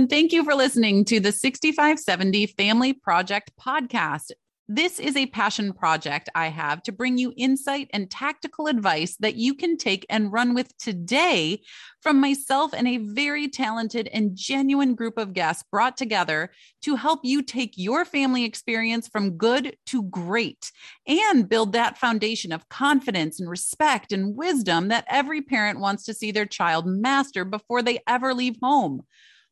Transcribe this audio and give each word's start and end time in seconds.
and 0.00 0.08
thank 0.08 0.32
you 0.32 0.42
for 0.42 0.54
listening 0.54 1.04
to 1.04 1.20
the 1.20 1.30
6570 1.30 2.46
Family 2.46 2.94
Project 2.94 3.52
podcast. 3.60 4.30
This 4.66 4.98
is 4.98 5.14
a 5.14 5.26
passion 5.26 5.74
project 5.74 6.30
I 6.34 6.46
have 6.46 6.82
to 6.84 6.92
bring 6.92 7.18
you 7.18 7.34
insight 7.36 7.90
and 7.92 8.10
tactical 8.10 8.66
advice 8.66 9.16
that 9.16 9.34
you 9.34 9.54
can 9.54 9.76
take 9.76 10.06
and 10.08 10.32
run 10.32 10.54
with 10.54 10.74
today 10.78 11.60
from 12.00 12.18
myself 12.18 12.72
and 12.72 12.88
a 12.88 12.96
very 12.96 13.46
talented 13.46 14.08
and 14.10 14.34
genuine 14.34 14.94
group 14.94 15.18
of 15.18 15.34
guests 15.34 15.64
brought 15.70 15.98
together 15.98 16.50
to 16.84 16.96
help 16.96 17.20
you 17.22 17.42
take 17.42 17.74
your 17.76 18.06
family 18.06 18.46
experience 18.46 19.06
from 19.06 19.36
good 19.36 19.76
to 19.84 20.04
great 20.04 20.72
and 21.06 21.46
build 21.46 21.74
that 21.74 21.98
foundation 21.98 22.52
of 22.52 22.70
confidence 22.70 23.38
and 23.38 23.50
respect 23.50 24.12
and 24.12 24.34
wisdom 24.34 24.88
that 24.88 25.04
every 25.10 25.42
parent 25.42 25.78
wants 25.78 26.04
to 26.06 26.14
see 26.14 26.30
their 26.30 26.46
child 26.46 26.86
master 26.86 27.44
before 27.44 27.82
they 27.82 27.98
ever 28.06 28.32
leave 28.32 28.56
home. 28.62 29.02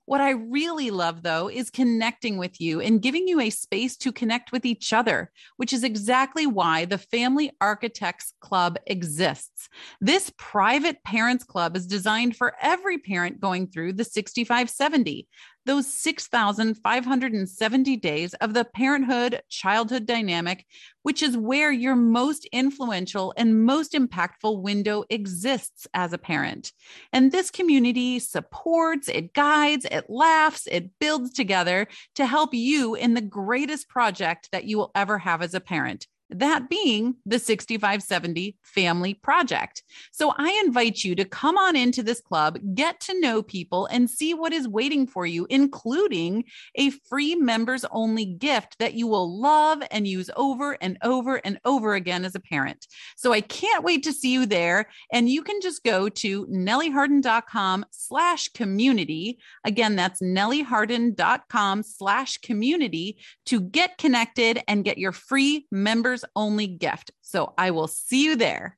What 0.09 0.23
I 0.23 0.31
really 0.31 0.91
love, 0.91 1.23
though, 1.23 1.51
is 1.51 1.69
connecting 1.69 2.39
with 2.39 2.63
you 2.63 2.81
and 2.81 3.03
giving 3.03 3.29
you 3.29 3.41
a 3.41 3.51
space 3.51 3.95
to 3.99 4.11
connect 4.11 4.53
with 4.53 4.65
each 4.65 4.95
other, 4.95 5.31
which 5.59 5.71
is 5.71 5.85
exactly 5.85 6.47
why 6.47 6.87
the 6.87 6.97
Family 6.97 7.53
Architects 7.61 8.33
Club 8.41 8.79
exists. 8.87 9.69
This 10.01 10.33
private 10.39 11.05
parents 11.05 11.45
club 11.45 11.77
is 11.77 11.87
designed 11.87 12.37
for 12.37 12.55
every 12.63 12.97
parent 12.97 13.39
going 13.39 13.67
through 13.67 13.93
the 13.93 14.05
6570 14.05 15.29
those 15.69 15.87
6,570 15.87 17.97
days 17.99 18.35
of 18.35 18.53
the 18.55 18.65
parenthood 18.65 19.43
childhood 19.51 20.07
dynamic, 20.07 20.65
which 21.03 21.23
is 21.23 21.37
where 21.37 21.71
your 21.71 21.95
most 21.95 22.47
influential 22.47 23.35
and 23.37 23.65
most 23.65 23.93
impactful 23.93 24.63
window 24.63 25.05
exists 25.11 25.87
as 25.93 26.15
a 26.15 26.19
parent. 26.19 26.73
And 27.13 27.31
this 27.31 27.51
community 27.51 28.19
supports, 28.19 29.09
it 29.09 29.35
guides, 29.35 29.85
it 29.85 30.07
laughs, 30.09 30.67
it 30.71 30.99
builds 30.99 31.35
together 31.35 31.87
to 32.15 32.25
help 32.25 32.55
you 32.55 32.95
in 32.95 33.13
the 33.13 33.21
greatest 33.21 33.91
project 33.91 34.49
that 34.53 34.65
you 34.65 34.79
will 34.79 34.91
ever 34.95 35.19
have 35.19 35.43
as 35.43 35.53
a 35.53 35.61
parent 35.61 36.07
that 36.31 36.69
being 36.69 37.15
the 37.25 37.39
6570 37.39 38.57
Family 38.63 39.15
Project. 39.15 39.83
So 40.13 40.35
I 40.37 40.63
invite 40.65 41.03
you 41.03 41.15
to 41.15 41.25
come 41.25 41.57
on 41.57 41.77
into 41.77 42.03
this 42.03 42.21
club, 42.21 42.59
get 42.75 43.01
to 43.01 43.21
know 43.21 43.43
people, 43.43 43.87
and 43.87 44.11
see 44.11 44.35
what 44.35 44.53
is 44.53 44.69
waiting 44.69 45.07
for 45.07 45.27
you, 45.27 45.47
including 45.51 46.45
a 46.75 46.91
free 46.91 47.35
members 47.35 47.85
only 47.91 48.25
gift 48.25 48.79
that 48.79 48.95
you 48.95 49.07
will 49.07 49.41
love 49.41 49.83
and 49.91 50.07
use 50.07 50.31
over 50.37 50.77
and 50.81 50.99
over 51.03 51.37
and 51.37 51.59
over 51.65 51.95
again 51.95 52.25
as 52.25 52.35
a 52.35 52.41
parent. 52.41 52.87
So 53.17 53.33
I 53.33 53.41
can't 53.41 53.85
wait 53.85 54.03
to 54.05 54.13
see 54.13 54.33
you 54.33 54.47
there. 54.47 54.89
And 55.13 55.29
you 55.29 55.43
can 55.43 55.61
just 55.61 55.85
go 55.85 56.09
to 56.09 56.47
nellieharden.com 56.47 57.87
slash 57.91 58.49
community. 58.49 59.39
Again, 59.65 59.97
that's 59.97 60.21
nellieharden.com 60.21 61.83
slash 61.83 62.39
community 62.39 63.19
to 63.47 63.61
get 63.61 63.99
connected 63.99 64.61
and 64.69 64.85
get 64.85 64.99
your 64.99 65.13
free 65.13 65.67
members 65.71 66.18
members 66.19 66.25
only 66.35 66.67
gift. 66.67 67.11
So 67.23 67.55
I 67.59 67.71
will 67.71 67.89
see 67.89 68.25
you 68.25 68.37
there. 68.37 68.77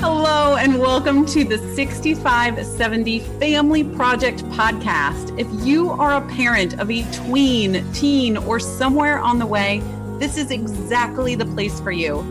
Hello, 0.00 0.56
and 0.56 0.78
welcome 0.78 1.26
to 1.26 1.44
the 1.44 1.58
6570 1.74 3.20
Family 3.38 3.84
Project 3.84 4.42
podcast. 4.46 5.38
If 5.38 5.46
you 5.66 5.90
are 5.90 6.14
a 6.14 6.28
parent 6.28 6.80
of 6.80 6.90
a 6.90 7.02
tween, 7.12 7.84
teen, 7.92 8.36
or 8.38 8.58
somewhere 8.58 9.18
on 9.18 9.38
the 9.38 9.46
way, 9.46 9.82
this 10.18 10.38
is 10.38 10.50
exactly 10.50 11.34
the 11.34 11.44
place 11.46 11.80
for 11.80 11.92
you. 11.92 12.24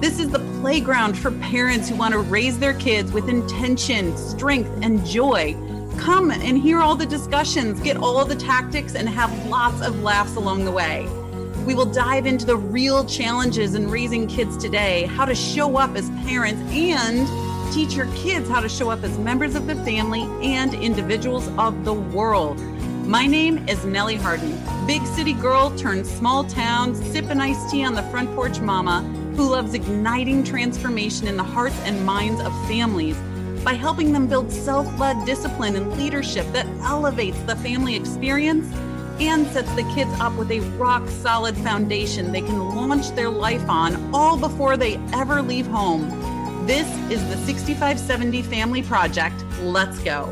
This 0.00 0.18
is 0.18 0.30
the 0.30 0.38
playground 0.60 1.18
for 1.18 1.30
parents 1.30 1.90
who 1.90 1.96
want 1.96 2.12
to 2.12 2.20
raise 2.20 2.58
their 2.58 2.74
kids 2.74 3.12
with 3.12 3.28
intention, 3.28 4.16
strength, 4.16 4.70
and 4.82 5.04
joy 5.04 5.54
Come 6.00 6.30
and 6.30 6.56
hear 6.56 6.80
all 6.80 6.96
the 6.96 7.04
discussions, 7.04 7.78
get 7.78 7.98
all 7.98 8.24
the 8.24 8.34
tactics, 8.34 8.94
and 8.94 9.06
have 9.06 9.30
lots 9.46 9.82
of 9.82 10.02
laughs 10.02 10.34
along 10.34 10.64
the 10.64 10.70
way. 10.70 11.06
We 11.66 11.74
will 11.74 11.84
dive 11.84 12.24
into 12.24 12.46
the 12.46 12.56
real 12.56 13.04
challenges 13.04 13.74
in 13.74 13.90
raising 13.90 14.26
kids 14.26 14.56
today, 14.56 15.04
how 15.04 15.26
to 15.26 15.34
show 15.34 15.76
up 15.76 15.94
as 15.96 16.08
parents, 16.24 16.62
and 16.72 17.28
teach 17.70 17.92
your 17.92 18.06
kids 18.14 18.48
how 18.48 18.60
to 18.60 18.68
show 18.68 18.88
up 18.88 19.04
as 19.04 19.18
members 19.18 19.54
of 19.54 19.66
the 19.66 19.74
family 19.84 20.22
and 20.42 20.72
individuals 20.72 21.48
of 21.58 21.84
the 21.84 21.92
world. 21.92 22.58
My 23.06 23.26
name 23.26 23.68
is 23.68 23.84
Nellie 23.84 24.16
Harden, 24.16 24.58
big 24.86 25.04
city 25.04 25.34
girl 25.34 25.70
turned 25.76 26.06
small 26.06 26.44
town, 26.44 26.94
sipping 26.94 27.42
iced 27.42 27.70
tea 27.70 27.84
on 27.84 27.92
the 27.94 28.04
front 28.04 28.34
porch 28.34 28.58
mama 28.60 29.02
who 29.36 29.46
loves 29.46 29.74
igniting 29.74 30.44
transformation 30.44 31.28
in 31.28 31.36
the 31.36 31.44
hearts 31.44 31.78
and 31.80 32.06
minds 32.06 32.40
of 32.40 32.52
families 32.66 33.16
by 33.64 33.74
helping 33.74 34.12
them 34.12 34.26
build 34.26 34.50
self 34.50 34.86
led 34.98 35.24
discipline 35.26 35.76
and 35.76 35.96
leadership 35.96 36.46
that 36.52 36.66
elevates 36.82 37.40
the 37.42 37.56
family 37.56 37.94
experience 37.94 38.72
and 39.20 39.46
sets 39.48 39.70
the 39.74 39.82
kids 39.94 40.10
up 40.18 40.34
with 40.36 40.50
a 40.50 40.60
rock 40.78 41.06
solid 41.08 41.54
foundation 41.58 42.32
they 42.32 42.40
can 42.40 42.58
launch 42.58 43.10
their 43.10 43.28
life 43.28 43.68
on 43.68 44.14
all 44.14 44.38
before 44.38 44.76
they 44.76 44.96
ever 45.12 45.42
leave 45.42 45.66
home. 45.66 46.08
This 46.66 46.88
is 47.10 47.20
the 47.28 47.36
6570 47.44 48.42
Family 48.42 48.82
Project. 48.82 49.44
Let's 49.60 49.98
go. 50.00 50.26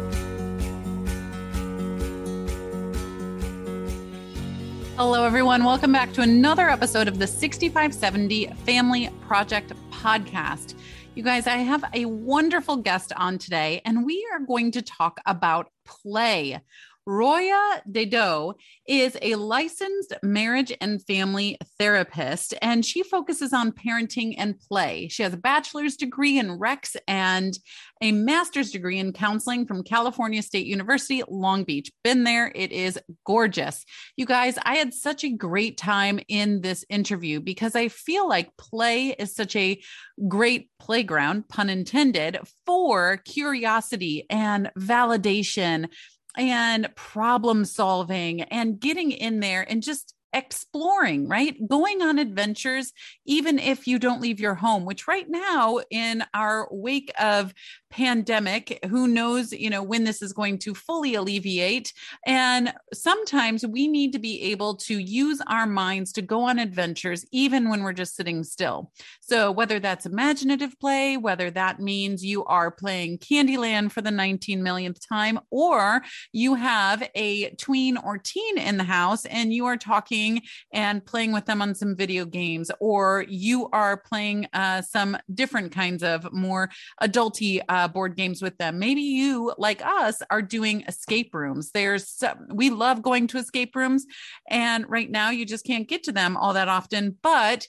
Hello, 4.96 5.24
everyone. 5.24 5.64
Welcome 5.64 5.92
back 5.92 6.12
to 6.14 6.22
another 6.22 6.68
episode 6.68 7.08
of 7.08 7.18
the 7.18 7.26
6570 7.26 8.46
Family 8.64 9.10
Project 9.20 9.72
podcast. 9.90 10.74
You 11.18 11.24
guys, 11.24 11.48
I 11.48 11.56
have 11.56 11.82
a 11.94 12.04
wonderful 12.04 12.76
guest 12.76 13.12
on 13.16 13.38
today, 13.38 13.82
and 13.84 14.06
we 14.06 14.24
are 14.32 14.38
going 14.38 14.70
to 14.70 14.82
talk 14.82 15.18
about 15.26 15.66
play. 15.84 16.60
Roya 17.08 17.80
Dedeaux 17.90 18.52
is 18.86 19.16
a 19.22 19.34
licensed 19.36 20.12
marriage 20.22 20.76
and 20.78 21.02
family 21.06 21.56
therapist, 21.78 22.52
and 22.60 22.84
she 22.84 23.02
focuses 23.02 23.54
on 23.54 23.72
parenting 23.72 24.34
and 24.36 24.60
play. 24.60 25.08
She 25.08 25.22
has 25.22 25.32
a 25.32 25.38
bachelor's 25.38 25.96
degree 25.96 26.38
in 26.38 26.58
Rex 26.58 26.98
and 27.06 27.58
a 28.02 28.12
master's 28.12 28.70
degree 28.72 28.98
in 28.98 29.14
counseling 29.14 29.66
from 29.66 29.84
California 29.84 30.42
State 30.42 30.66
University, 30.66 31.22
Long 31.26 31.64
Beach. 31.64 31.90
Been 32.04 32.24
there, 32.24 32.52
it 32.54 32.72
is 32.72 32.98
gorgeous. 33.24 33.86
You 34.18 34.26
guys, 34.26 34.58
I 34.62 34.74
had 34.74 34.92
such 34.92 35.24
a 35.24 35.30
great 35.30 35.78
time 35.78 36.20
in 36.28 36.60
this 36.60 36.84
interview 36.90 37.40
because 37.40 37.74
I 37.74 37.88
feel 37.88 38.28
like 38.28 38.54
play 38.58 39.16
is 39.18 39.34
such 39.34 39.56
a 39.56 39.80
great 40.28 40.68
playground, 40.78 41.48
pun 41.48 41.70
intended, 41.70 42.38
for 42.66 43.16
curiosity 43.24 44.26
and 44.28 44.70
validation 44.78 45.88
and 46.36 46.94
problem 46.94 47.64
solving 47.64 48.42
and 48.42 48.78
getting 48.78 49.10
in 49.12 49.40
there 49.40 49.66
and 49.68 49.82
just 49.82 50.14
exploring, 50.32 51.26
right? 51.28 51.56
Going 51.66 52.02
on 52.02 52.18
adventures, 52.18 52.92
even 53.24 53.58
if 53.58 53.86
you 53.86 53.98
don't 53.98 54.20
leave 54.20 54.40
your 54.40 54.54
home, 54.54 54.84
which 54.84 55.08
right 55.08 55.28
now 55.28 55.80
in 55.90 56.22
our 56.34 56.68
wake 56.70 57.10
of 57.18 57.54
pandemic 57.90 58.78
who 58.88 59.08
knows 59.08 59.52
you 59.52 59.70
know 59.70 59.82
when 59.82 60.04
this 60.04 60.22
is 60.22 60.32
going 60.32 60.58
to 60.58 60.74
fully 60.74 61.14
alleviate. 61.14 61.92
And 62.26 62.72
sometimes 62.92 63.66
we 63.66 63.88
need 63.88 64.12
to 64.12 64.18
be 64.18 64.42
able 64.42 64.76
to 64.76 64.98
use 64.98 65.40
our 65.46 65.66
minds 65.66 66.12
to 66.12 66.22
go 66.22 66.42
on 66.42 66.58
adventures 66.58 67.24
even 67.32 67.68
when 67.68 67.82
we're 67.82 67.92
just 67.92 68.16
sitting 68.16 68.44
still. 68.44 68.92
So 69.20 69.50
whether 69.50 69.78
that's 69.80 70.06
imaginative 70.06 70.78
play 70.80 71.16
whether 71.16 71.50
that 71.50 71.80
means 71.80 72.24
you 72.24 72.44
are 72.44 72.70
playing 72.70 73.18
Candy 73.18 73.56
Land 73.56 73.92
for 73.92 74.02
the 74.02 74.10
19 74.10 74.62
millionth 74.62 75.06
time 75.06 75.38
or 75.50 76.02
you 76.32 76.54
have 76.54 77.08
a 77.14 77.50
tween 77.50 77.96
or 77.96 78.18
teen 78.18 78.58
in 78.58 78.76
the 78.76 78.84
house 78.84 79.24
and 79.26 79.52
you 79.52 79.66
are 79.66 79.76
talking 79.76 80.42
and 80.72 81.04
playing 81.04 81.32
with 81.32 81.46
them 81.46 81.62
on 81.62 81.74
some 81.74 81.96
video 81.96 82.24
games 82.24 82.70
or 82.80 83.24
you 83.28 83.68
are 83.72 83.96
playing 83.96 84.46
uh, 84.52 84.82
some 84.82 85.16
different 85.34 85.72
kinds 85.72 86.02
of 86.02 86.32
more 86.32 86.68
adulty 87.02 87.60
uh, 87.68 87.77
uh, 87.78 87.88
board 87.88 88.16
games 88.16 88.42
with 88.42 88.56
them. 88.58 88.78
Maybe 88.78 89.02
you, 89.02 89.52
like 89.58 89.84
us, 89.84 90.20
are 90.30 90.42
doing 90.42 90.84
escape 90.88 91.34
rooms. 91.34 91.70
There's 91.72 92.22
we 92.52 92.70
love 92.70 93.02
going 93.02 93.28
to 93.28 93.38
escape 93.38 93.76
rooms, 93.76 94.04
and 94.48 94.88
right 94.88 95.10
now 95.10 95.30
you 95.30 95.46
just 95.46 95.64
can't 95.64 95.88
get 95.88 96.02
to 96.04 96.12
them 96.12 96.36
all 96.36 96.54
that 96.54 96.68
often. 96.68 97.16
But 97.22 97.66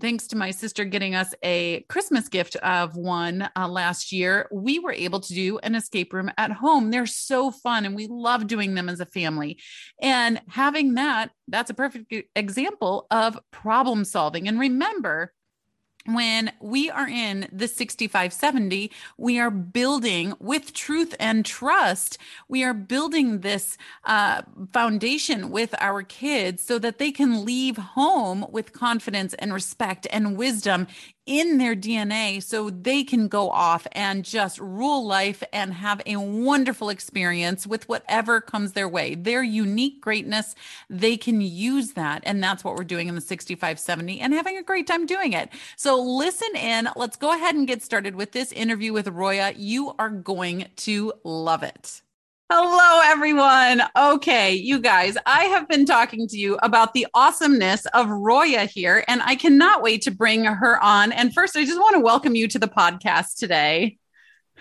thanks 0.00 0.26
to 0.28 0.36
my 0.36 0.50
sister 0.50 0.84
getting 0.84 1.14
us 1.14 1.34
a 1.42 1.84
Christmas 1.88 2.28
gift 2.28 2.56
of 2.56 2.96
one 2.96 3.48
uh, 3.54 3.68
last 3.68 4.10
year, 4.10 4.48
we 4.50 4.78
were 4.78 4.92
able 4.92 5.20
to 5.20 5.34
do 5.34 5.58
an 5.58 5.74
escape 5.74 6.12
room 6.14 6.30
at 6.38 6.50
home. 6.50 6.90
They're 6.90 7.04
so 7.06 7.50
fun 7.50 7.84
and 7.84 7.94
we 7.94 8.06
love 8.08 8.46
doing 8.46 8.74
them 8.74 8.88
as 8.88 9.00
a 9.00 9.06
family. 9.06 9.58
And 10.00 10.40
having 10.48 10.94
that, 10.94 11.30
that's 11.46 11.70
a 11.70 11.74
perfect 11.74 12.14
example 12.34 13.06
of 13.10 13.38
problem 13.50 14.04
solving. 14.06 14.48
And 14.48 14.58
remember, 14.58 15.32
when 16.06 16.52
we 16.60 16.90
are 16.90 17.08
in 17.08 17.48
the 17.52 17.68
6570, 17.68 18.90
we 19.16 19.38
are 19.38 19.50
building 19.50 20.34
with 20.40 20.72
truth 20.72 21.14
and 21.20 21.44
trust. 21.44 22.18
We 22.48 22.64
are 22.64 22.74
building 22.74 23.40
this 23.40 23.76
uh, 24.04 24.42
foundation 24.72 25.50
with 25.50 25.74
our 25.78 26.02
kids 26.02 26.62
so 26.62 26.78
that 26.78 26.98
they 26.98 27.12
can 27.12 27.44
leave 27.44 27.76
home 27.76 28.46
with 28.50 28.72
confidence 28.72 29.34
and 29.34 29.52
respect 29.52 30.06
and 30.10 30.36
wisdom, 30.36 30.86
in 31.26 31.58
their 31.58 31.76
DNA 31.76 32.42
so 32.42 32.70
they 32.70 33.04
can 33.04 33.28
go 33.28 33.50
off 33.50 33.86
and 33.92 34.24
just 34.24 34.58
rule 34.58 35.06
life 35.06 35.42
and 35.52 35.72
have 35.74 36.02
a 36.06 36.16
wonderful 36.16 36.88
experience 36.88 37.66
with 37.66 37.88
whatever 37.88 38.40
comes 38.40 38.72
their 38.72 38.88
way. 38.88 39.14
Their 39.14 39.42
unique 39.42 40.00
greatness, 40.00 40.54
they 40.90 41.16
can 41.16 41.40
use 41.40 41.92
that. 41.92 42.22
And 42.24 42.42
that's 42.42 42.64
what 42.64 42.74
we're 42.74 42.84
doing 42.84 43.08
in 43.08 43.14
the 43.14 43.20
6570 43.20 44.20
and 44.20 44.32
having 44.32 44.56
a 44.56 44.62
great 44.62 44.86
time 44.86 45.06
doing 45.06 45.32
it. 45.32 45.50
So 45.76 46.00
listen 46.02 46.56
in. 46.56 46.88
Let's 46.96 47.16
go 47.16 47.32
ahead 47.32 47.54
and 47.54 47.66
get 47.66 47.82
started 47.82 48.16
with 48.16 48.32
this 48.32 48.52
interview 48.52 48.92
with 48.92 49.08
Roya. 49.08 49.52
You 49.56 49.94
are 49.98 50.10
going 50.10 50.66
to 50.76 51.12
love 51.24 51.62
it. 51.62 52.02
Hello, 52.54 53.00
everyone. 53.02 53.82
Okay, 53.96 54.52
you 54.52 54.78
guys, 54.78 55.16
I 55.24 55.44
have 55.44 55.66
been 55.68 55.86
talking 55.86 56.28
to 56.28 56.36
you 56.36 56.58
about 56.62 56.92
the 56.92 57.06
awesomeness 57.14 57.86
of 57.94 58.10
Roya 58.10 58.66
here, 58.66 59.02
and 59.08 59.22
I 59.22 59.36
cannot 59.36 59.80
wait 59.80 60.02
to 60.02 60.10
bring 60.10 60.44
her 60.44 60.78
on. 60.84 61.12
And 61.12 61.32
first, 61.32 61.56
I 61.56 61.64
just 61.64 61.80
want 61.80 61.94
to 61.94 62.00
welcome 62.00 62.34
you 62.34 62.46
to 62.48 62.58
the 62.58 62.68
podcast 62.68 63.38
today. 63.38 63.96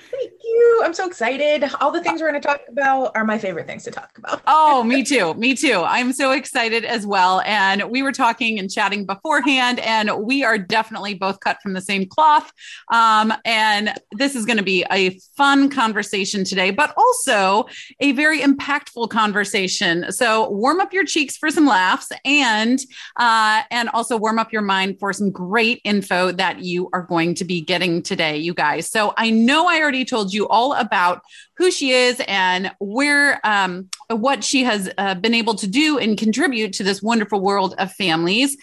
Thank 0.09 0.31
you. 0.43 0.81
I'm 0.83 0.93
so 0.93 1.05
excited. 1.05 1.69
All 1.79 1.91
the 1.91 2.01
things 2.01 2.21
we're 2.21 2.29
going 2.29 2.41
to 2.41 2.47
talk 2.47 2.61
about 2.67 3.11
are 3.15 3.23
my 3.23 3.37
favorite 3.37 3.67
things 3.67 3.83
to 3.83 3.91
talk 3.91 4.11
about. 4.17 4.41
oh, 4.47 4.83
me 4.83 5.03
too. 5.03 5.33
Me 5.35 5.55
too. 5.55 5.83
I'm 5.85 6.11
so 6.11 6.31
excited 6.31 6.85
as 6.85 7.05
well. 7.05 7.41
And 7.41 7.83
we 7.89 8.01
were 8.01 8.11
talking 8.11 8.59
and 8.59 8.69
chatting 8.69 9.05
beforehand, 9.05 9.79
and 9.79 10.11
we 10.23 10.43
are 10.43 10.57
definitely 10.57 11.13
both 11.13 11.39
cut 11.39 11.61
from 11.61 11.73
the 11.73 11.81
same 11.81 12.05
cloth. 12.05 12.51
Um, 12.91 13.33
and 13.45 13.93
this 14.13 14.35
is 14.35 14.45
going 14.45 14.57
to 14.57 14.63
be 14.63 14.85
a 14.91 15.19
fun 15.37 15.69
conversation 15.69 16.43
today, 16.43 16.71
but 16.71 16.93
also 16.97 17.67
a 17.99 18.11
very 18.13 18.39
impactful 18.39 19.09
conversation. 19.09 20.11
So 20.11 20.49
warm 20.49 20.79
up 20.79 20.93
your 20.93 21.05
cheeks 21.05 21.37
for 21.37 21.51
some 21.51 21.67
laughs, 21.67 22.11
and 22.25 22.79
uh, 23.17 23.61
and 23.69 23.89
also 23.89 24.17
warm 24.17 24.39
up 24.39 24.51
your 24.51 24.61
mind 24.61 24.99
for 24.99 25.13
some 25.13 25.31
great 25.31 25.81
info 25.83 26.31
that 26.31 26.61
you 26.61 26.89
are 26.93 27.03
going 27.03 27.35
to 27.35 27.45
be 27.45 27.61
getting 27.61 28.01
today, 28.01 28.37
you 28.37 28.53
guys. 28.53 28.89
So 28.89 29.13
I 29.17 29.29
know 29.29 29.67
I 29.67 29.79
already 29.79 29.90
already 29.91 30.05
told 30.05 30.33
you 30.33 30.47
all 30.47 30.73
about 30.73 31.21
who 31.57 31.69
she 31.69 31.91
is 31.91 32.21
and 32.27 32.71
where, 32.79 33.45
um, 33.45 33.89
what 34.09 34.41
she 34.41 34.63
has 34.63 34.89
uh, 34.97 35.15
been 35.15 35.33
able 35.33 35.53
to 35.55 35.67
do 35.67 35.97
and 35.99 36.17
contribute 36.17 36.71
to 36.73 36.83
this 36.83 37.01
wonderful 37.01 37.41
world 37.41 37.75
of 37.77 37.91
families. 37.91 38.55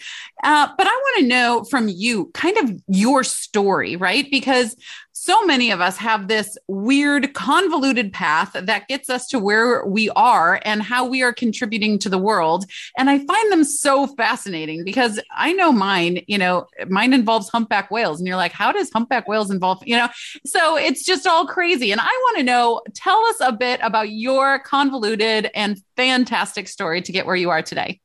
Uh, 0.43 0.67
but 0.75 0.87
I 0.87 0.98
want 1.09 1.21
to 1.21 1.27
know 1.27 1.63
from 1.63 1.87
you 1.89 2.31
kind 2.33 2.57
of 2.57 2.81
your 2.87 3.23
story, 3.23 3.95
right? 3.95 4.29
Because 4.29 4.75
so 5.11 5.45
many 5.45 5.69
of 5.69 5.81
us 5.81 5.97
have 5.97 6.29
this 6.29 6.57
weird, 6.67 7.33
convoluted 7.33 8.13
path 8.13 8.53
that 8.53 8.87
gets 8.87 9.09
us 9.09 9.27
to 9.27 9.37
where 9.37 9.85
we 9.85 10.09
are 10.11 10.61
and 10.63 10.81
how 10.81 11.05
we 11.05 11.21
are 11.21 11.33
contributing 11.33 11.99
to 11.99 12.09
the 12.09 12.17
world. 12.17 12.63
And 12.97 13.09
I 13.09 13.17
find 13.25 13.51
them 13.51 13.65
so 13.65 14.07
fascinating 14.07 14.85
because 14.85 15.19
I 15.35 15.51
know 15.51 15.73
mine, 15.73 16.21
you 16.27 16.37
know, 16.37 16.67
mine 16.87 17.11
involves 17.11 17.49
humpback 17.49 17.91
whales. 17.91 18.19
And 18.19 18.27
you're 18.27 18.37
like, 18.37 18.53
how 18.53 18.71
does 18.71 18.89
humpback 18.93 19.27
whales 19.27 19.51
involve, 19.51 19.85
you 19.85 19.97
know? 19.97 20.07
So 20.45 20.77
it's 20.77 21.03
just 21.03 21.27
all 21.27 21.45
crazy. 21.45 21.91
And 21.91 21.99
I 21.99 22.05
want 22.05 22.37
to 22.37 22.43
know, 22.43 22.81
tell 22.95 23.19
us 23.25 23.37
a 23.41 23.51
bit 23.51 23.81
about 23.83 24.11
your 24.11 24.59
convoluted 24.59 25.51
and 25.53 25.81
fantastic 25.97 26.69
story 26.69 27.01
to 27.01 27.11
get 27.11 27.25
where 27.25 27.35
you 27.35 27.49
are 27.49 27.61
today. 27.61 27.99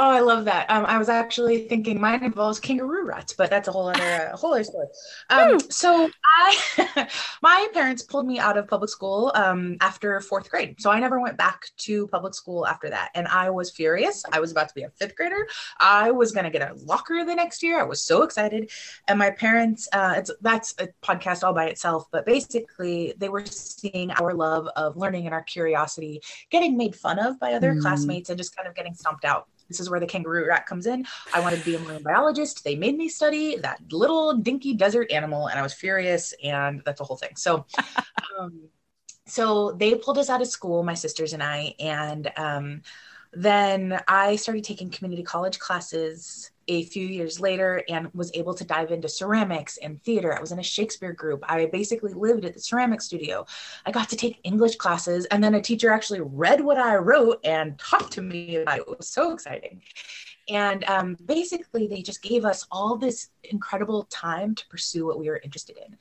Oh, 0.00 0.10
I 0.10 0.20
love 0.20 0.44
that. 0.44 0.70
Um, 0.70 0.86
I 0.86 0.96
was 0.96 1.08
actually 1.08 1.66
thinking 1.66 2.00
mine 2.00 2.22
involves 2.22 2.60
kangaroo 2.60 3.04
rats, 3.04 3.32
but 3.32 3.50
that's 3.50 3.66
a 3.66 3.72
whole 3.72 3.88
other, 3.88 4.30
uh, 4.32 4.36
whole 4.36 4.54
other 4.54 4.62
story. 4.62 4.86
Um, 5.28 5.58
so 5.58 6.08
I, 6.36 7.08
my 7.42 7.66
parents 7.74 8.04
pulled 8.04 8.24
me 8.24 8.38
out 8.38 8.56
of 8.56 8.68
public 8.68 8.90
school 8.90 9.32
um, 9.34 9.76
after 9.80 10.20
fourth 10.20 10.48
grade. 10.50 10.80
So 10.80 10.92
I 10.92 11.00
never 11.00 11.18
went 11.18 11.36
back 11.36 11.70
to 11.78 12.06
public 12.06 12.34
school 12.34 12.64
after 12.64 12.88
that. 12.90 13.10
And 13.16 13.26
I 13.26 13.50
was 13.50 13.72
furious. 13.72 14.22
I 14.30 14.38
was 14.38 14.52
about 14.52 14.68
to 14.68 14.74
be 14.76 14.84
a 14.84 14.90
fifth 14.90 15.16
grader. 15.16 15.48
I 15.80 16.12
was 16.12 16.30
going 16.30 16.44
to 16.44 16.50
get 16.50 16.62
a 16.62 16.74
locker 16.84 17.24
the 17.24 17.34
next 17.34 17.60
year. 17.64 17.80
I 17.80 17.84
was 17.84 18.00
so 18.00 18.22
excited. 18.22 18.70
And 19.08 19.18
my 19.18 19.32
parents, 19.32 19.88
uh, 19.92 20.14
it's, 20.16 20.30
that's 20.42 20.76
a 20.78 20.86
podcast 21.02 21.42
all 21.42 21.54
by 21.54 21.66
itself, 21.66 22.04
but 22.12 22.24
basically 22.24 23.14
they 23.18 23.30
were 23.30 23.44
seeing 23.46 24.12
our 24.12 24.32
love 24.32 24.68
of 24.76 24.96
learning 24.96 25.26
and 25.26 25.34
our 25.34 25.42
curiosity 25.42 26.22
getting 26.50 26.76
made 26.76 26.94
fun 26.94 27.18
of 27.18 27.40
by 27.40 27.54
other 27.54 27.74
mm. 27.74 27.80
classmates 27.80 28.30
and 28.30 28.38
just 28.38 28.54
kind 28.54 28.68
of 28.68 28.76
getting 28.76 28.94
stomped 28.94 29.24
out. 29.24 29.48
This 29.68 29.80
is 29.80 29.90
where 29.90 30.00
the 30.00 30.06
kangaroo 30.06 30.46
rat 30.46 30.66
comes 30.66 30.86
in. 30.86 31.06
I 31.32 31.40
wanted 31.40 31.58
to 31.60 31.64
be 31.64 31.74
a 31.74 31.78
marine 31.78 32.02
biologist. 32.02 32.64
They 32.64 32.76
made 32.76 32.96
me 32.96 33.08
study 33.08 33.56
that 33.56 33.80
little 33.90 34.34
dinky 34.34 34.74
desert 34.74 35.12
animal, 35.12 35.48
and 35.48 35.58
I 35.58 35.62
was 35.62 35.74
furious, 35.74 36.34
and 36.42 36.82
that's 36.84 36.98
the 36.98 37.04
whole 37.04 37.16
thing. 37.16 37.36
So, 37.36 37.66
um, 38.38 38.68
so 39.26 39.72
they 39.72 39.94
pulled 39.94 40.18
us 40.18 40.30
out 40.30 40.40
of 40.40 40.48
school, 40.48 40.82
my 40.82 40.94
sisters 40.94 41.32
and 41.32 41.42
I, 41.42 41.74
and 41.78 42.32
um, 42.36 42.82
then 43.32 44.00
I 44.08 44.36
started 44.36 44.64
taking 44.64 44.90
community 44.90 45.22
college 45.22 45.58
classes 45.58 46.50
a 46.68 46.84
few 46.84 47.06
years 47.06 47.40
later 47.40 47.82
and 47.88 48.12
was 48.14 48.30
able 48.34 48.54
to 48.54 48.64
dive 48.64 48.92
into 48.92 49.08
ceramics 49.08 49.78
and 49.78 50.02
theater. 50.04 50.36
I 50.36 50.40
was 50.40 50.52
in 50.52 50.58
a 50.58 50.62
Shakespeare 50.62 51.12
group. 51.12 51.42
I 51.48 51.66
basically 51.66 52.12
lived 52.12 52.44
at 52.44 52.54
the 52.54 52.60
ceramic 52.60 53.00
studio. 53.00 53.46
I 53.86 53.90
got 53.90 54.08
to 54.10 54.16
take 54.16 54.40
English 54.44 54.76
classes, 54.76 55.24
and 55.26 55.42
then 55.42 55.54
a 55.54 55.60
teacher 55.60 55.90
actually 55.90 56.20
read 56.20 56.60
what 56.60 56.78
I 56.78 56.96
wrote 56.96 57.40
and 57.44 57.78
talked 57.78 58.12
to 58.12 58.22
me 58.22 58.56
about 58.56 58.78
it. 58.78 58.84
It 58.88 58.98
was 58.98 59.08
so 59.08 59.32
exciting. 59.32 59.82
And 60.50 60.84
um, 60.84 61.16
basically, 61.26 61.88
they 61.88 62.00
just 62.00 62.22
gave 62.22 62.44
us 62.44 62.66
all 62.70 62.96
this 62.96 63.28
incredible 63.44 64.04
time 64.04 64.54
to 64.54 64.66
pursue 64.68 65.06
what 65.06 65.18
we 65.18 65.28
were 65.28 65.40
interested 65.44 65.76
in. 65.76 65.96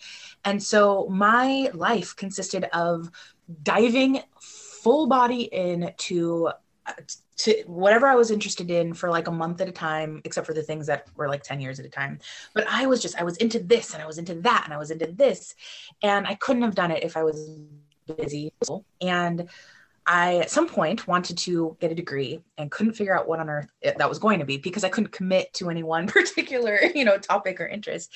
And 0.45 0.61
so 0.61 1.07
my 1.09 1.69
life 1.73 2.15
consisted 2.15 2.65
of 2.73 3.11
diving 3.63 4.21
full 4.39 5.07
body 5.07 5.53
into 5.53 6.49
to 7.37 7.63
whatever 7.67 8.07
I 8.07 8.15
was 8.15 8.31
interested 8.31 8.71
in 8.71 8.93
for 8.93 9.09
like 9.09 9.27
a 9.27 9.31
month 9.31 9.61
at 9.61 9.67
a 9.67 9.71
time, 9.71 10.21
except 10.23 10.47
for 10.47 10.53
the 10.53 10.63
things 10.63 10.87
that 10.87 11.07
were 11.15 11.27
like 11.27 11.43
10 11.43 11.59
years 11.59 11.79
at 11.79 11.85
a 11.85 11.89
time. 11.89 12.19
But 12.53 12.65
I 12.67 12.87
was 12.87 13.01
just, 13.01 13.19
I 13.19 13.23
was 13.23 13.37
into 13.37 13.59
this 13.59 13.93
and 13.93 14.01
I 14.01 14.07
was 14.07 14.17
into 14.17 14.35
that 14.41 14.63
and 14.65 14.73
I 14.73 14.77
was 14.77 14.91
into 14.91 15.07
this. 15.07 15.55
And 16.01 16.25
I 16.25 16.35
couldn't 16.35 16.63
have 16.63 16.75
done 16.75 16.91
it 16.91 17.03
if 17.03 17.15
I 17.15 17.23
was 17.23 17.49
busy. 18.17 18.51
And 19.01 19.49
I, 20.05 20.37
at 20.37 20.49
some 20.49 20.67
point, 20.67 21.05
wanted 21.05 21.37
to 21.39 21.75
get 21.81 21.91
a 21.91 21.95
degree 21.95 22.41
and 22.57 22.71
couldn't 22.71 22.93
figure 22.93 23.17
out 23.17 23.27
what 23.27 23.39
on 23.39 23.49
earth 23.49 23.69
that 23.83 24.09
was 24.09 24.19
going 24.19 24.39
to 24.39 24.45
be 24.45 24.57
because 24.57 24.85
I 24.85 24.89
couldn't 24.89 25.11
commit 25.11 25.53
to 25.55 25.69
any 25.69 25.83
one 25.83 26.07
particular, 26.07 26.79
you 26.95 27.05
know, 27.05 27.17
topic 27.17 27.59
or 27.59 27.67
interest. 27.67 28.13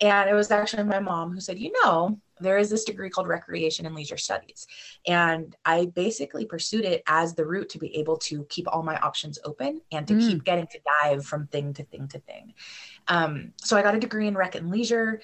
And 0.00 0.28
it 0.28 0.34
was 0.34 0.50
actually 0.50 0.84
my 0.84 1.00
mom 1.00 1.32
who 1.32 1.40
said, 1.40 1.58
you 1.58 1.72
know, 1.82 2.18
there 2.40 2.58
is 2.58 2.68
this 2.68 2.84
degree 2.84 3.10
called 3.10 3.28
recreation 3.28 3.86
and 3.86 3.94
leisure 3.94 4.16
studies. 4.16 4.66
And 5.06 5.54
I 5.64 5.86
basically 5.86 6.44
pursued 6.46 6.84
it 6.84 7.02
as 7.06 7.34
the 7.34 7.46
route 7.46 7.68
to 7.70 7.78
be 7.78 7.96
able 7.96 8.18
to 8.18 8.44
keep 8.48 8.66
all 8.68 8.82
my 8.82 8.98
options 8.98 9.38
open 9.44 9.80
and 9.92 10.06
to 10.08 10.14
mm. 10.14 10.20
keep 10.20 10.44
getting 10.44 10.66
to 10.66 10.80
dive 11.02 11.24
from 11.24 11.46
thing 11.46 11.72
to 11.74 11.84
thing 11.84 12.08
to 12.08 12.18
thing. 12.20 12.54
Um, 13.06 13.52
so 13.56 13.76
I 13.76 13.82
got 13.82 13.94
a 13.94 14.00
degree 14.00 14.26
in 14.26 14.34
rec 14.36 14.56
and 14.56 14.70
leisure. 14.70 15.20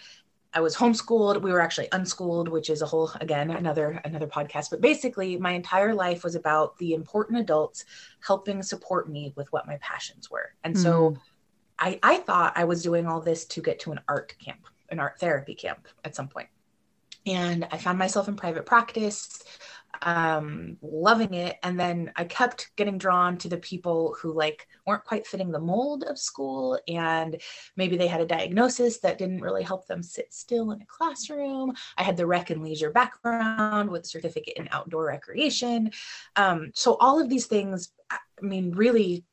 I 0.52 0.60
was 0.60 0.76
homeschooled. 0.76 1.42
We 1.42 1.52
were 1.52 1.60
actually 1.60 1.88
unschooled, 1.92 2.48
which 2.48 2.70
is 2.70 2.82
a 2.82 2.86
whole 2.86 3.12
again 3.20 3.50
another 3.50 4.00
another 4.04 4.26
podcast. 4.26 4.70
But 4.70 4.80
basically, 4.80 5.36
my 5.36 5.52
entire 5.52 5.94
life 5.94 6.24
was 6.24 6.34
about 6.34 6.76
the 6.78 6.94
important 6.94 7.38
adults 7.38 7.84
helping 8.24 8.62
support 8.62 9.08
me 9.08 9.32
with 9.36 9.52
what 9.52 9.68
my 9.68 9.78
passions 9.80 10.28
were. 10.28 10.54
And 10.64 10.74
mm. 10.74 10.82
so 10.82 11.16
I, 11.80 11.98
I 12.02 12.18
thought 12.18 12.52
I 12.56 12.64
was 12.64 12.82
doing 12.82 13.06
all 13.06 13.20
this 13.20 13.46
to 13.46 13.62
get 13.62 13.80
to 13.80 13.92
an 13.92 14.00
art 14.06 14.34
camp, 14.44 14.66
an 14.90 15.00
art 15.00 15.18
therapy 15.18 15.54
camp 15.54 15.88
at 16.04 16.14
some 16.14 16.28
point 16.28 16.48
and 17.26 17.66
I 17.70 17.76
found 17.76 17.98
myself 17.98 18.28
in 18.28 18.36
private 18.36 18.64
practice, 18.64 19.42
um, 20.02 20.78
loving 20.80 21.34
it. 21.34 21.56
And 21.62 21.78
then 21.78 22.12
I 22.16 22.24
kept 22.24 22.70
getting 22.76 22.96
drawn 22.96 23.36
to 23.38 23.48
the 23.48 23.58
people 23.58 24.16
who 24.20 24.32
like 24.32 24.66
weren't 24.86 25.04
quite 25.04 25.26
fitting 25.26 25.50
the 25.50 25.58
mold 25.58 26.04
of 26.04 26.18
school, 26.18 26.78
and 26.88 27.40
maybe 27.76 27.96
they 27.96 28.06
had 28.06 28.20
a 28.20 28.26
diagnosis 28.26 28.98
that 29.00 29.18
didn't 29.18 29.42
really 29.42 29.62
help 29.62 29.86
them 29.86 30.02
sit 30.02 30.32
still 30.32 30.70
in 30.70 30.80
a 30.80 30.86
classroom. 30.86 31.74
I 31.98 32.02
had 32.02 32.16
the 32.16 32.26
rec 32.26 32.50
and 32.50 32.62
leisure 32.62 32.90
background 32.90 33.90
with 33.90 34.04
a 34.04 34.08
certificate 34.08 34.56
in 34.56 34.68
outdoor 34.72 35.06
recreation. 35.06 35.90
Um, 36.36 36.70
so 36.74 36.96
all 37.00 37.20
of 37.20 37.28
these 37.28 37.46
things, 37.46 37.92
I 38.10 38.18
mean, 38.40 38.72
really 38.72 39.24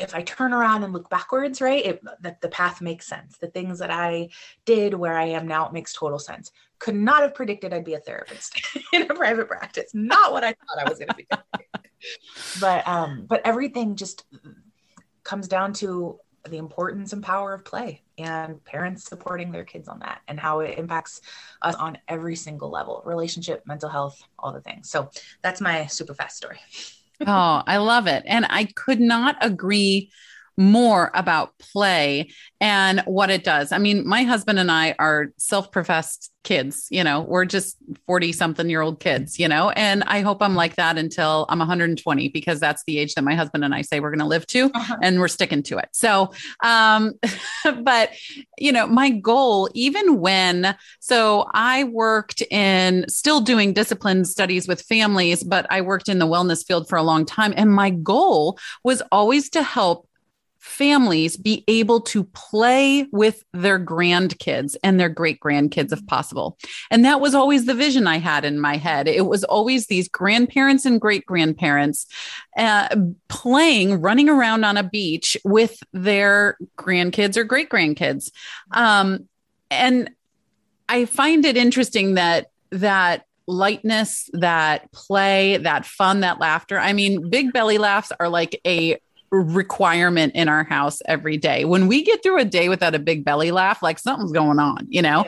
if 0.00 0.14
I 0.14 0.22
turn 0.22 0.52
around 0.52 0.82
and 0.82 0.92
look 0.92 1.10
backwards, 1.10 1.60
right, 1.60 1.84
it, 1.84 2.02
that 2.22 2.40
the 2.40 2.48
path 2.48 2.80
makes 2.80 3.06
sense. 3.06 3.36
The 3.38 3.48
things 3.48 3.78
that 3.78 3.90
I 3.90 4.30
did 4.64 4.94
where 4.94 5.18
I 5.18 5.26
am 5.26 5.46
now, 5.46 5.66
it 5.66 5.72
makes 5.72 5.92
total 5.92 6.18
sense. 6.18 6.50
Could 6.78 6.94
not 6.94 7.22
have 7.22 7.34
predicted 7.34 7.74
I'd 7.74 7.84
be 7.84 7.94
a 7.94 8.00
therapist 8.00 8.60
in 8.92 9.02
a 9.02 9.14
private 9.14 9.46
practice. 9.46 9.90
Not 9.92 10.32
what 10.32 10.42
I 10.42 10.54
thought 10.54 10.86
I 10.86 10.88
was 10.88 10.98
going 10.98 11.08
to 11.08 11.14
be. 11.14 11.26
but 12.60 12.88
um, 12.88 13.26
but 13.28 13.42
everything 13.44 13.94
just 13.94 14.24
comes 15.22 15.46
down 15.46 15.74
to 15.74 16.18
the 16.48 16.56
importance 16.56 17.12
and 17.12 17.22
power 17.22 17.52
of 17.52 17.64
play 17.66 18.02
and 18.16 18.64
parents 18.64 19.04
supporting 19.04 19.52
their 19.52 19.64
kids 19.64 19.88
on 19.88 19.98
that 19.98 20.22
and 20.26 20.40
how 20.40 20.60
it 20.60 20.78
impacts 20.78 21.20
us 21.60 21.74
on 21.74 21.98
every 22.08 22.34
single 22.34 22.70
level 22.70 23.02
relationship 23.04 23.62
mental 23.66 23.90
health 23.90 24.22
all 24.38 24.50
the 24.50 24.62
things 24.62 24.88
so 24.88 25.10
that's 25.42 25.60
my 25.60 25.84
super 25.84 26.14
fast 26.14 26.38
story 26.38 26.58
oh, 27.26 27.62
I 27.66 27.78
love 27.78 28.06
it. 28.06 28.24
And 28.26 28.46
I 28.48 28.64
could 28.64 29.00
not 29.00 29.36
agree 29.40 30.10
more 30.60 31.10
about 31.14 31.58
play 31.58 32.30
and 32.60 33.00
what 33.06 33.30
it 33.30 33.42
does. 33.42 33.72
I 33.72 33.78
mean, 33.78 34.06
my 34.06 34.24
husband 34.24 34.58
and 34.58 34.70
I 34.70 34.94
are 34.98 35.32
self 35.38 35.72
professed 35.72 36.30
kids, 36.42 36.86
you 36.90 37.04
know, 37.04 37.22
we're 37.22 37.44
just 37.44 37.76
40 38.06 38.32
something 38.32 38.68
year 38.68 38.80
old 38.80 39.00
kids, 39.00 39.38
you 39.38 39.48
know, 39.48 39.70
and 39.70 40.02
I 40.06 40.20
hope 40.20 40.42
I'm 40.42 40.54
like 40.54 40.76
that 40.76 40.98
until 40.98 41.46
I'm 41.48 41.58
120 41.58 42.28
because 42.28 42.60
that's 42.60 42.82
the 42.86 42.98
age 42.98 43.14
that 43.14 43.22
my 43.22 43.34
husband 43.34 43.64
and 43.64 43.74
I 43.74 43.82
say 43.82 44.00
we're 44.00 44.10
going 44.10 44.20
to 44.20 44.26
live 44.26 44.46
to 44.48 44.70
uh-huh. 44.72 44.96
and 45.02 45.18
we're 45.18 45.28
sticking 45.28 45.62
to 45.64 45.78
it. 45.78 45.88
So, 45.92 46.32
um, 46.62 47.14
but, 47.82 48.10
you 48.58 48.72
know, 48.72 48.86
my 48.86 49.10
goal, 49.10 49.68
even 49.74 50.20
when, 50.20 50.76
so 51.00 51.46
I 51.54 51.84
worked 51.84 52.42
in 52.50 53.06
still 53.08 53.40
doing 53.40 53.72
discipline 53.72 54.24
studies 54.24 54.68
with 54.68 54.82
families, 54.82 55.42
but 55.42 55.66
I 55.70 55.80
worked 55.80 56.08
in 56.08 56.18
the 56.18 56.26
wellness 56.26 56.66
field 56.66 56.88
for 56.88 56.96
a 56.96 57.02
long 57.02 57.24
time. 57.24 57.54
And 57.56 57.72
my 57.72 57.90
goal 57.90 58.58
was 58.84 59.02
always 59.10 59.50
to 59.50 59.62
help 59.62 60.06
families 60.60 61.36
be 61.36 61.64
able 61.68 62.00
to 62.02 62.24
play 62.24 63.06
with 63.12 63.42
their 63.52 63.78
grandkids 63.78 64.76
and 64.84 65.00
their 65.00 65.08
great 65.08 65.40
grandkids 65.40 65.92
if 65.92 66.06
possible. 66.06 66.58
And 66.90 67.04
that 67.04 67.20
was 67.20 67.34
always 67.34 67.66
the 67.66 67.74
vision 67.74 68.06
I 68.06 68.18
had 68.18 68.44
in 68.44 68.60
my 68.60 68.76
head. 68.76 69.08
It 69.08 69.26
was 69.26 69.42
always 69.44 69.86
these 69.86 70.08
grandparents 70.08 70.84
and 70.84 71.00
great 71.00 71.24
grandparents 71.24 72.06
uh, 72.58 72.94
playing, 73.28 74.00
running 74.00 74.28
around 74.28 74.64
on 74.64 74.76
a 74.76 74.82
beach 74.82 75.36
with 75.44 75.78
their 75.92 76.58
grandkids 76.78 77.36
or 77.36 77.44
great 77.44 77.70
grandkids. 77.70 78.30
Um, 78.72 79.28
and 79.70 80.10
I 80.88 81.06
find 81.06 81.44
it 81.44 81.56
interesting 81.56 82.14
that 82.14 82.48
that 82.70 83.24
lightness, 83.46 84.28
that 84.34 84.92
play, 84.92 85.56
that 85.56 85.86
fun, 85.86 86.20
that 86.20 86.38
laughter. 86.38 86.78
I 86.78 86.92
mean, 86.92 87.30
big 87.30 87.52
belly 87.52 87.78
laughs 87.78 88.12
are 88.20 88.28
like 88.28 88.60
a 88.66 88.98
requirement 89.30 90.34
in 90.34 90.48
our 90.48 90.64
house 90.64 91.00
every 91.06 91.36
day. 91.36 91.64
When 91.64 91.86
we 91.86 92.02
get 92.02 92.22
through 92.22 92.40
a 92.40 92.44
day 92.44 92.68
without 92.68 92.94
a 92.94 92.98
big 92.98 93.24
belly 93.24 93.50
laugh, 93.50 93.82
like 93.82 93.98
something's 93.98 94.32
going 94.32 94.58
on, 94.58 94.86
you 94.88 95.02
know? 95.02 95.24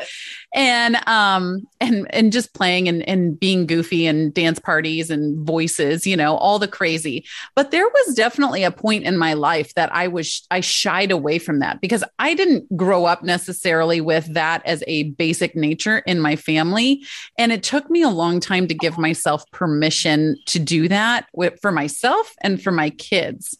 And 0.55 0.97
um 1.09 1.67
and 1.81 2.07
and 2.11 2.33
just 2.33 2.55
playing 2.55 2.89
and, 2.89 3.07
and 3.09 3.39
being 3.39 3.67
goofy 3.67 4.07
and 4.07 4.33
dance 4.35 4.59
parties 4.59 5.11
and 5.11 5.47
voices, 5.47 6.07
you 6.07 6.17
know, 6.17 6.37
all 6.37 6.59
the 6.59 6.69
crazy. 6.69 7.25
But 7.55 7.71
there 7.71 7.87
was 7.89 8.15
definitely 8.15 8.65
a 8.65 8.71
point 8.71 9.05
in 9.05 9.17
my 9.17 9.33
life 9.35 9.75
that 9.75 9.95
I 9.95 10.09
was 10.09 10.47
I 10.51 10.61
shied 10.61 11.11
away 11.11 11.39
from 11.39 11.61
that 11.61 11.81
because 11.81 12.05
I 12.19 12.35
didn't 12.35 12.77
grow 12.77 13.05
up 13.07 13.23
necessarily 13.23 14.01
with 14.01 14.33
that 14.35 14.63
as 14.65 14.85
a 14.87 15.05
basic 15.05 15.57
nature 15.57 15.99
in 16.01 16.21
my 16.21 16.37
family. 16.37 17.05
And 17.39 17.53
it 17.53 17.63
took 17.63 17.89
me 17.91 18.03
a 18.03 18.09
long 18.09 18.41
time 18.41 18.69
to 18.69 18.75
give 18.75 18.99
myself 18.99 19.45
permission 19.53 20.37
to 20.47 20.59
do 20.59 20.89
that 20.89 21.27
with, 21.33 21.59
for 21.61 21.73
myself 21.73 22.35
and 22.43 22.63
for 22.63 22.73
my 22.73 22.91
kids. 22.91 23.57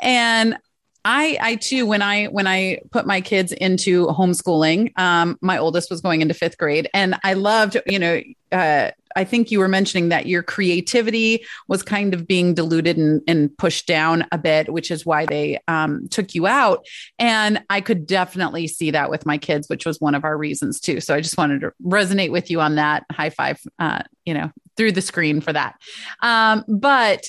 And 0.00 0.58
I, 1.04 1.36
I 1.40 1.56
too, 1.56 1.84
when 1.84 2.00
I 2.00 2.26
when 2.26 2.46
I 2.46 2.78
put 2.90 3.06
my 3.06 3.20
kids 3.20 3.52
into 3.52 4.06
homeschooling, 4.06 4.96
um, 4.98 5.36
my 5.40 5.58
oldest 5.58 5.90
was 5.90 6.00
going 6.00 6.22
into 6.22 6.34
fifth 6.34 6.58
grade, 6.58 6.88
and 6.94 7.16
I 7.24 7.34
loved, 7.34 7.76
you 7.86 7.98
know, 7.98 8.22
uh, 8.52 8.90
I 9.16 9.24
think 9.24 9.50
you 9.50 9.58
were 9.58 9.68
mentioning 9.68 10.10
that 10.10 10.26
your 10.26 10.42
creativity 10.42 11.44
was 11.68 11.82
kind 11.82 12.14
of 12.14 12.26
being 12.26 12.54
diluted 12.54 12.96
and, 12.96 13.20
and 13.26 13.56
pushed 13.58 13.86
down 13.86 14.26
a 14.32 14.38
bit, 14.38 14.72
which 14.72 14.90
is 14.90 15.04
why 15.04 15.26
they 15.26 15.58
um, 15.68 16.08
took 16.08 16.34
you 16.34 16.46
out. 16.46 16.86
And 17.18 17.62
I 17.68 17.80
could 17.80 18.06
definitely 18.06 18.68
see 18.68 18.90
that 18.92 19.10
with 19.10 19.26
my 19.26 19.38
kids, 19.38 19.68
which 19.68 19.84
was 19.84 20.00
one 20.00 20.14
of 20.14 20.24
our 20.24 20.36
reasons 20.36 20.80
too. 20.80 21.00
So 21.00 21.14
I 21.14 21.20
just 21.20 21.36
wanted 21.38 21.62
to 21.62 21.72
resonate 21.84 22.30
with 22.30 22.50
you 22.50 22.60
on 22.60 22.76
that. 22.76 23.04
High 23.10 23.30
five, 23.30 23.60
uh, 23.78 24.02
you 24.24 24.34
know, 24.34 24.50
through 24.76 24.92
the 24.92 25.02
screen 25.02 25.40
for 25.40 25.52
that. 25.52 25.74
Um, 26.22 26.64
but 26.68 27.28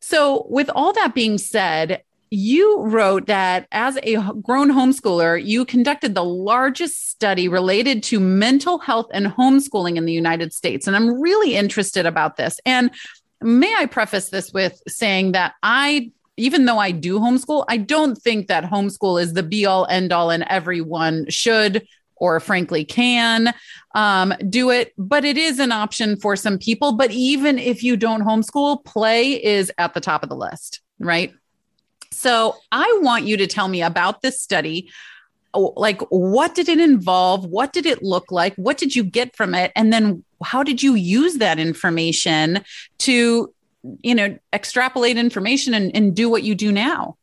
so, 0.00 0.46
with 0.48 0.70
all 0.74 0.92
that 0.92 1.14
being 1.14 1.38
said, 1.38 2.02
you 2.30 2.82
wrote 2.82 3.26
that 3.26 3.66
as 3.72 3.98
a 4.02 4.16
grown 4.42 4.70
homeschooler, 4.70 5.42
you 5.44 5.64
conducted 5.64 6.14
the 6.14 6.24
largest 6.24 7.10
study 7.10 7.48
related 7.48 8.02
to 8.04 8.20
mental 8.20 8.78
health 8.78 9.06
and 9.12 9.26
homeschooling 9.26 9.96
in 9.96 10.04
the 10.04 10.12
United 10.12 10.52
States. 10.52 10.86
And 10.86 10.94
I'm 10.94 11.20
really 11.20 11.56
interested 11.56 12.06
about 12.06 12.36
this. 12.36 12.60
And 12.64 12.90
may 13.40 13.74
I 13.74 13.86
preface 13.86 14.30
this 14.30 14.52
with 14.52 14.80
saying 14.86 15.32
that 15.32 15.54
I 15.62 16.12
even 16.38 16.66
though 16.66 16.78
I 16.78 16.92
do 16.92 17.18
homeschool, 17.18 17.64
I 17.68 17.78
don't 17.78 18.14
think 18.16 18.46
that 18.46 18.62
homeschool 18.62 19.20
is 19.20 19.32
the 19.32 19.42
be 19.42 19.66
all 19.66 19.86
end 19.86 20.12
all 20.12 20.30
and 20.30 20.44
everyone 20.48 21.28
should 21.28 21.84
or 22.14 22.38
frankly 22.40 22.84
can 22.84 23.52
um, 23.94 24.32
do 24.48 24.70
it, 24.70 24.92
but 24.96 25.24
it 25.24 25.36
is 25.36 25.58
an 25.58 25.72
option 25.72 26.16
for 26.16 26.36
some 26.36 26.58
people. 26.58 26.92
But 26.92 27.10
even 27.10 27.58
if 27.58 27.82
you 27.82 27.96
don't 27.96 28.22
homeschool, 28.22 28.84
play 28.84 29.32
is 29.32 29.72
at 29.78 29.94
the 29.94 30.00
top 30.00 30.22
of 30.22 30.28
the 30.28 30.36
list, 30.36 30.80
right? 31.00 31.32
So 32.10 32.56
I 32.72 32.98
want 33.02 33.24
you 33.24 33.36
to 33.36 33.46
tell 33.46 33.68
me 33.68 33.82
about 33.82 34.22
this 34.22 34.40
study. 34.40 34.90
Oh, 35.54 35.72
like, 35.76 36.00
what 36.10 36.54
did 36.54 36.68
it 36.68 36.80
involve? 36.80 37.46
What 37.46 37.72
did 37.72 37.86
it 37.86 38.02
look 38.02 38.30
like? 38.30 38.54
What 38.56 38.78
did 38.78 38.94
you 38.94 39.04
get 39.04 39.36
from 39.36 39.54
it? 39.54 39.72
And 39.74 39.92
then 39.92 40.24
how 40.42 40.62
did 40.62 40.82
you 40.82 40.94
use 40.94 41.36
that 41.36 41.58
information 41.58 42.64
to, 42.98 43.52
you 44.02 44.14
know, 44.14 44.38
extrapolate 44.52 45.16
information 45.16 45.74
and, 45.74 45.94
and 45.94 46.14
do 46.14 46.28
what 46.28 46.42
you 46.42 46.54
do 46.54 46.70
now? 46.72 47.16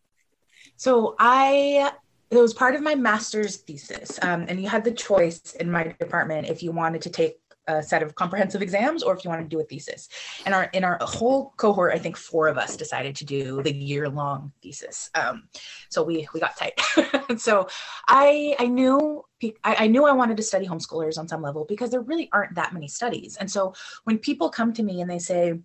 So 0.77 1.15
I 1.19 1.91
it 2.31 2.37
was 2.37 2.53
part 2.53 2.75
of 2.75 2.81
my 2.81 2.95
master's 2.95 3.57
thesis 3.57 4.19
um, 4.21 4.45
and 4.47 4.61
you 4.61 4.67
had 4.67 4.83
the 4.83 4.91
choice 4.91 5.53
in 5.59 5.71
my 5.71 5.95
department 5.99 6.47
if 6.47 6.63
you 6.63 6.71
wanted 6.71 7.01
to 7.03 7.09
take 7.09 7.37
a 7.67 7.81
set 7.81 8.03
of 8.03 8.15
comprehensive 8.15 8.61
exams 8.61 9.03
or 9.03 9.15
if 9.15 9.23
you 9.23 9.29
want 9.29 9.41
to 9.41 9.47
do 9.47 9.59
a 9.59 9.63
thesis. 9.63 10.09
And 10.45 10.53
our 10.53 10.65
in 10.73 10.83
our 10.83 10.97
whole 11.01 11.53
cohort, 11.57 11.93
I 11.93 11.99
think 11.99 12.17
four 12.17 12.47
of 12.47 12.57
us 12.57 12.75
decided 12.75 13.15
to 13.17 13.25
do 13.25 13.61
the 13.63 13.73
year 13.73 14.09
long 14.09 14.51
thesis. 14.61 15.09
Um, 15.15 15.49
so 15.89 16.03
we 16.03 16.27
we 16.33 16.39
got 16.39 16.57
tight. 16.57 16.79
so 17.37 17.67
I 18.07 18.55
I 18.59 18.67
knew 18.67 19.23
I, 19.63 19.75
I 19.79 19.87
knew 19.87 20.05
I 20.05 20.11
wanted 20.11 20.37
to 20.37 20.43
study 20.43 20.67
homeschoolers 20.67 21.17
on 21.17 21.27
some 21.27 21.41
level 21.41 21.65
because 21.65 21.89
there 21.89 22.01
really 22.01 22.29
aren't 22.31 22.55
that 22.55 22.73
many 22.73 22.87
studies. 22.87 23.37
And 23.37 23.49
so 23.49 23.73
when 24.03 24.17
people 24.17 24.49
come 24.49 24.73
to 24.73 24.83
me 24.83 25.01
and 25.01 25.09
they 25.09 25.19
say, 25.19 25.59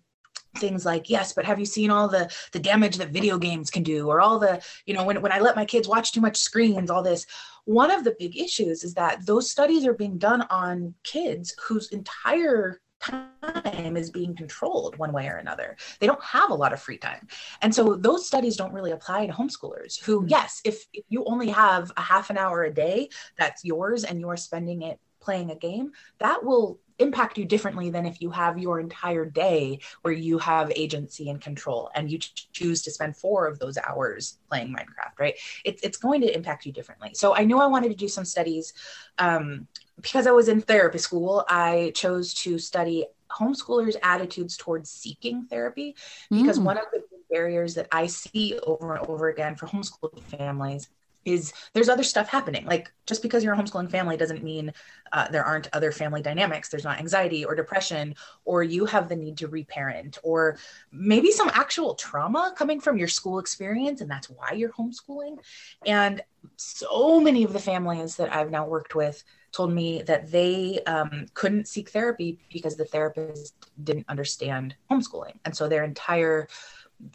things 0.57 0.85
like 0.85 1.09
yes 1.09 1.31
but 1.31 1.45
have 1.45 1.59
you 1.59 1.65
seen 1.65 1.89
all 1.89 2.07
the 2.07 2.29
the 2.51 2.59
damage 2.59 2.97
that 2.97 3.09
video 3.09 3.37
games 3.37 3.69
can 3.69 3.83
do 3.83 4.09
or 4.09 4.19
all 4.19 4.37
the 4.37 4.61
you 4.85 4.93
know 4.93 5.05
when, 5.05 5.21
when 5.21 5.31
i 5.31 5.39
let 5.39 5.55
my 5.55 5.63
kids 5.63 5.87
watch 5.87 6.11
too 6.11 6.19
much 6.19 6.37
screens 6.37 6.89
all 6.89 7.01
this 7.01 7.25
one 7.65 7.91
of 7.91 8.03
the 8.03 8.15
big 8.17 8.37
issues 8.37 8.83
is 8.83 8.93
that 8.95 9.25
those 9.25 9.51
studies 9.51 9.85
are 9.85 9.93
being 9.93 10.17
done 10.17 10.41
on 10.49 10.93
kids 11.03 11.55
whose 11.67 11.89
entire 11.89 12.79
time 13.01 13.97
is 13.97 14.11
being 14.11 14.35
controlled 14.35 14.97
one 14.97 15.11
way 15.11 15.27
or 15.27 15.37
another. 15.37 15.75
They 15.99 16.07
don't 16.07 16.23
have 16.23 16.51
a 16.51 16.55
lot 16.55 16.73
of 16.73 16.81
free 16.81 16.97
time. 16.97 17.27
And 17.61 17.73
so 17.73 17.95
those 17.95 18.27
studies 18.27 18.55
don't 18.55 18.73
really 18.73 18.91
apply 18.91 19.25
to 19.25 19.33
homeschoolers 19.33 20.01
who, 20.01 20.19
mm-hmm. 20.19 20.29
yes, 20.29 20.61
if, 20.63 20.85
if 20.93 21.03
you 21.09 21.23
only 21.25 21.49
have 21.49 21.91
a 21.97 22.01
half 22.01 22.29
an 22.29 22.37
hour 22.37 22.63
a 22.63 22.73
day 22.73 23.09
that's 23.37 23.65
yours 23.65 24.03
and 24.03 24.19
you're 24.19 24.37
spending 24.37 24.83
it 24.83 24.99
playing 25.19 25.51
a 25.51 25.55
game, 25.55 25.91
that 26.19 26.43
will 26.43 26.79
impact 27.01 27.37
you 27.37 27.45
differently 27.45 27.89
than 27.89 28.05
if 28.05 28.21
you 28.21 28.29
have 28.31 28.57
your 28.57 28.79
entire 28.79 29.25
day 29.25 29.79
where 30.01 30.13
you 30.13 30.37
have 30.37 30.71
agency 30.75 31.29
and 31.29 31.41
control 31.41 31.89
and 31.95 32.11
you 32.11 32.19
choose 32.53 32.81
to 32.83 32.91
spend 32.91 33.15
four 33.17 33.47
of 33.47 33.59
those 33.59 33.77
hours 33.77 34.37
playing 34.49 34.73
Minecraft, 34.73 35.19
right? 35.19 35.35
It's, 35.65 35.81
it's 35.83 35.97
going 35.97 36.21
to 36.21 36.33
impact 36.33 36.65
you 36.65 36.71
differently. 36.71 37.11
So 37.13 37.35
I 37.35 37.43
knew 37.43 37.59
I 37.59 37.67
wanted 37.67 37.89
to 37.89 37.95
do 37.95 38.07
some 38.07 38.25
studies. 38.25 38.73
Um, 39.17 39.67
because 39.97 40.25
I 40.25 40.31
was 40.31 40.47
in 40.47 40.61
therapy 40.61 40.97
school, 40.97 41.45
I 41.47 41.91
chose 41.93 42.33
to 42.35 42.57
study 42.57 43.05
homeschoolers' 43.29 43.95
attitudes 44.01 44.57
towards 44.57 44.89
seeking 44.89 45.45
therapy 45.45 45.95
because 46.29 46.59
mm. 46.59 46.63
one 46.63 46.77
of 46.77 46.85
the 46.91 47.03
barriers 47.29 47.75
that 47.75 47.87
I 47.91 48.07
see 48.07 48.59
over 48.63 48.95
and 48.95 49.07
over 49.07 49.29
again 49.29 49.55
for 49.55 49.67
homeschooled 49.67 50.21
families 50.23 50.89
is 51.25 51.53
there's 51.73 51.89
other 51.89 52.03
stuff 52.03 52.27
happening. 52.29 52.65
Like 52.65 52.91
just 53.05 53.21
because 53.21 53.43
you're 53.43 53.53
a 53.53 53.57
homeschooling 53.57 53.91
family 53.91 54.17
doesn't 54.17 54.43
mean 54.43 54.73
uh, 55.13 55.27
there 55.29 55.43
aren't 55.43 55.69
other 55.73 55.91
family 55.91 56.21
dynamics. 56.21 56.69
There's 56.69 56.83
not 56.83 56.99
anxiety 56.99 57.45
or 57.45 57.55
depression, 57.55 58.15
or 58.45 58.63
you 58.63 58.85
have 58.85 59.09
the 59.09 59.15
need 59.15 59.37
to 59.37 59.47
reparent, 59.47 60.17
or 60.23 60.57
maybe 60.91 61.31
some 61.31 61.49
actual 61.53 61.95
trauma 61.95 62.53
coming 62.55 62.79
from 62.79 62.97
your 62.97 63.07
school 63.07 63.39
experience, 63.39 64.01
and 64.01 64.09
that's 64.09 64.29
why 64.29 64.53
you're 64.53 64.71
homeschooling. 64.71 65.37
And 65.85 66.21
so 66.55 67.19
many 67.19 67.43
of 67.43 67.53
the 67.53 67.59
families 67.59 68.15
that 68.15 68.33
I've 68.33 68.51
now 68.51 68.65
worked 68.65 68.95
with 68.95 69.23
told 69.51 69.73
me 69.73 70.01
that 70.03 70.31
they 70.31 70.79
um, 70.87 71.25
couldn't 71.33 71.67
seek 71.67 71.89
therapy 71.89 72.39
because 72.51 72.77
the 72.77 72.85
therapist 72.85 73.53
didn't 73.83 74.05
understand 74.07 74.75
homeschooling. 74.89 75.33
And 75.45 75.55
so 75.55 75.67
their 75.67 75.83
entire 75.83 76.47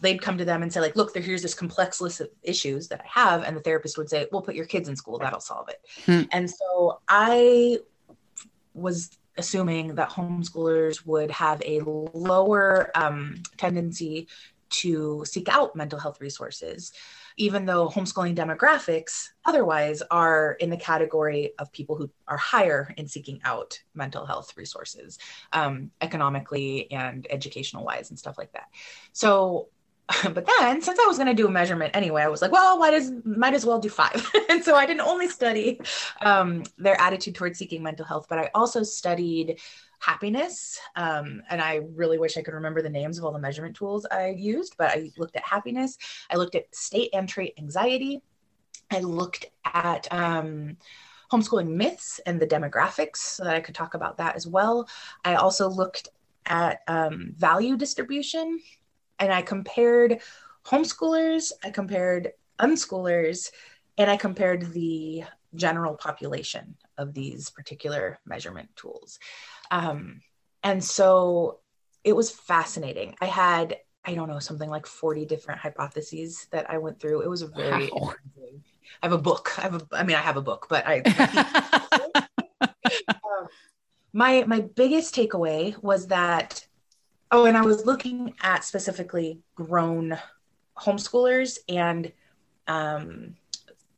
they'd 0.00 0.20
come 0.20 0.38
to 0.38 0.44
them 0.44 0.62
and 0.62 0.72
say 0.72 0.80
like 0.80 0.96
look 0.96 1.12
there 1.12 1.22
here's 1.22 1.42
this 1.42 1.54
complex 1.54 2.00
list 2.00 2.20
of 2.20 2.28
issues 2.42 2.88
that 2.88 3.00
i 3.00 3.20
have 3.20 3.42
and 3.42 3.56
the 3.56 3.60
therapist 3.60 3.96
would 3.98 4.08
say 4.08 4.26
well 4.32 4.42
put 4.42 4.54
your 4.54 4.66
kids 4.66 4.88
in 4.88 4.96
school. 4.96 5.18
That'll 5.18 5.40
solve 5.40 5.68
it. 5.68 5.80
Hmm. 6.04 6.22
and 6.32 6.50
so 6.50 7.00
i 7.08 7.78
was 8.74 9.10
assuming 9.38 9.94
that 9.94 10.10
homeschoolers 10.10 11.04
would 11.06 11.30
have 11.30 11.62
a 11.62 11.80
lower 11.80 12.90
um, 12.94 13.42
tendency 13.58 14.28
to 14.68 15.22
seek 15.26 15.48
out 15.48 15.76
mental 15.76 15.98
health 15.98 16.20
resources 16.20 16.92
even 17.36 17.66
though 17.66 17.88
homeschooling 17.88 18.34
demographics 18.34 19.28
otherwise 19.44 20.02
are 20.10 20.56
in 20.58 20.70
the 20.70 20.76
category 20.76 21.52
of 21.58 21.70
people 21.72 21.96
who 21.96 22.10
are 22.26 22.36
higher 22.36 22.92
in 22.96 23.06
seeking 23.06 23.40
out 23.44 23.78
mental 23.94 24.24
health 24.24 24.56
resources 24.56 25.18
um, 25.52 25.90
economically 26.00 26.90
and 26.90 27.26
educational 27.30 27.84
wise 27.84 28.10
and 28.10 28.18
stuff 28.18 28.38
like 28.38 28.52
that. 28.52 28.68
So 29.12 29.68
but 30.22 30.48
then 30.58 30.80
since 30.80 30.98
I 31.00 31.06
was 31.06 31.16
going 31.16 31.26
to 31.28 31.34
do 31.34 31.48
a 31.48 31.50
measurement 31.50 31.96
anyway, 31.96 32.22
I 32.22 32.28
was 32.28 32.40
like, 32.40 32.52
well, 32.52 32.78
why 32.78 32.90
does 32.90 33.12
might 33.24 33.54
as 33.54 33.66
well 33.66 33.80
do 33.80 33.88
five. 33.88 34.30
and 34.48 34.62
so 34.62 34.76
I 34.76 34.86
didn't 34.86 35.00
only 35.00 35.28
study 35.28 35.80
um, 36.20 36.62
their 36.78 37.00
attitude 37.00 37.34
towards 37.34 37.58
seeking 37.58 37.82
mental 37.82 38.04
health, 38.04 38.26
but 38.28 38.38
I 38.38 38.50
also 38.54 38.82
studied 38.84 39.58
happiness. 39.98 40.78
Um, 40.94 41.42
and 41.50 41.60
I 41.60 41.80
really 41.94 42.18
wish 42.18 42.36
I 42.36 42.42
could 42.42 42.54
remember 42.54 42.82
the 42.82 42.90
names 42.90 43.18
of 43.18 43.24
all 43.24 43.32
the 43.32 43.40
measurement 43.40 43.74
tools 43.74 44.06
I 44.10 44.28
used, 44.28 44.76
but 44.78 44.90
I 44.90 45.10
looked 45.18 45.34
at 45.34 45.44
happiness. 45.44 45.98
I 46.30 46.36
looked 46.36 46.54
at 46.54 46.72
state 46.74 47.10
and 47.12 47.28
trait 47.28 47.54
anxiety. 47.58 48.22
I 48.92 49.00
looked 49.00 49.46
at 49.64 50.06
um, 50.12 50.76
homeschooling 51.32 51.68
myths 51.68 52.20
and 52.26 52.38
the 52.38 52.46
demographics 52.46 53.16
so 53.16 53.44
that 53.44 53.56
I 53.56 53.60
could 53.60 53.74
talk 53.74 53.94
about 53.94 54.18
that 54.18 54.36
as 54.36 54.46
well. 54.46 54.88
I 55.24 55.34
also 55.34 55.68
looked 55.68 56.08
at 56.46 56.82
um, 56.86 57.34
value 57.36 57.76
distribution 57.76 58.60
and 59.18 59.32
I 59.32 59.42
compared 59.42 60.20
homeschoolers, 60.64 61.52
I 61.64 61.70
compared 61.70 62.32
unschoolers, 62.58 63.50
and 63.98 64.10
I 64.10 64.16
compared 64.16 64.72
the 64.72 65.24
general 65.54 65.94
population 65.94 66.76
of 66.98 67.14
these 67.14 67.50
particular 67.50 68.18
measurement 68.26 68.68
tools. 68.76 69.18
Um, 69.70 70.20
and 70.62 70.82
so 70.82 71.60
it 72.04 72.14
was 72.14 72.30
fascinating. 72.30 73.14
I 73.20 73.26
had, 73.26 73.76
I 74.04 74.14
don't 74.14 74.28
know, 74.28 74.38
something 74.38 74.68
like 74.70 74.86
40 74.86 75.24
different 75.26 75.60
hypotheses 75.60 76.46
that 76.50 76.70
I 76.70 76.78
went 76.78 77.00
through. 77.00 77.22
It 77.22 77.30
was 77.30 77.42
a 77.42 77.48
very, 77.48 77.90
wow. 77.92 78.14
I 79.02 79.06
have 79.06 79.12
a 79.12 79.18
book. 79.18 79.58
I 79.58 79.62
have 79.62 79.74
a, 79.74 79.86
I 79.92 80.02
mean, 80.02 80.16
I 80.16 80.20
have 80.20 80.36
a 80.36 80.42
book, 80.42 80.66
but 80.68 80.84
I, 80.86 81.02
um, 83.00 83.48
my, 84.12 84.44
my 84.46 84.60
biggest 84.60 85.14
takeaway 85.14 85.80
was 85.82 86.08
that 86.08 86.66
Oh, 87.30 87.46
and 87.46 87.56
I 87.56 87.62
was 87.62 87.86
looking 87.86 88.34
at 88.40 88.64
specifically 88.64 89.40
grown 89.54 90.16
homeschoolers 90.78 91.58
and 91.68 92.12
um, 92.68 93.34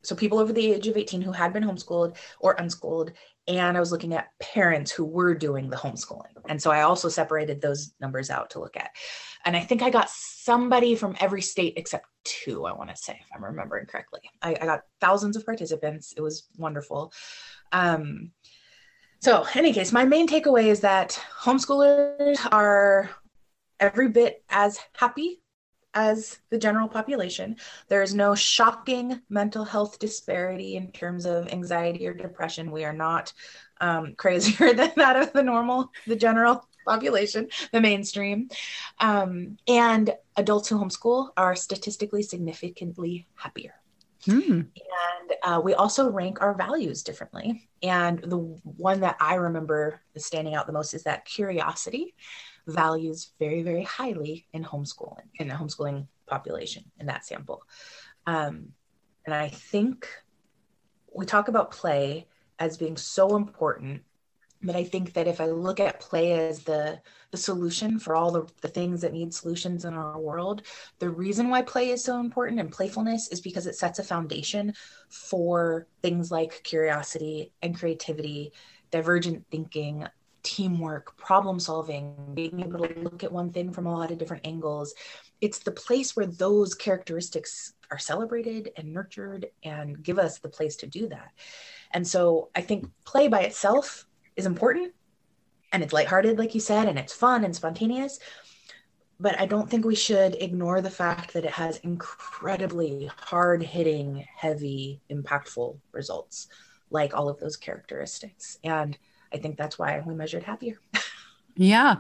so 0.03 0.15
people 0.15 0.39
over 0.39 0.53
the 0.53 0.73
age 0.73 0.87
of 0.87 0.97
18 0.97 1.21
who 1.21 1.33
had 1.33 1.53
been 1.53 1.65
homeschooled 1.65 2.17
or 2.41 2.55
unschooled. 2.59 3.13
And 3.47 3.77
I 3.77 3.81
was 3.81 3.93
looking 3.93 4.15
at 4.15 4.29
parents 4.41 4.91
who 4.91 5.05
were 5.05 5.35
doing 5.35 5.71
the 5.71 5.77
homeschooling. 5.77 6.33
And 6.49 6.61
so 6.61 6.71
I 6.71 6.83
also 6.83 7.09
separated 7.09 7.61
those 7.61 7.93
numbers 8.01 8.31
out 8.31 8.51
to 8.51 8.61
look 8.61 8.77
at. 8.77 8.91
And 9.45 9.57
I 9.57 9.61
think 9.61 9.83
I 9.83 9.91
got 9.91 10.11
somebody 10.11 10.95
from 10.95 11.17
every 11.21 11.43
state 11.43 11.75
except 11.77 12.07
two, 12.25 12.67
I 12.67 12.73
want 12.73 12.91
to 12.91 12.97
say, 12.97 13.19
if 13.21 13.27
I'm 13.35 13.45
remembering 13.45 13.87
correctly. 13.87 14.21
I, 14.43 14.51
I 14.61 14.67
got 14.67 14.83
thousands 15.01 15.37
of 15.37 15.47
participants. 15.47 16.15
It 16.17 16.21
was 16.21 16.49
wonderful. 16.57 17.13
Um, 17.73 18.33
so, 19.21 19.43
in 19.43 19.59
any 19.59 19.73
case, 19.73 19.93
my 19.93 20.05
main 20.05 20.29
takeaway 20.29 20.67
is 20.67 20.81
that 20.81 21.21
homeschoolers 21.41 22.39
are 22.53 23.11
every 23.81 24.09
bit 24.09 24.45
as 24.49 24.79
happy 24.95 25.41
as 25.95 26.39
the 26.51 26.59
general 26.59 26.89
population. 26.89 27.57
There 27.89 28.03
is 28.03 28.15
no 28.15 28.35
shocking 28.35 29.21
mental 29.29 29.65
health 29.65 29.99
disparity 29.99 30.77
in 30.77 30.93
terms 30.93 31.27
of 31.27 31.49
anxiety 31.53 32.07
or 32.07 32.15
depression. 32.15 32.71
We 32.71 32.85
are 32.85 32.93
not 32.93 33.33
um, 33.81 34.15
crazier 34.17 34.73
than 34.75 34.93
that 34.97 35.17
of 35.17 35.33
the 35.33 35.43
normal, 35.43 35.91
the 36.07 36.17
general 36.17 36.69
population, 36.87 37.49
the 37.73 37.81
mainstream. 37.81 38.49
Um, 39.01 39.59
and 39.67 40.15
adults 40.37 40.69
who 40.69 40.79
homeschool 40.79 41.31
are 41.37 41.57
statistically 41.57 42.23
significantly 42.23 43.27
happier. 43.35 43.75
Hmm. 44.25 44.63
And 45.21 45.33
uh, 45.43 45.61
we 45.63 45.75
also 45.75 46.11
rank 46.11 46.43
our 46.43 46.55
values 46.55 47.03
differently. 47.03 47.69
And 47.83 48.19
the 48.19 48.39
one 48.39 49.01
that 49.01 49.17
I 49.21 49.35
remember 49.35 50.01
standing 50.17 50.55
out 50.55 50.67
the 50.67 50.73
most 50.73 50.95
is 50.95 51.05
that 51.05 51.25
curiosity 51.25 52.15
values 52.67 53.33
very, 53.39 53.63
very 53.63 53.85
highly 53.85 54.47
in 54.53 54.65
homeschooling, 54.65 55.29
in 55.37 55.49
the 55.49 55.55
homeschooling 55.55 56.07
population 56.27 56.85
in 56.99 57.07
that 57.07 57.25
sample. 57.25 57.63
Um, 58.27 58.73
and 59.25 59.35
I 59.35 59.49
think 59.49 60.09
we 61.15 61.25
talk 61.25 61.49
about 61.49 61.71
play 61.71 62.27
as 62.59 62.77
being 62.77 62.97
so 62.97 63.37
important 63.37 64.03
but 64.63 64.77
i 64.77 64.85
think 64.85 65.13
that 65.13 65.27
if 65.29 65.41
i 65.41 65.47
look 65.47 65.81
at 65.81 66.01
play 66.01 66.33
as 66.33 66.61
the 66.61 67.01
the 67.31 67.37
solution 67.37 67.99
for 67.99 68.17
all 68.17 68.31
the, 68.31 68.47
the 68.63 68.69
things 68.69 69.01
that 69.01 69.13
need 69.13 69.33
solutions 69.33 69.85
in 69.85 69.95
our 69.95 70.19
world 70.19 70.63
the 70.99 71.11
reason 71.11 71.49
why 71.49 71.63
play 71.63 71.91
is 71.91 72.03
so 72.03 72.21
important 72.21 72.61
and 72.61 72.73
playfulness 72.73 73.29
is 73.29 73.41
because 73.41 73.67
it 73.67 73.77
sets 73.77 73.99
a 73.99 74.05
foundation 74.05 74.73
for 75.09 75.87
things 76.03 76.31
like 76.31 76.63
curiosity 76.65 77.53
and 77.63 77.79
creativity 77.79 78.53
divergent 78.91 79.45
thinking 79.51 80.07
teamwork 80.43 81.17
problem 81.17 81.61
solving 81.61 82.15
being 82.33 82.61
able 82.61 82.87
to 82.87 83.01
look 83.01 83.23
at 83.23 83.31
one 83.31 83.53
thing 83.53 83.71
from 83.71 83.87
a 83.87 83.93
lot 83.93 84.11
of 84.11 84.17
different 84.19 84.47
angles. 84.47 84.95
It's 85.43 85.59
the 85.59 85.73
place 85.73 86.17
where 86.17 86.27
those 86.27 86.75
characteristics 86.75 87.75
are 87.91 87.99
celebrated 87.99 88.71
and 88.77 88.93
nurtured 88.93 89.49
and 89.63 90.03
give 90.03 90.19
us 90.19 90.39
the 90.39 90.49
place 90.49 90.77
to 90.77 90.87
do 90.87 91.09
that. 91.09 91.33
And 91.93 92.07
so 92.07 92.49
i 92.55 92.61
think 92.61 92.87
play 93.05 93.29
by 93.29 93.41
itself 93.41 94.08
is 94.39 94.47
important 94.47 94.95
and 95.73 95.83
it's 95.83 95.93
lighthearted, 95.93 96.39
like 96.39 96.55
you 96.55 96.61
said, 96.61 96.89
and 96.89 96.99
it's 96.99 97.13
fun 97.13 97.45
and 97.45 97.55
spontaneous. 97.55 98.19
But 99.21 99.39
I 99.39 99.47
don't 99.47 99.69
think 99.69 99.85
we 99.85 99.97
should 99.97 100.37
ignore 100.37 100.81
the 100.81 100.91
fact 100.91 101.33
that 101.33 101.45
it 101.45 101.51
has 101.51 101.79
incredibly 101.79 103.11
hard 103.17 103.63
hitting, 103.63 104.25
heavy, 104.35 105.03
impactful 105.11 105.77
results, 105.93 106.47
like 106.91 107.15
all 107.15 107.29
of 107.29 107.41
those 107.41 107.57
characteristics. 107.57 108.59
And 108.63 108.97
I 109.33 109.39
think 109.39 109.59
that's 109.59 109.79
why 109.79 110.03
we 110.07 110.15
measured 110.15 110.45
happier. 110.45 110.79
yeah. 111.57 111.97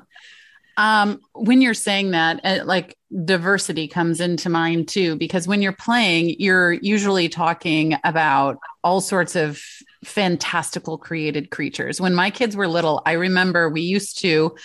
Um, 0.76 1.20
when 1.34 1.60
you're 1.60 1.74
saying 1.74 2.12
that, 2.12 2.40
uh, 2.44 2.60
like 2.64 2.96
diversity 3.24 3.88
comes 3.88 4.20
into 4.20 4.48
mind 4.48 4.86
too, 4.86 5.16
because 5.16 5.48
when 5.48 5.60
you're 5.60 5.72
playing, 5.72 6.36
you're 6.38 6.72
usually 6.72 7.28
talking 7.28 7.96
about 8.04 8.58
all 8.84 9.00
sorts 9.00 9.34
of 9.34 9.60
fantastical 10.04 10.98
created 10.98 11.50
creatures. 11.50 12.00
When 12.00 12.14
my 12.14 12.30
kids 12.30 12.56
were 12.56 12.68
little, 12.68 13.02
I 13.06 13.12
remember 13.12 13.68
we 13.68 13.82
used 13.82 14.20
to, 14.20 14.56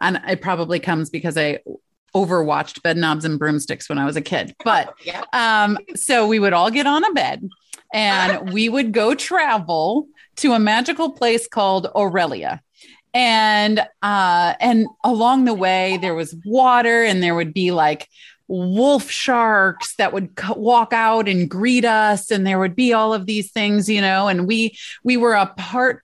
and 0.00 0.20
it 0.26 0.40
probably 0.40 0.80
comes 0.80 1.10
because 1.10 1.36
I 1.36 1.60
overwatched 2.14 2.80
Bedknobs 2.82 3.24
and 3.24 3.38
Broomsticks 3.38 3.88
when 3.88 3.98
I 3.98 4.04
was 4.04 4.16
a 4.16 4.20
kid. 4.20 4.54
But 4.64 4.94
yeah. 5.04 5.22
um, 5.32 5.78
so 5.94 6.26
we 6.26 6.38
would 6.38 6.52
all 6.52 6.70
get 6.70 6.86
on 6.86 7.04
a 7.04 7.12
bed 7.12 7.48
and 7.92 8.52
we 8.52 8.68
would 8.68 8.92
go 8.92 9.14
travel 9.14 10.08
to 10.36 10.52
a 10.52 10.58
magical 10.58 11.12
place 11.12 11.46
called 11.46 11.86
Aurelia 11.94 12.62
and 13.12 13.80
uh 14.02 14.54
and 14.60 14.86
along 15.02 15.44
the 15.44 15.54
way 15.54 15.98
there 16.00 16.14
was 16.14 16.32
water 16.44 17.02
and 17.02 17.20
there 17.20 17.34
would 17.34 17.52
be 17.52 17.72
like 17.72 18.08
wolf 18.50 19.08
sharks 19.08 19.94
that 19.94 20.12
would 20.12 20.28
walk 20.56 20.92
out 20.92 21.28
and 21.28 21.48
greet 21.48 21.84
us 21.84 22.32
and 22.32 22.44
there 22.44 22.58
would 22.58 22.74
be 22.74 22.92
all 22.92 23.14
of 23.14 23.26
these 23.26 23.52
things 23.52 23.88
you 23.88 24.00
know 24.00 24.26
and 24.26 24.46
we 24.46 24.76
we 25.04 25.16
were 25.16 25.34
a 25.34 25.46
part 25.56 26.02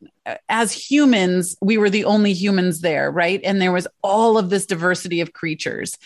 as 0.49 0.73
humans 0.73 1.57
we 1.61 1.77
were 1.77 1.91
the 1.91 2.05
only 2.05 2.33
humans 2.33 2.81
there 2.81 3.11
right? 3.11 3.41
And 3.45 3.61
there 3.61 3.73
was 3.73 3.89
all 4.03 4.39
of 4.39 4.51
this 4.51 4.67
diversity 4.67 5.21
of 5.21 5.33
creatures. 5.33 5.99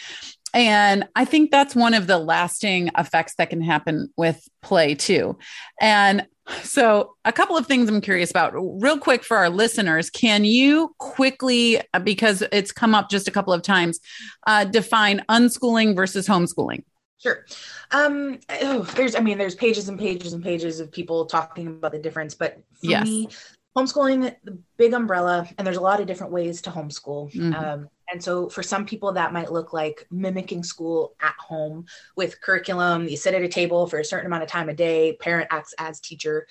And 0.53 1.05
i 1.15 1.25
think 1.25 1.51
that's 1.51 1.77
one 1.77 1.95
of 1.95 2.07
the 2.07 2.19
lasting 2.19 2.91
effects 2.99 3.35
that 3.37 3.51
can 3.51 3.61
happen 3.63 4.13
with 4.17 4.49
play 4.63 4.95
too. 4.95 5.39
And 5.81 6.27
so, 6.63 7.17
a 7.25 7.33
couple 7.33 7.57
of 7.57 7.67
things 7.67 7.89
I'm 7.89 8.01
curious 8.01 8.31
about, 8.31 8.53
real 8.55 8.99
quick 8.99 9.25
for 9.25 9.37
our 9.37 9.51
listeners. 9.51 10.11
Can 10.11 10.45
you 10.45 10.95
quickly, 10.99 11.81
uh, 11.95 11.99
because 11.99 12.43
it's 12.53 12.73
come 12.73 12.95
up 12.95 13.11
just 13.11 13.29
a 13.29 13.31
couple 13.31 13.53
of 13.53 13.63
times, 13.63 14.01
uh, 14.47 14.65
define 14.65 15.25
unschooling 15.29 15.95
versus 15.95 16.27
homeschooling? 16.27 16.85
Sure. 17.19 17.45
Um, 17.91 18.39
oh, 18.63 18.83
there's, 18.95 19.15
I 19.15 19.21
mean, 19.21 19.37
there's 19.37 19.55
pages 19.55 19.89
and 19.89 19.99
pages 19.99 20.33
and 20.33 20.43
pages 20.43 20.81
of 20.81 20.91
people 20.91 21.27
talking 21.27 21.67
about 21.67 21.93
the 21.93 21.99
difference, 21.99 22.35
but 22.35 22.55
for 22.55 22.87
yes. 22.87 23.05
me, 23.05 23.29
homeschooling, 23.77 24.35
the 24.45 24.59
big 24.79 24.95
umbrella, 24.95 25.47
and 25.59 25.67
there's 25.67 25.77
a 25.77 25.83
lot 25.83 26.01
of 26.01 26.07
different 26.07 26.33
ways 26.33 26.63
to 26.63 26.71
homeschool. 26.71 27.33
Mm-hmm. 27.33 27.55
Um, 27.55 27.89
and 28.11 28.23
so 28.23 28.49
for 28.49 28.63
some 28.63 28.85
people, 28.85 29.13
that 29.13 29.33
might 29.33 29.53
look 29.53 29.73
like 29.73 30.07
mimicking 30.11 30.63
school 30.63 31.15
at 31.21 31.35
home 31.39 31.87
with 32.17 32.41
curriculum. 32.41 33.09
You 33.09 33.17
sit 33.17 33.35
at 33.35 33.43
a 33.43 33.49
table 33.49 33.87
for 33.87 33.99
a 33.99 34.05
certain 34.05 34.27
amount 34.27 34.43
of 34.43 34.49
time 34.49 34.69
a 34.69 34.75
day, 34.75 35.17
parent 35.21 35.49
acts 35.51 35.75
as 35.79 36.01
teacher. 36.01 36.47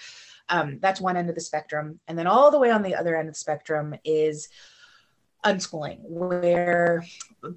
Um, 0.48 0.80
that's 0.82 1.02
one 1.02 1.17
end 1.17 1.30
of 1.30 1.36
the 1.36 1.41
spectrum. 1.41 2.00
And 2.08 2.17
then 2.17 2.28
all 2.28 2.50
the 2.52 2.60
way 2.60 2.72
on 2.72 2.82
the 2.82 2.95
other 2.95 3.15
end 3.15 3.28
of 3.28 3.36
the 3.36 3.39
spectrum 3.39 3.95
is 4.04 4.50
unschooling, 5.45 6.00
where 6.02 7.06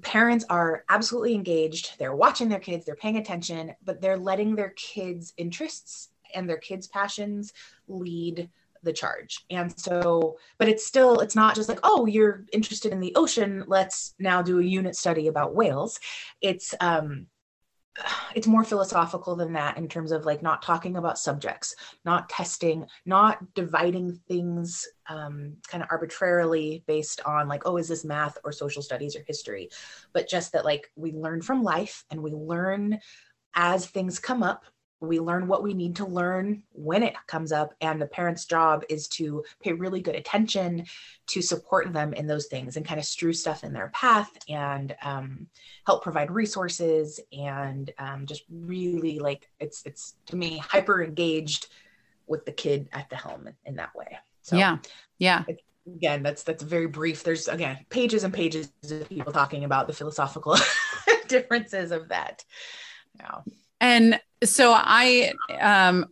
parents 0.01 0.45
are 0.49 0.85
absolutely 0.89 1.33
engaged. 1.33 1.97
They're 1.97 2.15
watching 2.15 2.49
their 2.49 2.59
kids, 2.59 2.85
they're 2.85 2.95
paying 2.95 3.17
attention, 3.17 3.73
but 3.83 4.01
they're 4.01 4.17
letting 4.17 4.55
their 4.55 4.69
kids' 4.71 5.33
interests 5.37 6.09
and 6.33 6.49
their 6.49 6.57
kids' 6.57 6.87
passions 6.87 7.53
lead 7.87 8.49
the 8.83 8.93
charge. 8.93 9.45
And 9.49 9.77
so, 9.79 10.37
but 10.57 10.67
it's 10.67 10.85
still, 10.85 11.19
it's 11.19 11.35
not 11.35 11.55
just 11.55 11.69
like, 11.69 11.79
oh, 11.83 12.05
you're 12.05 12.45
interested 12.53 12.91
in 12.91 12.99
the 12.99 13.13
ocean. 13.15 13.63
Let's 13.67 14.15
now 14.19 14.41
do 14.41 14.59
a 14.59 14.63
unit 14.63 14.95
study 14.95 15.27
about 15.27 15.55
whales. 15.55 15.99
It's, 16.41 16.73
um, 16.79 17.27
it's 18.35 18.47
more 18.47 18.63
philosophical 18.63 19.35
than 19.35 19.53
that 19.53 19.77
in 19.77 19.87
terms 19.87 20.11
of 20.11 20.25
like 20.25 20.41
not 20.41 20.61
talking 20.61 20.97
about 20.97 21.19
subjects, 21.19 21.75
not 22.05 22.29
testing, 22.29 22.85
not 23.05 23.53
dividing 23.53 24.19
things 24.27 24.87
um, 25.07 25.57
kind 25.67 25.83
of 25.83 25.89
arbitrarily 25.91 26.83
based 26.87 27.21
on 27.25 27.47
like, 27.47 27.63
oh, 27.65 27.77
is 27.77 27.87
this 27.87 28.05
math 28.05 28.37
or 28.43 28.51
social 28.51 28.81
studies 28.81 29.15
or 29.15 29.23
history, 29.27 29.69
but 30.13 30.29
just 30.29 30.51
that 30.53 30.65
like 30.65 30.91
we 30.95 31.11
learn 31.11 31.41
from 31.41 31.63
life 31.63 32.03
and 32.09 32.21
we 32.21 32.31
learn 32.31 32.99
as 33.55 33.85
things 33.85 34.19
come 34.19 34.41
up 34.41 34.65
we 35.03 35.19
learn 35.19 35.47
what 35.47 35.63
we 35.63 35.73
need 35.73 35.97
to 35.97 36.05
learn 36.05 36.63
when 36.71 37.03
it 37.03 37.13
comes 37.27 37.51
up 37.51 37.73
and 37.81 38.01
the 38.01 38.05
parent's 38.05 38.45
job 38.45 38.83
is 38.89 39.07
to 39.09 39.43
pay 39.61 39.73
really 39.73 39.99
good 39.99 40.15
attention 40.15 40.85
to 41.27 41.41
support 41.41 41.91
them 41.91 42.13
in 42.13 42.25
those 42.25 42.47
things 42.47 42.77
and 42.77 42.85
kind 42.85 42.99
of 42.99 43.05
strew 43.05 43.33
stuff 43.33 43.63
in 43.63 43.73
their 43.73 43.89
path 43.89 44.31
and 44.47 44.95
um, 45.03 45.45
help 45.85 46.03
provide 46.03 46.31
resources 46.31 47.19
and 47.33 47.91
um, 47.99 48.25
just 48.25 48.43
really 48.49 49.19
like 49.19 49.49
it's 49.59 49.83
it's 49.85 50.15
to 50.25 50.37
me 50.37 50.57
hyper 50.57 51.03
engaged 51.03 51.67
with 52.27 52.45
the 52.45 52.51
kid 52.51 52.87
at 52.93 53.09
the 53.09 53.15
helm 53.17 53.47
in, 53.47 53.53
in 53.65 53.75
that 53.75 53.93
way. 53.93 54.17
So 54.41 54.55
yeah. 54.55 54.77
Yeah. 55.17 55.43
again 55.85 56.23
that's 56.23 56.43
that's 56.43 56.63
very 56.63 56.87
brief. 56.87 57.23
There's 57.23 57.49
again 57.49 57.85
pages 57.89 58.23
and 58.23 58.33
pages 58.33 58.69
of 58.89 59.09
people 59.09 59.33
talking 59.33 59.65
about 59.65 59.87
the 59.87 59.93
philosophical 59.93 60.55
differences 61.27 61.91
of 61.91 62.07
that. 62.07 62.45
Yeah. 63.19 63.39
And 63.81 64.21
so 64.45 64.73
I 64.75 65.33
um 65.59 66.05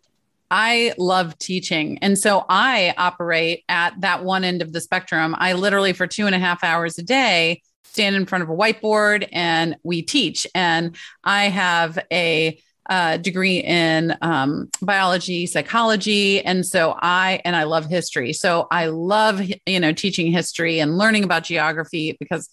I 0.53 0.93
love 0.97 1.37
teaching. 1.37 1.97
And 1.99 2.19
so 2.19 2.45
I 2.49 2.93
operate 2.97 3.63
at 3.69 3.99
that 4.01 4.25
one 4.25 4.43
end 4.43 4.61
of 4.61 4.73
the 4.73 4.81
spectrum. 4.81 5.33
I 5.39 5.53
literally, 5.53 5.93
for 5.93 6.07
two 6.07 6.25
and 6.25 6.35
a 6.35 6.39
half 6.39 6.61
hours 6.61 6.97
a 6.97 7.03
day, 7.03 7.61
stand 7.85 8.17
in 8.17 8.25
front 8.25 8.43
of 8.43 8.49
a 8.49 8.53
whiteboard 8.53 9.27
and 9.31 9.77
we 9.83 10.01
teach. 10.01 10.45
And 10.53 10.97
I 11.23 11.45
have 11.45 11.97
a 12.11 12.59
uh, 12.89 13.15
degree 13.15 13.59
in 13.59 14.17
um, 14.21 14.69
biology, 14.81 15.45
psychology, 15.45 16.43
and 16.43 16.65
so 16.65 16.95
I 16.99 17.39
and 17.45 17.55
I 17.55 17.63
love 17.63 17.85
history. 17.85 18.33
So 18.33 18.67
I 18.69 18.87
love 18.87 19.41
you 19.65 19.79
know 19.79 19.93
teaching 19.93 20.31
history 20.31 20.79
and 20.79 20.97
learning 20.97 21.23
about 21.23 21.43
geography 21.43 22.17
because, 22.19 22.49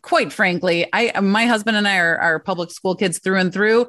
quite 0.00 0.32
frankly, 0.32 0.86
I 0.92 1.20
my 1.20 1.44
husband 1.46 1.76
and 1.76 1.86
I 1.86 1.98
are, 1.98 2.16
are 2.18 2.38
public 2.38 2.70
school 2.70 2.94
kids 2.94 3.18
through 3.18 3.40
and 3.40 3.52
through. 3.52 3.88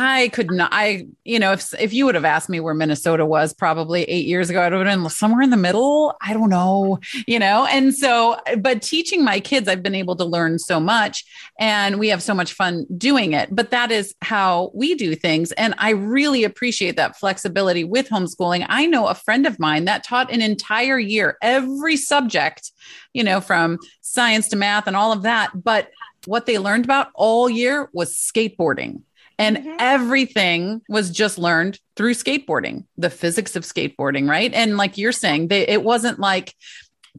I 0.00 0.28
could 0.28 0.52
not. 0.52 0.70
I, 0.72 1.08
you 1.24 1.40
know, 1.40 1.50
if 1.50 1.74
if 1.74 1.92
you 1.92 2.06
would 2.06 2.14
have 2.14 2.24
asked 2.24 2.48
me 2.48 2.60
where 2.60 2.72
Minnesota 2.72 3.26
was 3.26 3.52
probably 3.52 4.04
eight 4.04 4.26
years 4.26 4.48
ago, 4.48 4.60
I 4.60 4.68
would 4.68 4.86
have 4.86 5.02
been 5.02 5.10
somewhere 5.10 5.42
in 5.42 5.50
the 5.50 5.56
middle. 5.56 6.14
I 6.22 6.32
don't 6.34 6.50
know, 6.50 7.00
you 7.26 7.40
know. 7.40 7.66
And 7.66 7.92
so, 7.92 8.38
but 8.58 8.80
teaching 8.80 9.24
my 9.24 9.40
kids, 9.40 9.66
I've 9.66 9.82
been 9.82 9.96
able 9.96 10.14
to 10.14 10.24
learn 10.24 10.60
so 10.60 10.78
much, 10.78 11.24
and 11.58 11.98
we 11.98 12.10
have 12.10 12.22
so 12.22 12.32
much 12.32 12.52
fun 12.52 12.86
doing 12.96 13.32
it. 13.32 13.48
But 13.50 13.72
that 13.72 13.90
is 13.90 14.14
how 14.22 14.70
we 14.72 14.94
do 14.94 15.16
things, 15.16 15.50
and 15.52 15.74
I 15.78 15.90
really 15.90 16.44
appreciate 16.44 16.94
that 16.94 17.18
flexibility 17.18 17.82
with 17.82 18.08
homeschooling. 18.08 18.66
I 18.68 18.86
know 18.86 19.08
a 19.08 19.16
friend 19.16 19.48
of 19.48 19.58
mine 19.58 19.86
that 19.86 20.04
taught 20.04 20.32
an 20.32 20.42
entire 20.42 21.00
year, 21.00 21.36
every 21.42 21.96
subject, 21.96 22.70
you 23.14 23.24
know, 23.24 23.40
from 23.40 23.80
science 24.02 24.46
to 24.50 24.56
math 24.56 24.86
and 24.86 24.94
all 24.94 25.10
of 25.10 25.22
that, 25.22 25.50
but 25.60 25.88
what 26.26 26.46
they 26.46 26.58
learned 26.58 26.84
about 26.84 27.08
all 27.14 27.50
year 27.50 27.88
was 27.92 28.14
skateboarding 28.14 29.02
and 29.38 29.56
mm-hmm. 29.56 29.76
everything 29.78 30.82
was 30.88 31.10
just 31.10 31.38
learned 31.38 31.78
through 31.96 32.14
skateboarding, 32.14 32.84
the 32.96 33.10
physics 33.10 33.56
of 33.56 33.62
skateboarding, 33.62 34.28
right? 34.28 34.52
And 34.52 34.76
like 34.76 34.98
you're 34.98 35.12
saying, 35.12 35.48
they, 35.48 35.66
it 35.66 35.82
wasn't 35.82 36.18
like, 36.18 36.54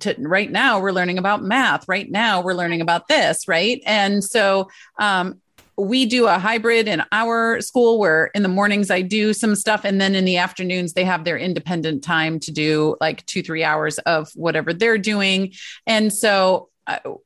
to, 0.01 0.15
right 0.19 0.51
now 0.51 0.79
we're 0.79 0.91
learning 0.91 1.17
about 1.17 1.43
math. 1.43 1.88
Right 1.88 2.10
now 2.10 2.41
we're 2.41 2.53
learning 2.53 2.82
about 2.82 3.08
this, 3.08 3.47
right? 3.47 3.82
And 3.86 4.23
so 4.23 4.69
um, 4.99 5.41
we 5.77 6.05
do 6.05 6.27
a 6.27 6.38
hybrid 6.38 6.88
in 6.88 7.03
our 7.12 7.62
school 7.62 7.99
where 7.99 8.32
in 8.36 8.43
the 8.43 8.49
mornings 8.49 8.91
I 8.91 9.01
do 9.01 9.34
some 9.34 9.55
stuff 9.55 9.86
and 9.86 9.99
then 9.99 10.15
in 10.15 10.25
the 10.25 10.38
afternoons 10.38 10.93
they 10.93 11.05
have 11.05 11.23
their 11.23 11.38
independent 11.38 12.03
time 12.03 12.39
to 12.41 12.51
do 12.51 12.95
like 12.99 13.25
2 13.25 13.41
3 13.41 13.63
hours 13.63 13.97
of 13.99 14.29
whatever 14.36 14.73
they're 14.73 14.97
doing. 14.97 15.53
And 15.88 16.13
so 16.13 16.69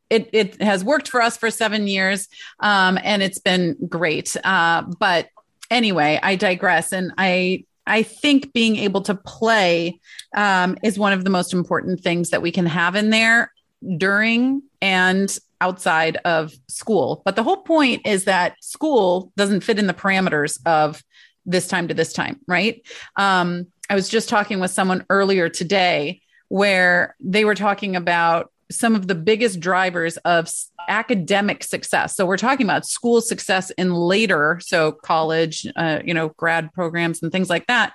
it, 0.10 0.30
it 0.34 0.62
has 0.62 0.84
worked 0.84 1.08
for 1.08 1.21
us 1.21 1.38
for 1.38 1.49
seven 1.52 1.88
years 1.88 2.28
um, 2.60 2.97
and 3.04 3.23
it's 3.23 3.39
been 3.39 3.78
great. 3.88 4.36
Uh, 4.43 4.84
but 4.99 5.30
anyway, 5.71 6.19
I 6.21 6.36
digress. 6.36 6.91
And 6.91 7.13
I, 7.17 7.65
I 7.86 8.04
think 8.04 8.54
being 8.54 8.78
able 8.78 9.02
to 9.02 9.15
play 9.15 9.99
um, 10.36 10.78
is 10.84 10.97
one 10.97 11.13
of 11.13 11.23
the 11.23 11.30
most 11.30 11.54
important 11.54 12.02
things 12.02 12.30
that 12.30 12.41
we 12.41 12.52
can 12.52 12.65
have 12.65 12.95
in 12.95 13.10
there 13.10 13.52
during 13.97 14.62
and 14.82 15.38
outside 15.60 16.17
of 16.26 16.54
school. 16.67 17.21
But 17.26 17.36
the 17.36 17.43
whole 17.43 17.63
point 17.63 18.06
is 18.06 18.26
that 18.26 18.56
school 18.62 19.32
doesn't 19.36 19.62
fit 19.62 19.80
in 19.80 19.88
the 19.88 19.93
parameters 19.93 20.60
of 20.65 21.04
this 21.45 21.67
time 21.67 21.88
to 21.89 21.93
this 21.93 22.13
time, 22.13 22.39
right? 22.47 22.82
Um, 23.15 23.67
I 23.89 23.95
was 23.95 24.08
just 24.08 24.30
talking 24.30 24.60
with 24.60 24.71
someone 24.71 25.06
earlier 25.10 25.49
today 25.49 26.21
where 26.47 27.15
they 27.19 27.45
were 27.45 27.56
talking 27.56 27.95
about 27.95 28.52
some 28.73 28.95
of 28.95 29.07
the 29.07 29.15
biggest 29.15 29.59
drivers 29.59 30.17
of 30.17 30.49
academic 30.88 31.63
success. 31.63 32.15
So 32.15 32.25
we're 32.25 32.38
talking 32.38 32.65
about 32.65 32.86
school 32.86 33.21
success 33.21 33.69
in 33.71 33.93
later, 33.93 34.59
so 34.63 34.91
college, 34.91 35.67
uh, 35.75 35.99
you 36.03 36.13
know, 36.13 36.29
grad 36.29 36.71
programs 36.73 37.21
and 37.21 37.31
things 37.31 37.49
like 37.49 37.67
that. 37.67 37.93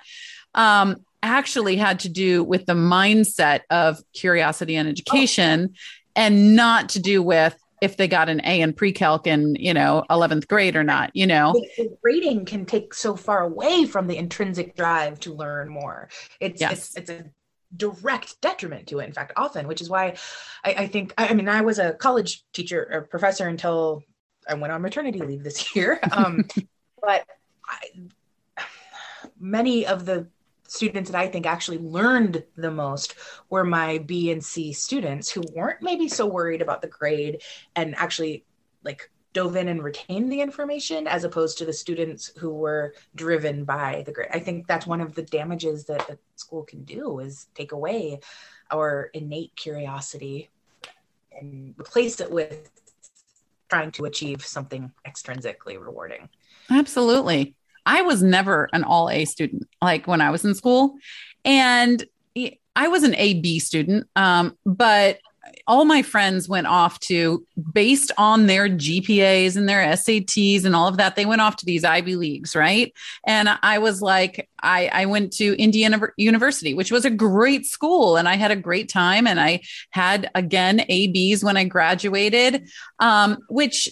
Um, 0.55 0.97
actually 1.21 1.75
had 1.75 1.99
to 1.99 2.09
do 2.09 2.43
with 2.43 2.65
the 2.65 2.73
mindset 2.73 3.61
of 3.69 3.99
curiosity 4.13 4.75
and 4.75 4.87
education, 4.87 5.69
oh. 5.71 5.77
and 6.15 6.55
not 6.55 6.89
to 6.89 6.99
do 6.99 7.21
with 7.21 7.57
if 7.81 7.97
they 7.97 8.07
got 8.07 8.29
an 8.29 8.41
A 8.43 8.61
in 8.61 8.73
pre-calc 8.73 9.25
in, 9.25 9.55
you 9.55 9.73
know, 9.73 10.03
11th 10.09 10.47
grade 10.47 10.75
or 10.75 10.83
not, 10.83 11.11
you 11.13 11.25
know. 11.25 11.53
The 11.77 11.95
grading 12.01 12.45
can 12.45 12.65
take 12.65 12.93
so 12.93 13.15
far 13.15 13.43
away 13.43 13.85
from 13.85 14.07
the 14.07 14.17
intrinsic 14.17 14.75
drive 14.75 15.19
to 15.21 15.33
learn 15.33 15.69
more. 15.69 16.09
It's 16.39 16.59
yes. 16.59 16.95
it's, 16.95 16.97
it's 16.97 17.09
a 17.09 17.23
direct 17.75 18.39
detriment 18.41 18.87
to 18.87 18.99
it 18.99 19.05
in 19.05 19.13
fact 19.13 19.31
often 19.35 19.67
which 19.67 19.81
is 19.81 19.89
why 19.89 20.15
I, 20.63 20.73
I, 20.73 20.87
think 20.87 21.13
I 21.17 21.33
mean 21.33 21.47
i 21.47 21.61
was 21.61 21.77
a 21.77 21.93
college 21.93 22.43
teacher 22.51 22.87
or 22.91 23.01
professor 23.01 23.47
until 23.47 24.03
i 24.47 24.55
went 24.55 24.73
on 24.73 24.81
maternity 24.81 25.19
leave 25.19 25.43
this 25.43 25.75
year. 25.75 25.99
Um, 26.11 26.45
but 27.01 27.25
I, 27.65 28.65
many 29.39 29.85
of 29.85 30.05
the 30.05 30.27
students 30.67 31.09
that 31.11 31.19
i 31.19 31.27
think 31.27 31.45
actually 31.45 31.79
learned 31.79 32.43
the 32.55 32.71
most 32.71 33.15
were 33.49 33.63
my 33.63 33.99
b 33.99 34.31
and 34.31 34.43
c 34.43 34.73
students 34.73 35.29
who 35.29 35.41
weren't 35.53 35.81
maybe 35.81 36.07
so 36.07 36.25
worried 36.25 36.61
about 36.61 36.81
the 36.81 36.87
grade 36.87 37.41
and 37.75 37.95
actually 37.95 38.45
like 38.83 39.09
dove 39.33 39.55
in 39.55 39.67
and 39.67 39.83
retained 39.83 40.31
the 40.31 40.41
information 40.41 41.07
as 41.07 41.23
opposed 41.23 41.57
to 41.57 41.65
the 41.65 41.73
students 41.73 42.31
who 42.37 42.49
were 42.49 42.93
driven 43.15 43.63
by 43.63 44.03
the 44.05 44.11
grade. 44.11 44.29
I 44.33 44.39
think 44.39 44.67
that's 44.67 44.87
one 44.87 45.01
of 45.01 45.13
the 45.13 45.21
damages 45.21 45.85
that 45.85 46.09
a 46.09 46.17
school 46.35 46.63
can 46.63 46.83
do 46.83 47.19
is 47.19 47.47
take 47.53 47.71
away 47.71 48.19
our 48.71 49.09
innate 49.13 49.55
curiosity 49.55 50.49
and 51.39 51.75
replace 51.79 52.19
it 52.19 52.31
with 52.31 52.71
trying 53.69 53.91
to 53.91 54.05
achieve 54.05 54.43
something 54.43 54.91
extrinsically 55.07 55.79
rewarding. 55.79 56.27
Absolutely. 56.71 57.55
I 57.85 58.01
was 58.01 58.23
never 58.23 58.67
an 58.73 58.83
all 58.83 59.09
A 59.09 59.25
student 59.25 59.67
like 59.81 60.07
when 60.07 60.21
I 60.21 60.31
was 60.31 60.43
in 60.43 60.55
school. 60.55 60.95
And 61.45 62.03
I 62.75 62.87
was 62.87 63.03
an 63.03 63.15
A 63.15 63.35
B 63.41 63.59
student, 63.59 64.07
um, 64.15 64.57
but 64.65 65.19
all 65.67 65.85
my 65.85 66.01
friends 66.01 66.49
went 66.49 66.67
off 66.67 66.99
to 67.01 67.45
based 67.73 68.11
on 68.17 68.47
their 68.47 68.67
GPAs 68.67 69.55
and 69.55 69.67
their 69.67 69.85
SATs 69.93 70.65
and 70.65 70.75
all 70.75 70.87
of 70.87 70.97
that. 70.97 71.15
They 71.15 71.25
went 71.25 71.41
off 71.41 71.57
to 71.57 71.65
these 71.65 71.83
Ivy 71.83 72.15
Leagues, 72.15 72.55
right? 72.55 72.93
And 73.25 73.49
I 73.61 73.79
was 73.79 74.01
like, 74.01 74.49
I, 74.61 74.89
I 74.91 75.05
went 75.05 75.33
to 75.33 75.55
Indiana 75.61 75.99
University, 76.17 76.73
which 76.73 76.91
was 76.91 77.05
a 77.05 77.09
great 77.09 77.65
school, 77.65 78.17
and 78.17 78.27
I 78.27 78.35
had 78.35 78.51
a 78.51 78.55
great 78.55 78.89
time. 78.89 79.27
And 79.27 79.39
I 79.39 79.61
had 79.91 80.29
again 80.35 80.85
ABs 80.89 81.43
when 81.43 81.57
I 81.57 81.65
graduated, 81.65 82.69
um, 82.99 83.37
which 83.49 83.89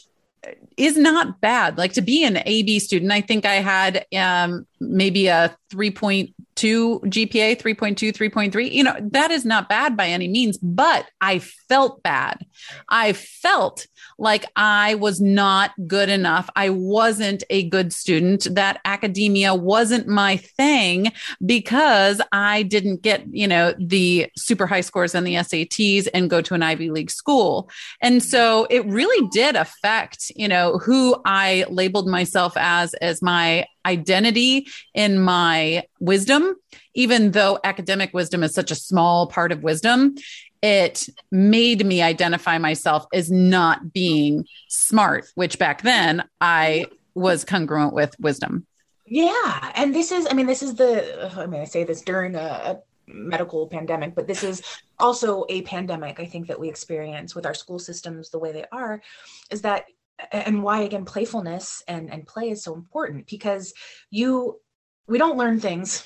is 0.78 0.98
not 0.98 1.42
bad. 1.42 1.78
Like 1.78 1.94
to 1.94 2.02
be 2.02 2.24
an 2.24 2.40
AB 2.46 2.80
student, 2.80 3.12
I 3.12 3.22
think 3.22 3.46
I 3.46 3.56
had 3.56 4.06
um, 4.16 4.68
maybe 4.80 5.28
a 5.28 5.56
3.2 5.70 6.34
GPA, 6.56 7.62
3.2, 7.62 8.14
3.3. 8.14 8.72
You 8.72 8.84
know, 8.84 8.96
that 9.00 9.32
is 9.32 9.46
not 9.46 9.70
bad 9.70 9.96
by 9.98 10.08
any 10.08 10.28
means, 10.28 10.58
but 10.58 11.06
I 11.22 11.40
felt 11.40 12.02
bad. 12.04 12.46
I 12.90 13.14
felt 13.14 13.88
like 14.18 14.46
I 14.56 14.96
was 14.96 15.22
not 15.22 15.72
good 15.88 16.10
enough. 16.10 16.50
I 16.56 16.70
wasn't 16.70 17.44
a 17.50 17.70
good 17.70 17.94
student, 17.94 18.48
that 18.52 18.80
academia 18.86 19.54
wasn't 19.54 20.08
my 20.08 20.38
thing 20.38 21.12
because 21.46 22.22
I 22.32 22.64
didn't 22.64 23.02
get, 23.02 23.26
you 23.32 23.48
know, 23.48 23.74
the 23.78 24.28
super 24.36 24.66
high 24.66 24.82
scores 24.82 25.14
on 25.14 25.24
the 25.24 25.36
SATs 25.36 26.08
and 26.14 26.30
go 26.30 26.42
to 26.42 26.54
an 26.54 26.64
Ivy 26.64 26.90
League 26.90 27.12
school. 27.12 27.70
And 28.02 28.24
so 28.24 28.66
it 28.70 28.86
really 28.86 29.28
did 29.32 29.56
affect, 29.56 30.32
you 30.36 30.48
know, 30.48 30.78
who 30.80 31.16
I 31.26 31.66
labeled 31.70 32.08
myself 32.08 32.54
as, 32.56 32.94
as 32.96 33.22
my 33.22 33.66
identity 33.88 34.68
in 34.94 35.20
my 35.20 35.84
wisdom, 36.00 36.56
even 36.94 37.32
though 37.32 37.60
academic 37.64 38.14
wisdom 38.14 38.44
is 38.44 38.54
such 38.54 38.72
a 38.72 38.76
small 38.76 39.28
part 39.28 39.52
of 39.52 39.64
wisdom 39.64 40.16
it 40.62 41.08
made 41.32 41.86
me 41.86 42.02
identify 42.02 42.58
myself 42.58 43.06
as 43.14 43.30
not 43.32 43.94
being 43.94 44.46
smart, 44.68 45.28
which 45.36 45.60
back 45.60 45.82
then 45.82 46.24
I 46.42 46.88
was 47.14 47.44
congruent 47.44 47.94
with 47.94 48.16
wisdom. 48.20 48.66
Yeah. 49.06 49.72
And 49.76 49.96
this 49.96 50.12
is, 50.12 50.28
I 50.30 50.34
mean, 50.34 50.48
this 50.48 50.64
is 50.64 50.76
the, 50.76 51.32
I 51.38 51.46
mean, 51.46 51.62
I 51.62 51.66
say 51.66 51.84
this 51.84 52.02
during 52.02 52.36
a, 52.36 52.40
a 52.40 52.80
medical 53.08 53.68
pandemic, 53.68 54.16
but 54.16 54.28
this 54.28 54.44
is 54.44 54.62
also 55.00 55.46
a 55.48 55.62
pandemic, 55.62 56.20
I 56.20 56.26
think, 56.26 56.48
that 56.48 56.60
we 56.60 56.68
experience 56.68 57.34
with 57.34 57.46
our 57.46 57.54
school 57.54 57.80
systems 57.80 58.30
the 58.30 58.40
way 58.40 58.52
they 58.52 58.66
are, 58.72 59.02
is 59.50 59.62
that 59.62 59.86
and 60.32 60.64
why 60.64 60.82
again 60.82 61.06
playfulness 61.06 61.84
and 61.88 62.12
and 62.12 62.28
play 62.28 62.50
is 62.50 62.64
so 62.64 62.74
important 62.74 63.28
because 63.28 63.74
you 64.10 64.60
we 65.08 65.18
don't 65.18 65.38
learn 65.38 65.60
things 65.60 66.06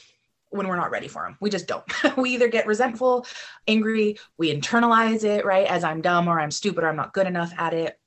when 0.51 0.67
we're 0.67 0.75
not 0.75 0.91
ready 0.91 1.07
for 1.07 1.23
them. 1.23 1.37
We 1.39 1.49
just 1.49 1.67
don't. 1.67 1.83
we 2.17 2.31
either 2.31 2.49
get 2.49 2.67
resentful, 2.67 3.25
angry, 3.67 4.17
we 4.37 4.53
internalize 4.53 5.23
it, 5.23 5.45
right? 5.45 5.65
As 5.65 5.83
I'm 5.83 6.01
dumb 6.01 6.27
or 6.27 6.39
I'm 6.39 6.51
stupid 6.51 6.83
or 6.83 6.89
I'm 6.89 6.97
not 6.97 7.13
good 7.13 7.25
enough 7.25 7.53
at 7.57 7.73
it. 7.73 7.97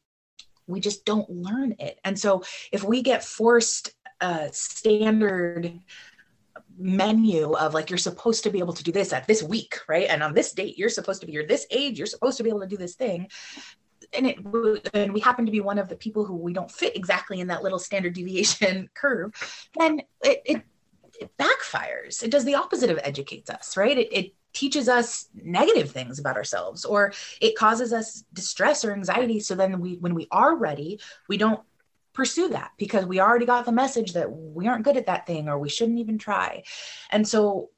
We 0.67 0.81
just 0.81 1.05
don't 1.05 1.29
learn 1.29 1.75
it. 1.79 1.99
And 2.05 2.19
so 2.19 2.45
if 2.71 2.85
we 2.85 3.03
get 3.03 3.25
forced 3.25 3.93
a 4.21 4.51
standard 4.53 5.81
menu 6.77 7.53
of 7.53 7.73
like 7.75 7.91
you're 7.91 7.99
supposed 7.99 8.45
to 8.45 8.51
be 8.51 8.59
able 8.59 8.73
to 8.73 8.85
do 8.85 8.91
this 8.91 9.13
at 9.13 9.29
this 9.29 9.45
week 9.45 9.79
right 9.89 10.09
and 10.09 10.25
on 10.25 10.35
this 10.35 10.53
date 10.53 10.77
you're 10.77 10.89
supposed 10.89 11.21
to 11.21 11.27
be 11.27 11.33
you're 11.33 11.47
this 11.47 11.67
age 11.71 11.99
you're 11.99 12.07
supposed 12.07 12.37
to 12.37 12.43
be 12.43 12.49
able 12.49 12.61
to 12.61 12.67
do 12.67 12.77
this 12.77 12.97
thing 12.97 13.29
and 14.15 14.27
it 14.27 14.39
and 14.95 15.13
we 15.13 15.21
happen 15.21 15.47
to 15.47 15.53
be 15.53 15.61
one 15.61 15.79
of 15.79 15.89
the 15.89 15.97
people 15.97 16.25
who 16.25 16.35
we 16.35 16.53
don't 16.53 16.71
fit 16.71 16.97
exactly 16.97 17.41
in 17.41 17.49
that 17.49 17.63
little 17.63 17.79
standard 17.79 18.15
deviation 18.15 18.89
curve 18.95 19.33
then 19.79 20.01
it, 20.23 20.43
it, 20.45 20.63
it 21.21 21.31
backfires. 21.39 22.23
It 22.23 22.31
does 22.31 22.45
the 22.45 22.55
opposite 22.57 22.91
of 22.91 22.99
educates 23.03 23.51
us 23.51 23.77
right? 23.77 23.97
It, 23.97 24.09
it 24.13 24.35
teaches 24.53 24.89
us 24.89 25.29
negative 25.35 25.91
things 25.91 26.19
about 26.19 26.37
ourselves 26.37 26.85
or 26.85 27.13
it 27.41 27.57
causes 27.57 27.93
us 27.93 28.25
distress 28.33 28.85
or 28.85 28.93
anxiety. 28.93 29.41
So 29.41 29.55
then 29.55 29.81
we 29.81 29.97
when 29.97 30.15
we 30.15 30.29
are 30.31 30.57
ready 30.57 31.01
we 31.29 31.37
don't 31.37 31.61
pursue 32.13 32.49
that 32.49 32.71
because 32.79 33.05
we 33.05 33.21
already 33.21 33.47
got 33.47 33.67
the 33.67 33.73
message 33.73 34.13
that 34.13 34.31
we 34.31 34.69
aren't 34.69 34.85
good 34.85 34.97
at 34.97 35.07
that 35.07 35.27
thing 35.27 35.49
or 35.49 35.59
we 35.59 35.69
shouldn't 35.69 35.99
even 35.99 36.17
try. 36.17 36.63
And 37.11 37.27
so 37.27 37.71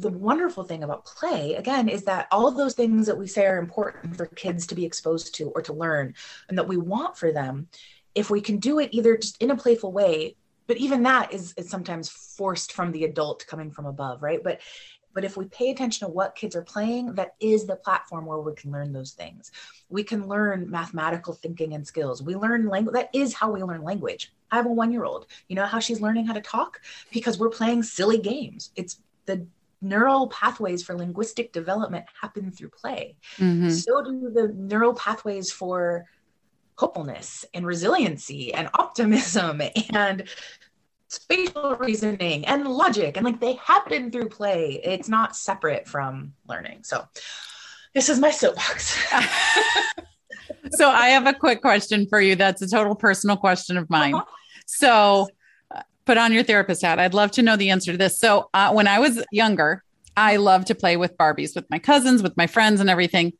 the 0.00 0.10
wonderful 0.10 0.64
thing 0.64 0.82
about 0.82 1.04
play 1.04 1.54
again 1.54 1.88
is 1.88 2.04
that 2.04 2.26
all 2.30 2.50
those 2.50 2.74
things 2.74 3.06
that 3.06 3.18
we 3.18 3.26
say 3.26 3.46
are 3.46 3.58
important 3.58 4.16
for 4.16 4.26
kids 4.26 4.66
to 4.66 4.74
be 4.74 4.84
exposed 4.84 5.34
to 5.34 5.50
or 5.50 5.62
to 5.62 5.72
learn 5.72 6.14
and 6.48 6.58
that 6.58 6.68
we 6.68 6.76
want 6.76 7.16
for 7.16 7.32
them 7.32 7.68
if 8.14 8.30
we 8.30 8.40
can 8.40 8.58
do 8.58 8.78
it 8.78 8.90
either 8.92 9.16
just 9.16 9.40
in 9.42 9.50
a 9.50 9.56
playful 9.56 9.92
way 9.92 10.34
but 10.66 10.76
even 10.76 11.02
that 11.02 11.32
is, 11.32 11.52
is 11.56 11.68
sometimes 11.68 12.08
forced 12.08 12.72
from 12.72 12.92
the 12.92 13.04
adult 13.04 13.46
coming 13.46 13.70
from 13.70 13.86
above 13.86 14.22
right 14.22 14.42
but 14.42 14.60
but 15.12 15.24
if 15.24 15.36
we 15.36 15.46
pay 15.46 15.70
attention 15.70 16.06
to 16.06 16.12
what 16.12 16.36
kids 16.36 16.54
are 16.54 16.62
playing, 16.62 17.14
that 17.14 17.34
is 17.40 17.66
the 17.66 17.76
platform 17.76 18.26
where 18.26 18.38
we 18.38 18.54
can 18.54 18.70
learn 18.70 18.92
those 18.92 19.12
things. 19.12 19.50
We 19.88 20.04
can 20.04 20.28
learn 20.28 20.70
mathematical 20.70 21.34
thinking 21.34 21.74
and 21.74 21.86
skills. 21.86 22.22
We 22.22 22.36
learn 22.36 22.68
language. 22.68 22.94
That 22.94 23.10
is 23.12 23.34
how 23.34 23.50
we 23.50 23.62
learn 23.62 23.82
language. 23.82 24.32
I 24.50 24.56
have 24.56 24.66
a 24.66 24.70
one 24.70 24.92
year 24.92 25.04
old. 25.04 25.26
You 25.48 25.56
know 25.56 25.66
how 25.66 25.80
she's 25.80 26.00
learning 26.00 26.26
how 26.26 26.34
to 26.34 26.40
talk? 26.40 26.80
Because 27.12 27.38
we're 27.38 27.50
playing 27.50 27.82
silly 27.82 28.18
games. 28.18 28.70
It's 28.76 29.00
the 29.26 29.46
neural 29.80 30.28
pathways 30.28 30.82
for 30.82 30.96
linguistic 30.96 31.52
development 31.52 32.04
happen 32.20 32.50
through 32.50 32.70
play. 32.70 33.16
Mm-hmm. 33.36 33.70
So 33.70 34.02
do 34.04 34.30
the 34.32 34.48
neural 34.54 34.94
pathways 34.94 35.50
for 35.50 36.06
hopefulness 36.76 37.44
and 37.52 37.66
resiliency 37.66 38.54
and 38.54 38.68
optimism 38.74 39.60
and 39.92 40.28
spatial 41.08 41.76
reasoning 41.76 42.46
and 42.46 42.66
logic 42.66 43.16
and 43.16 43.26
like 43.26 43.40
they 43.40 43.54
happen 43.54 44.10
through 44.12 44.28
play 44.28 44.80
it's 44.84 45.08
not 45.08 45.34
separate 45.34 45.86
from 45.88 46.32
learning 46.48 46.78
so 46.84 47.04
this 47.94 48.08
is 48.08 48.20
my 48.20 48.30
soapbox 48.30 48.96
so 50.70 50.88
i 50.88 51.08
have 51.08 51.26
a 51.26 51.34
quick 51.34 51.60
question 51.60 52.06
for 52.08 52.20
you 52.20 52.36
that's 52.36 52.62
a 52.62 52.68
total 52.68 52.94
personal 52.94 53.36
question 53.36 53.76
of 53.76 53.90
mine 53.90 54.14
uh-huh. 54.14 54.24
so 54.66 55.28
put 56.10 56.18
on 56.18 56.32
your 56.32 56.42
therapist 56.42 56.82
hat 56.82 56.98
i'd 56.98 57.14
love 57.14 57.30
to 57.30 57.40
know 57.40 57.54
the 57.54 57.70
answer 57.70 57.92
to 57.92 57.98
this 57.98 58.18
so 58.18 58.50
uh, 58.52 58.72
when 58.72 58.88
i 58.88 58.98
was 58.98 59.24
younger 59.30 59.84
i 60.16 60.34
loved 60.34 60.66
to 60.66 60.74
play 60.74 60.96
with 60.96 61.16
barbies 61.16 61.54
with 61.54 61.64
my 61.70 61.78
cousins 61.78 62.20
with 62.20 62.36
my 62.36 62.48
friends 62.48 62.80
and 62.80 62.90
everything 62.90 63.32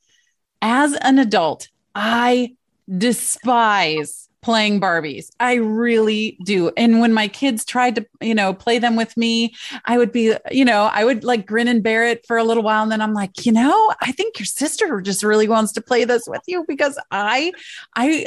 as 0.62 0.92
an 0.98 1.18
adult 1.18 1.68
i 1.96 2.54
despise 2.96 4.28
playing 4.42 4.80
Barbies. 4.80 5.28
I 5.38 5.54
really 5.54 6.38
do. 6.44 6.70
And 6.76 7.00
when 7.00 7.12
my 7.12 7.28
kids 7.28 7.62
tried 7.62 7.96
to, 7.96 8.06
you 8.22 8.34
know, 8.34 8.54
play 8.54 8.78
them 8.78 8.96
with 8.96 9.14
me, 9.14 9.54
I 9.84 9.98
would 9.98 10.12
be, 10.12 10.34
you 10.50 10.64
know, 10.64 10.84
I 10.84 11.04
would 11.04 11.24
like 11.24 11.46
grin 11.46 11.68
and 11.68 11.82
bear 11.82 12.06
it 12.06 12.24
for 12.26 12.38
a 12.38 12.44
little 12.44 12.62
while. 12.62 12.82
And 12.82 12.90
then 12.90 13.02
I'm 13.02 13.12
like, 13.12 13.44
you 13.44 13.52
know, 13.52 13.92
I 14.00 14.12
think 14.12 14.38
your 14.38 14.46
sister 14.46 15.02
just 15.02 15.22
really 15.22 15.46
wants 15.46 15.72
to 15.72 15.82
play 15.82 16.04
this 16.04 16.26
with 16.26 16.40
you 16.46 16.64
because 16.66 16.98
I, 17.10 17.52
I, 17.96 18.26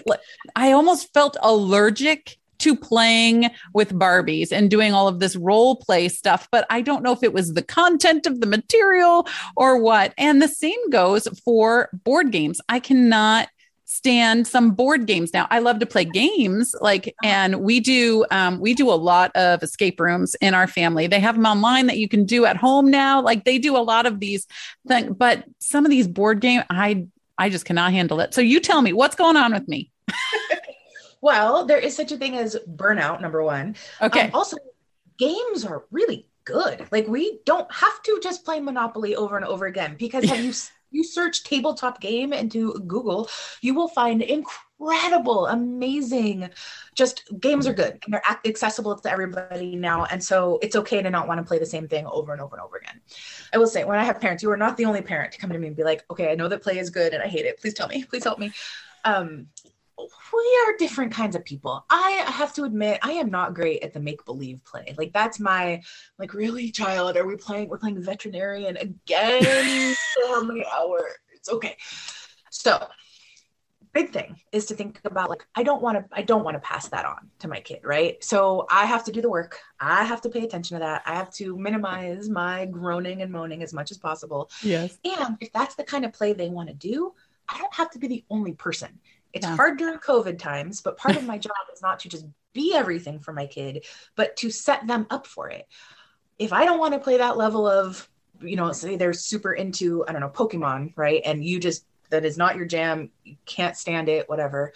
I 0.56 0.74
almost 0.74 1.12
felt 1.14 1.36
allergic 1.42 2.38
to 2.60 2.76
playing 2.76 3.50
with 3.74 3.94
Barbies 3.94 4.52
and 4.52 4.70
doing 4.70 4.94
all 4.94 5.08
of 5.08 5.20
this 5.20 5.36
role 5.36 5.76
play 5.76 6.10
stuff, 6.10 6.48
but 6.52 6.66
I 6.70 6.82
don't 6.82 7.04
know 7.04 7.12
if 7.12 7.24
it 7.24 7.34
was 7.34 7.54
the 7.54 7.64
content 7.64 8.26
of 8.26 8.42
the 8.42 8.48
material 8.48 9.28
or 9.56 9.78
what. 9.78 10.14
And 10.18 10.42
the 10.42 10.48
same 10.48 10.90
goes 10.90 11.28
for 11.44 11.90
board 12.04 12.32
games. 12.32 12.62
I 12.70 12.80
cannot 12.80 13.50
stand 13.94 14.48
some 14.48 14.72
board 14.72 15.06
games 15.06 15.34
now 15.34 15.46
i 15.52 15.60
love 15.60 15.78
to 15.78 15.86
play 15.86 16.04
games 16.04 16.74
like 16.82 17.10
uh-huh. 17.10 17.28
and 17.28 17.62
we 17.62 17.80
do 17.80 18.26
um, 18.32 18.60
we 18.60 18.74
do 18.74 18.90
a 18.90 18.96
lot 18.96 19.30
of 19.36 19.62
escape 19.62 20.00
rooms 20.00 20.36
in 20.42 20.56
our 20.56 20.66
family 20.66 21.06
they 21.06 21.20
have 21.20 21.36
them 21.36 21.46
online 21.46 21.86
that 21.86 21.98
you 21.98 22.08
can 22.08 22.26
do 22.26 22.44
at 22.46 22.58
home 22.58 22.90
now 22.90 23.22
like 23.22 23.44
they 23.44 23.60
do 23.60 23.78
a 23.78 23.84
lot 23.84 24.08
of 24.08 24.20
these 24.20 24.48
things 24.88 25.14
but 25.16 25.44
some 25.60 25.86
of 25.86 25.92
these 25.92 26.08
board 26.08 26.40
game 26.40 26.64
i 26.72 27.06
i 27.38 27.50
just 27.50 27.66
cannot 27.66 27.92
handle 27.92 28.20
it 28.20 28.34
so 28.34 28.42
you 28.42 28.60
tell 28.60 28.82
me 28.82 28.94
what's 28.94 29.16
going 29.16 29.38
on 29.38 29.54
with 29.54 29.68
me 29.68 29.92
well 31.24 31.66
there 31.66 31.80
is 31.80 31.96
such 31.96 32.12
a 32.12 32.18
thing 32.18 32.36
as 32.36 32.58
burnout 32.76 33.22
number 33.22 33.44
one 33.44 33.76
okay 34.02 34.28
um, 34.28 34.32
also 34.34 34.58
games 35.18 35.66
are 35.66 35.86
really 35.92 36.28
good 36.44 36.86
like 36.92 37.08
we 37.08 37.40
don't 37.46 37.72
have 37.74 38.04
to 38.04 38.20
just 38.22 38.44
play 38.44 38.60
monopoly 38.60 39.16
over 39.16 39.38
and 39.38 39.46
over 39.46 39.66
again 39.66 39.96
because 39.98 40.26
have 40.26 40.40
you 40.44 40.54
you 40.94 41.04
search 41.04 41.44
tabletop 41.44 42.00
game 42.00 42.32
into 42.32 42.74
Google, 42.88 43.28
you 43.62 43.74
will 43.74 43.88
find 43.88 44.22
incredible, 44.22 45.48
amazing, 45.48 46.50
just 46.96 47.24
games 47.40 47.68
are 47.68 47.74
good 47.74 48.00
and 48.06 48.14
they're 48.14 48.24
accessible 48.46 48.96
to 48.96 49.12
everybody 49.12 49.76
now. 49.76 50.06
And 50.06 50.24
so 50.24 50.60
it's 50.62 50.76
okay 50.76 51.02
to 51.02 51.10
not 51.10 51.28
want 51.28 51.40
to 51.40 51.44
play 51.44 51.60
the 51.60 51.66
same 51.66 51.88
thing 51.88 52.06
over 52.06 52.32
and 52.32 52.42
over 52.42 52.56
and 52.56 52.64
over 52.64 52.78
again. 52.78 53.02
I 53.54 53.58
will 53.58 53.68
say, 53.68 53.84
when 53.84 54.00
I 54.00 54.04
have 54.04 54.22
parents, 54.22 54.44
you 54.44 54.52
are 54.52 54.58
not 54.58 54.78
the 54.78 54.86
only 54.86 55.02
parent 55.02 55.34
to 55.34 55.40
come 55.40 55.50
to 55.50 55.60
me 55.60 55.68
and 55.68 55.76
be 55.76 55.84
like, 55.84 56.04
okay, 56.12 56.32
I 56.32 56.36
know 56.36 56.48
that 56.48 56.62
play 56.62 56.78
is 56.78 56.92
good 56.92 57.14
and 57.14 57.24
I 57.24 57.28
hate 57.28 57.46
it. 57.46 57.60
Please 57.60 57.74
tell 57.74 57.88
me, 57.88 58.04
please 58.04 58.24
help 58.24 58.40
me. 58.40 58.52
Um, 59.04 59.48
we 59.98 60.66
are 60.68 60.78
different 60.78 61.12
kinds 61.12 61.36
of 61.36 61.46
people. 61.46 61.86
I 61.90 62.24
have 62.28 62.54
to 62.56 62.64
admit, 62.64 63.00
I 63.02 63.14
am 63.14 63.30
not 63.30 63.54
great 63.54 63.84
at 63.84 63.94
the 63.94 64.00
make 64.00 64.26
believe 64.26 64.64
play. 64.64 64.94
Like 64.98 65.14
that's 65.14 65.40
my 65.40 65.82
like 66.18 66.34
really 66.34 66.72
child. 66.72 67.18
Are 67.18 67.26
we 67.26 67.36
playing? 67.36 67.70
We're 67.70 67.78
playing 67.78 68.02
veterinarian 68.02 68.78
again. 68.78 69.44
For 70.14 70.28
how 70.28 70.44
many 70.44 70.66
hours? 70.66 71.14
Okay. 71.50 71.78
So 72.50 72.88
big 73.94 74.12
thing 74.12 74.36
is 74.52 74.66
to 74.66 74.76
think 74.76 75.00
about 75.06 75.30
like 75.30 75.46
I 75.56 75.64
don't 75.64 75.82
want 75.82 75.98
to 75.98 76.06
I 76.12 76.24
don't 76.24 76.44
want 76.44 76.56
to 76.56 76.60
pass 76.62 76.88
that 76.90 77.06
on 77.06 77.30
to 77.40 77.48
my 77.48 77.60
kid, 77.60 77.82
right? 77.84 78.22
So 78.24 78.66
I 78.70 78.86
have 78.86 79.04
to 79.06 79.12
do 79.12 79.22
the 79.22 79.30
work. 79.30 79.60
I 79.80 80.04
have 80.04 80.22
to 80.22 80.30
pay 80.30 80.44
attention 80.44 80.76
to 80.76 80.80
that. 80.80 81.04
I 81.06 81.14
have 81.14 81.32
to 81.36 81.58
minimize 81.58 82.30
my 82.30 82.66
groaning 82.66 83.22
and 83.22 83.32
moaning 83.32 83.62
as 83.64 83.74
much 83.74 83.92
as 83.92 83.98
possible. 83.98 84.50
Yes. 84.64 84.98
And 85.06 85.38
if 85.40 85.52
that's 85.54 85.76
the 85.76 85.84
kind 85.84 86.06
of 86.06 86.14
play 86.14 86.34
they 86.34 86.50
want 86.50 86.70
to 86.70 86.76
do, 86.76 87.14
I 87.48 87.58
don't 87.60 87.74
have 87.74 87.92
to 87.92 88.00
be 88.00 88.08
the 88.08 88.26
only 88.30 88.54
person. 88.54 89.00
It's 89.34 89.46
yeah. 89.46 89.56
hard 89.56 89.78
during 89.78 89.98
COVID 89.98 90.38
times, 90.38 90.82
but 90.82 90.98
part 90.98 91.16
of 91.16 91.26
my 91.26 91.38
job 91.40 91.54
is 91.74 91.82
not 91.82 92.00
to 92.00 92.10
just 92.10 92.26
be 92.54 92.74
everything 92.76 93.20
for 93.20 93.34
my 93.34 93.48
kid, 93.48 93.86
but 94.16 94.36
to 94.38 94.52
set 94.52 94.86
them 94.88 95.08
up 95.10 95.28
for 95.28 95.50
it. 95.50 95.68
If 96.40 96.54
I 96.54 96.66
don't 96.66 96.80
want 96.80 96.94
to 96.94 97.00
play 97.00 97.18
that 97.18 97.38
level 97.38 97.68
of, 97.68 98.08
you 98.42 98.56
know, 98.56 98.72
say 98.72 98.96
they're 98.96 99.14
super 99.14 99.54
into, 99.54 100.06
I 100.08 100.12
don't 100.12 100.22
know, 100.22 100.30
Pokemon, 100.30 100.94
right? 100.96 101.22
And 101.26 101.44
you 101.44 101.60
just, 101.60 101.86
that 102.10 102.26
is 102.26 102.38
not 102.38 102.56
your 102.56 102.66
jam, 102.66 103.10
you 103.24 103.36
can't 103.46 103.76
stand 103.76 104.10
it, 104.10 104.30
whatever. 104.30 104.74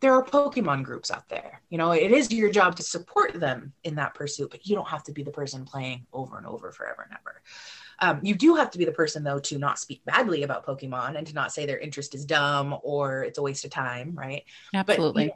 There 0.00 0.14
are 0.14 0.24
Pokemon 0.24 0.84
groups 0.84 1.10
out 1.10 1.28
there. 1.28 1.60
You 1.70 1.76
know, 1.76 1.90
it 1.90 2.12
is 2.12 2.32
your 2.32 2.50
job 2.50 2.76
to 2.76 2.82
support 2.82 3.34
them 3.34 3.72
in 3.84 3.96
that 3.96 4.14
pursuit, 4.14 4.50
but 4.50 4.66
you 4.66 4.76
don't 4.76 4.88
have 4.88 5.02
to 5.04 5.12
be 5.12 5.22
the 5.22 5.30
person 5.30 5.64
playing 5.64 6.06
over 6.12 6.38
and 6.38 6.46
over 6.46 6.70
forever 6.70 7.02
and 7.02 7.18
ever. 7.18 7.42
Um, 8.00 8.20
you 8.22 8.34
do 8.34 8.54
have 8.54 8.70
to 8.72 8.78
be 8.78 8.84
the 8.84 8.92
person 8.92 9.24
though 9.24 9.38
to 9.40 9.58
not 9.58 9.78
speak 9.78 10.04
badly 10.04 10.42
about 10.42 10.64
Pokemon 10.66 11.16
and 11.16 11.26
to 11.26 11.34
not 11.34 11.52
say 11.52 11.66
their 11.66 11.78
interest 11.78 12.14
is 12.14 12.24
dumb 12.24 12.76
or 12.82 13.24
it's 13.24 13.38
a 13.38 13.42
waste 13.42 13.64
of 13.64 13.70
time, 13.70 14.14
right? 14.14 14.44
Absolutely. 14.74 15.32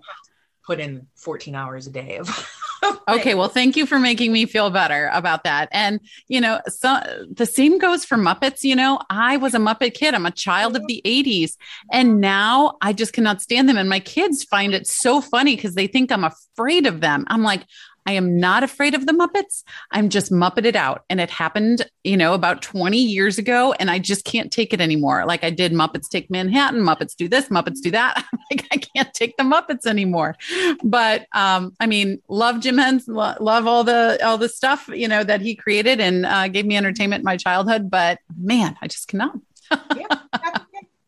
put 0.65 0.79
in 0.79 1.07
14 1.17 1.55
hours 1.57 1.89
a 1.89 1.91
day 1.91 2.19
of 2.19 2.49
okay 3.09 3.35
well 3.35 3.49
thank 3.49 3.77
you 3.77 3.85
for 3.85 3.99
making 3.99 4.33
me 4.33 4.47
feel 4.47 4.71
better 4.71 5.11
about 5.13 5.45
that. 5.45 5.69
And 5.73 6.01
you 6.29 6.41
know 6.41 6.61
so 6.69 7.01
the 7.31 7.47
same 7.47 7.79
goes 7.79 8.05
for 8.05 8.17
muppets 8.17 8.63
you 8.63 8.77
know? 8.77 9.01
I 9.11 9.37
was 9.37 9.55
a 9.55 9.59
muppet 9.59 9.95
kid. 9.95 10.15
I'm 10.15 10.27
a 10.27 10.31
child 10.31 10.77
of 10.77 10.87
the 10.87 11.03
80s 11.05 11.57
and 11.91 12.21
now 12.21 12.77
i 12.81 12.93
just 12.93 13.13
cannot 13.13 13.43
stand 13.43 13.69
them. 13.69 13.77
And 13.77 13.89
my 13.89 14.01
kids 14.01 14.45
find 14.45 14.75
it 14.75 14.87
so 14.87 15.21
funny 15.21 15.57
because 15.57 15.75
they 15.75 15.87
think 15.87 16.13
i'm 16.13 16.25
afraid 16.25 16.87
of 16.87 17.01
them. 17.01 17.25
I'm 17.29 17.43
like 17.43 17.65
I 18.07 18.13
am 18.13 18.39
not 18.39 18.63
afraid 18.63 18.95
of 18.95 19.07
the 19.07 19.13
Muppets. 19.13 19.63
I'm 19.91 20.09
just 20.09 20.33
Muppeted 20.33 20.75
out. 20.75 21.05
And 21.09 21.21
it 21.21 21.31
happened, 21.31 21.89
you 22.05 22.17
know, 22.17 22.35
about 22.35 22.63
20 22.63 22.99
years 22.99 23.39
ago. 23.39 23.73
And 23.75 23.91
I 23.91 23.99
just 23.99 24.25
can't 24.25 24.51
take 24.51 24.73
it 24.73 24.81
anymore. 24.81 25.25
Like 25.27 25.45
I 25.45 25.51
did 25.51 25.73
Muppets 25.73 26.09
Take 26.09 26.31
Manhattan, 26.31 26.81
Muppets 26.81 27.15
do 27.15 27.29
this, 27.29 27.49
Muppets 27.49 27.81
do 27.81 27.91
that. 27.93 28.25
like 28.51 28.67
I 28.73 28.77
can't 28.77 29.13
take 29.15 29.37
the 29.37 29.45
Muppets 29.45 29.87
anymore. 29.87 30.37
But 30.83 31.27
um, 31.33 31.75
I 31.81 31.87
mean, 31.87 32.21
love 32.29 32.61
Jim 32.61 32.79
Henson, 32.79 33.15
lo- 33.15 33.37
love 33.41 33.67
all 33.67 33.85
the 33.85 34.19
all 34.25 34.39
the 34.39 34.49
stuff, 34.49 34.89
you 34.89 35.09
know, 35.09 35.23
that 35.23 35.41
he 35.41 35.55
created 35.55 36.01
and 36.01 36.27
uh, 36.27 36.49
gave 36.49 36.67
me 36.67 36.77
entertainment 36.77 37.21
in 37.21 37.25
my 37.25 37.37
childhood. 37.37 37.91
But 37.91 38.19
man, 38.37 38.77
I 38.83 38.89
just 38.89 39.09
cannot. 39.09 39.39
yeah, 39.97 40.07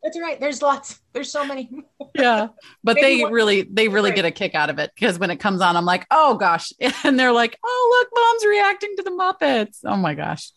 that's 0.03 0.19
right. 0.21 0.39
There's 0.39 0.63
lots. 0.63 1.01
There's 1.15 1.31
so 1.31 1.47
many. 1.47 1.71
yeah. 2.17 2.49
But 2.83 2.97
they 2.97 3.25
really, 3.25 3.63
they 3.63 3.87
really 3.87 4.11
get 4.11 4.25
a 4.25 4.33
kick 4.33 4.57
out 4.57 4.69
of 4.69 4.81
it 4.81 4.91
because 4.97 5.17
when 5.17 5.31
it 5.31 5.37
comes 5.37 5.61
on, 5.61 5.77
I'm 5.77 5.85
like, 5.85 6.07
oh 6.11 6.35
gosh. 6.35 6.73
And 7.05 7.19
they're 7.19 7.33
like, 7.33 7.59
oh, 7.65 7.99
look, 7.99 8.09
mom's 8.15 8.47
reacting 8.47 8.95
to 8.97 9.03
the 9.03 9.11
Muppets. 9.11 9.79
Oh 9.85 9.97
my 9.97 10.15
gosh. 10.15 10.51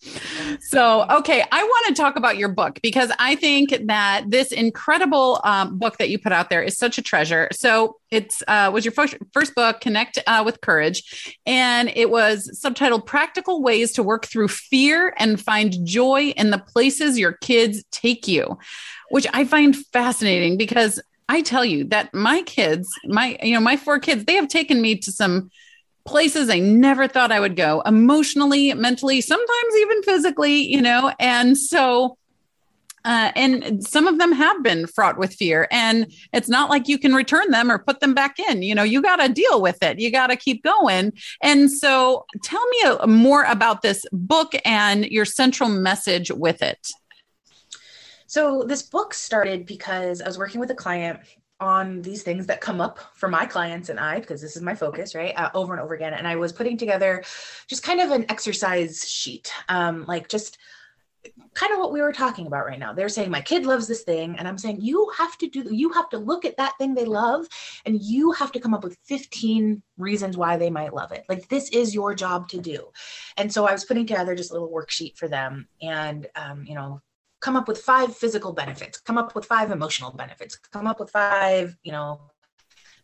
So, 0.62 1.06
okay. 1.10 1.44
I 1.52 1.64
want 1.64 1.88
to 1.88 2.02
talk 2.02 2.16
about 2.16 2.38
your 2.38 2.50
book 2.50 2.80
because 2.82 3.12
I 3.20 3.36
think 3.36 3.76
that 3.86 4.26
this 4.28 4.52
incredible 4.52 5.42
um, 5.44 5.78
book 5.78 5.98
that 5.98 6.10
you 6.10 6.18
put 6.18 6.32
out 6.32 6.50
there 6.50 6.64
is 6.64 6.78
such 6.78 6.98
a 6.98 7.02
treasure. 7.02 7.50
So, 7.52 7.98
it's 8.10 8.42
uh, 8.48 8.72
was 8.74 8.86
your 8.86 8.94
first, 8.94 9.18
first 9.34 9.54
book, 9.54 9.82
Connect 9.82 10.18
uh, 10.26 10.42
with 10.46 10.62
Courage. 10.62 11.36
And 11.46 11.92
it 11.94 12.10
was 12.10 12.50
subtitled 12.64 13.06
Practical 13.06 13.62
Ways 13.62 13.92
to 13.94 14.04
Work 14.04 14.26
Through 14.26 14.48
Fear 14.48 15.14
and 15.18 15.40
Find 15.40 15.76
Joy 15.86 16.30
in 16.38 16.50
the 16.50 16.60
Places 16.60 17.20
Your 17.20 17.34
Kids 17.34 17.84
Take 17.92 18.28
You 18.28 18.58
which 19.10 19.28
I 19.34 19.46
find 19.46 19.76
fascinating 19.76 20.47
because 20.56 21.02
I 21.30 21.42
tell 21.42 21.66
you 21.66 21.84
that 21.86 22.14
my 22.14 22.42
kids, 22.44 22.90
my, 23.06 23.38
you 23.42 23.54
know, 23.54 23.60
my 23.60 23.76
four 23.76 24.00
kids, 24.00 24.26
they 24.26 24.36
have 24.36 24.48
taken 24.48 24.82
me 24.82 24.96
to 24.98 25.12
some 25.12 25.50
places 26.06 26.50
I 26.50 26.60
never 26.60 27.08
thought 27.08 27.32
I 27.32 27.40
would 27.40 27.56
go 27.56 27.82
emotionally, 27.82 28.74
mentally, 28.74 29.22
sometimes 29.22 29.76
even 29.78 30.04
physically, 30.04 30.72
you 30.72 30.82
know, 30.82 31.14
and 31.20 31.58
so. 31.58 32.18
Uh, 33.06 33.32
and 33.38 33.88
some 33.88 34.06
of 34.06 34.18
them 34.18 34.34
have 34.34 34.62
been 34.64 34.86
fraught 34.86 35.18
with 35.18 35.34
fear 35.34 35.66
and 35.72 36.12
it's 36.34 36.50
not 36.50 36.70
like 36.70 36.90
you 36.90 36.98
can 36.98 37.14
return 37.14 37.52
them 37.52 37.72
or 37.72 37.78
put 37.78 38.02
them 38.02 38.14
back 38.14 38.38
in. 38.38 38.64
You 38.64 38.76
know 38.76 38.84
you 38.84 39.02
got 39.02 39.18
to 39.18 39.30
deal 39.32 39.62
with 39.62 39.82
it. 39.82 39.98
You 39.98 40.12
got 40.12 40.28
to 40.28 40.36
keep 40.36 40.62
going. 40.62 41.14
And 41.42 41.72
so 41.72 42.26
tell 42.44 42.68
me 42.68 42.98
a, 43.00 43.08
more 43.08 43.46
about 43.46 43.82
this 43.82 44.06
book 44.12 44.52
and 44.66 45.06
your 45.06 45.24
central 45.24 45.70
message 45.70 46.32
with 46.32 46.62
it 46.62 46.86
so 48.38 48.62
this 48.62 48.84
book 48.84 49.16
started 49.16 49.66
because 49.66 50.22
I 50.22 50.28
was 50.28 50.38
working 50.38 50.60
with 50.60 50.70
a 50.70 50.76
client 50.76 51.22
on 51.60 52.04
these 52.04 52.22
things 52.22 52.46
that 52.46 52.62
come 52.62 52.80
up 52.80 53.00
for 53.16 53.28
my 53.28 53.48
clients 53.48 53.90
and 53.90 54.00
I, 54.00 54.20
because 54.20 54.44
this 54.44 54.56
is 54.56 54.62
my 54.62 54.76
focus, 54.76 55.16
right? 55.16 55.34
Uh, 55.36 55.50
over 55.56 55.74
and 55.74 55.82
over 55.82 55.96
again. 55.96 56.14
And 56.14 56.28
I 56.28 56.36
was 56.36 56.54
putting 56.54 56.78
together 56.78 57.24
just 57.66 57.82
kind 57.82 58.00
of 58.00 58.12
an 58.12 58.28
exercise 58.30 59.10
sheet, 59.10 59.52
um, 59.70 60.06
like 60.06 60.30
just 60.30 60.60
kind 61.56 61.74
of 61.74 61.80
what 61.80 61.92
we 61.92 62.00
were 62.00 62.14
talking 62.14 62.46
about 62.46 62.68
right 62.68 62.78
now. 62.78 62.94
They're 62.94 63.10
saying, 63.10 63.32
My 63.32 63.42
kid 63.42 63.66
loves 63.66 63.88
this 63.88 64.04
thing. 64.04 64.38
And 64.38 64.48
I'm 64.48 64.60
saying, 64.60 64.82
You 64.82 65.12
have 65.18 65.36
to 65.40 65.50
do, 65.50 65.66
you 65.72 65.92
have 65.94 66.10
to 66.10 66.20
look 66.20 66.46
at 66.46 66.58
that 66.58 66.78
thing 66.78 66.94
they 66.94 67.06
love 67.06 67.48
and 67.88 68.00
you 68.00 68.34
have 68.34 68.52
to 68.52 68.60
come 68.60 68.76
up 68.76 68.84
with 68.84 69.00
15 69.06 69.82
reasons 69.98 70.38
why 70.38 70.58
they 70.58 70.70
might 70.70 70.94
love 70.94 71.12
it. 71.12 71.26
Like, 71.28 71.50
this 71.50 71.72
is 71.72 71.96
your 71.96 72.14
job 72.14 72.50
to 72.50 72.62
do. 72.62 72.92
And 73.36 73.52
so 73.52 73.66
I 73.66 73.72
was 73.72 73.84
putting 73.84 74.06
together 74.06 74.36
just 74.36 74.52
a 74.52 74.54
little 74.54 74.70
worksheet 74.70 75.18
for 75.18 75.28
them 75.28 75.68
and, 75.82 76.28
um, 76.36 76.64
you 76.68 76.76
know, 76.76 77.02
come 77.40 77.56
up 77.56 77.68
with 77.68 77.80
five 77.80 78.16
physical 78.16 78.54
benefits, 78.54 79.00
come 79.00 79.18
up 79.18 79.36
with 79.36 79.46
five 79.46 79.72
emotional 79.72 80.12
benefits, 80.12 80.56
come 80.56 80.88
up 80.88 81.00
with 81.00 81.10
five, 81.12 81.78
you 81.84 81.92
know, 81.92 82.20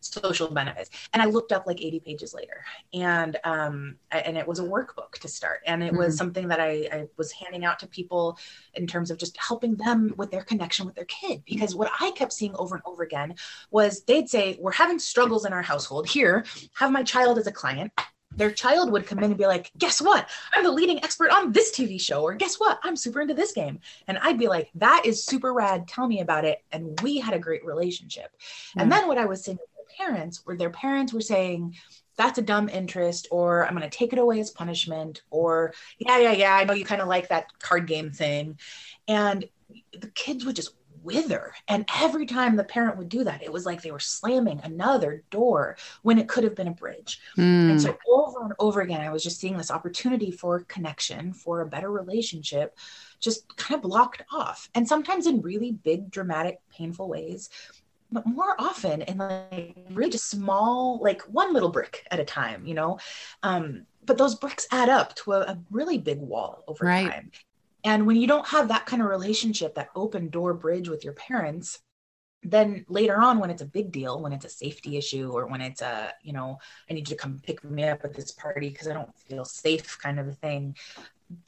social 0.04 0.48
benefits. 0.50 0.90
And 1.12 1.22
I 1.22 1.26
looked 1.26 1.52
up 1.52 1.66
like 1.66 1.80
80 1.80 2.00
pages 2.00 2.34
later 2.34 2.64
and, 2.92 3.38
um, 3.44 3.96
and 4.10 4.36
it 4.36 4.46
was 4.46 4.58
a 4.58 4.62
workbook 4.62 5.12
to 5.20 5.28
start. 5.28 5.60
And 5.66 5.82
it 5.82 5.88
mm-hmm. 5.88 5.98
was 5.98 6.16
something 6.16 6.48
that 6.48 6.60
I, 6.60 6.88
I 6.92 7.06
was 7.16 7.32
handing 7.32 7.64
out 7.64 7.78
to 7.80 7.86
people 7.86 8.38
in 8.74 8.86
terms 8.86 9.10
of 9.10 9.18
just 9.18 9.36
helping 9.38 9.76
them 9.76 10.12
with 10.16 10.30
their 10.30 10.42
connection 10.42 10.86
with 10.86 10.94
their 10.94 11.06
kid. 11.06 11.42
Because 11.46 11.74
what 11.74 11.90
I 12.00 12.10
kept 12.12 12.32
seeing 12.32 12.54
over 12.56 12.74
and 12.74 12.84
over 12.86 13.02
again 13.02 13.34
was 13.70 14.02
they'd 14.02 14.28
say, 14.28 14.58
we're 14.60 14.72
having 14.72 14.98
struggles 14.98 15.46
in 15.46 15.52
our 15.52 15.62
household 15.62 16.06
here, 16.06 16.44
have 16.74 16.92
my 16.92 17.02
child 17.02 17.38
as 17.38 17.46
a 17.46 17.52
client 17.52 17.92
their 18.36 18.50
child 18.50 18.90
would 18.92 19.06
come 19.06 19.18
in 19.18 19.24
and 19.24 19.36
be 19.36 19.46
like, 19.46 19.70
guess 19.78 20.00
what? 20.00 20.28
I'm 20.52 20.64
the 20.64 20.72
leading 20.72 21.02
expert 21.02 21.30
on 21.30 21.52
this 21.52 21.72
TV 21.72 22.00
show. 22.00 22.22
Or 22.22 22.34
guess 22.34 22.56
what? 22.56 22.78
I'm 22.82 22.96
super 22.96 23.20
into 23.20 23.34
this 23.34 23.52
game. 23.52 23.80
And 24.08 24.18
I'd 24.18 24.38
be 24.38 24.48
like, 24.48 24.70
that 24.76 25.02
is 25.04 25.24
super 25.24 25.52
rad. 25.52 25.88
Tell 25.88 26.06
me 26.06 26.20
about 26.20 26.44
it. 26.44 26.62
And 26.72 26.98
we 27.02 27.18
had 27.18 27.34
a 27.34 27.38
great 27.38 27.64
relationship. 27.64 28.30
Mm. 28.76 28.82
And 28.82 28.92
then 28.92 29.06
what 29.08 29.18
I 29.18 29.26
was 29.26 29.44
saying 29.44 29.58
to 29.58 29.64
their 29.76 30.06
parents 30.06 30.44
were 30.44 30.56
their 30.56 30.70
parents 30.70 31.12
were 31.12 31.20
saying, 31.20 31.76
that's 32.16 32.38
a 32.38 32.42
dumb 32.42 32.68
interest, 32.68 33.26
or 33.32 33.66
I'm 33.66 33.74
going 33.76 33.88
to 33.88 33.96
take 33.96 34.12
it 34.12 34.20
away 34.20 34.38
as 34.38 34.50
punishment, 34.50 35.22
or 35.30 35.74
yeah, 35.98 36.18
yeah, 36.18 36.32
yeah, 36.32 36.54
I 36.54 36.62
know 36.62 36.72
you 36.72 36.84
kind 36.84 37.02
of 37.02 37.08
like 37.08 37.28
that 37.28 37.46
card 37.58 37.88
game 37.88 38.12
thing. 38.12 38.58
And 39.08 39.48
the 39.98 40.08
kids 40.08 40.44
would 40.44 40.56
just 40.56 40.74
wither. 41.04 41.54
And 41.68 41.88
every 42.00 42.26
time 42.26 42.56
the 42.56 42.64
parent 42.64 42.96
would 42.96 43.08
do 43.08 43.24
that, 43.24 43.42
it 43.42 43.52
was 43.52 43.66
like 43.66 43.82
they 43.82 43.90
were 43.90 44.00
slamming 44.00 44.60
another 44.64 45.22
door 45.30 45.76
when 46.02 46.18
it 46.18 46.28
could 46.28 46.44
have 46.44 46.54
been 46.54 46.68
a 46.68 46.72
bridge. 46.72 47.20
Mm. 47.36 47.70
And 47.70 47.82
so 47.82 47.96
over 48.08 48.42
and 48.42 48.52
over 48.58 48.80
again, 48.80 49.00
I 49.00 49.10
was 49.10 49.22
just 49.22 49.38
seeing 49.38 49.56
this 49.56 49.70
opportunity 49.70 50.30
for 50.30 50.60
connection, 50.60 51.32
for 51.32 51.60
a 51.60 51.66
better 51.66 51.90
relationship, 51.90 52.76
just 53.20 53.56
kind 53.56 53.76
of 53.76 53.82
blocked 53.82 54.22
off. 54.32 54.68
And 54.74 54.88
sometimes 54.88 55.26
in 55.26 55.42
really 55.42 55.72
big, 55.72 56.10
dramatic, 56.10 56.60
painful 56.70 57.08
ways. 57.08 57.50
But 58.10 58.26
more 58.26 58.54
often 58.58 59.02
in 59.02 59.18
like 59.18 59.76
really 59.90 60.10
just 60.10 60.30
small, 60.30 61.00
like 61.02 61.22
one 61.22 61.52
little 61.52 61.70
brick 61.70 62.06
at 62.10 62.20
a 62.20 62.24
time, 62.24 62.64
you 62.64 62.74
know. 62.74 62.98
Um, 63.42 63.86
but 64.06 64.18
those 64.18 64.34
bricks 64.34 64.66
add 64.70 64.88
up 64.88 65.16
to 65.16 65.32
a, 65.32 65.40
a 65.40 65.58
really 65.70 65.98
big 65.98 66.20
wall 66.20 66.62
over 66.68 66.84
right. 66.84 67.10
time. 67.10 67.30
And 67.84 68.06
when 68.06 68.16
you 68.16 68.26
don't 68.26 68.48
have 68.48 68.68
that 68.68 68.86
kind 68.86 69.02
of 69.02 69.08
relationship, 69.08 69.74
that 69.74 69.90
open 69.94 70.30
door 70.30 70.54
bridge 70.54 70.88
with 70.88 71.04
your 71.04 71.12
parents, 71.12 71.80
then 72.44 72.84
later 72.88 73.20
on 73.20 73.38
when 73.38 73.50
it's 73.50 73.62
a 73.62 73.66
big 73.66 73.90
deal 73.90 74.20
when 74.20 74.32
it's 74.32 74.44
a 74.44 74.50
safety 74.50 74.96
issue 74.96 75.30
or 75.32 75.46
when 75.46 75.60
it's 75.60 75.80
a 75.80 76.12
you 76.22 76.32
know 76.32 76.58
i 76.88 76.92
need 76.92 77.08
you 77.08 77.16
to 77.16 77.20
come 77.22 77.40
pick 77.42 77.64
me 77.64 77.84
up 77.84 78.04
at 78.04 78.14
this 78.14 78.32
party 78.32 78.68
because 78.68 78.86
i 78.86 78.92
don't 78.92 79.16
feel 79.18 79.44
safe 79.44 79.98
kind 80.00 80.20
of 80.20 80.28
a 80.28 80.32
thing 80.32 80.76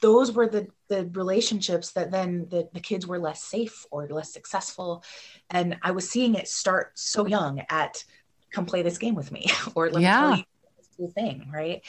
those 0.01 0.31
were 0.31 0.47
the 0.47 0.67
the 0.87 1.05
relationships 1.13 1.91
that 1.91 2.11
then 2.11 2.47
the, 2.49 2.67
the 2.73 2.79
kids 2.79 3.05
were 3.05 3.19
less 3.19 3.43
safe 3.43 3.85
or 3.91 4.07
less 4.07 4.33
successful 4.33 5.03
and 5.51 5.77
i 5.83 5.91
was 5.91 6.09
seeing 6.09 6.33
it 6.33 6.47
start 6.47 6.91
so 6.97 7.27
young 7.27 7.61
at 7.69 8.03
come 8.51 8.65
play 8.65 8.81
this 8.81 8.97
game 8.97 9.13
with 9.15 9.31
me 9.31 9.45
or 9.75 9.91
let 9.91 10.01
yeah. 10.01 10.21
me 10.21 10.27
tell 10.27 10.37
you 10.37 10.43
this 10.77 10.89
cool 10.97 11.11
thing 11.11 11.47
right 11.53 11.83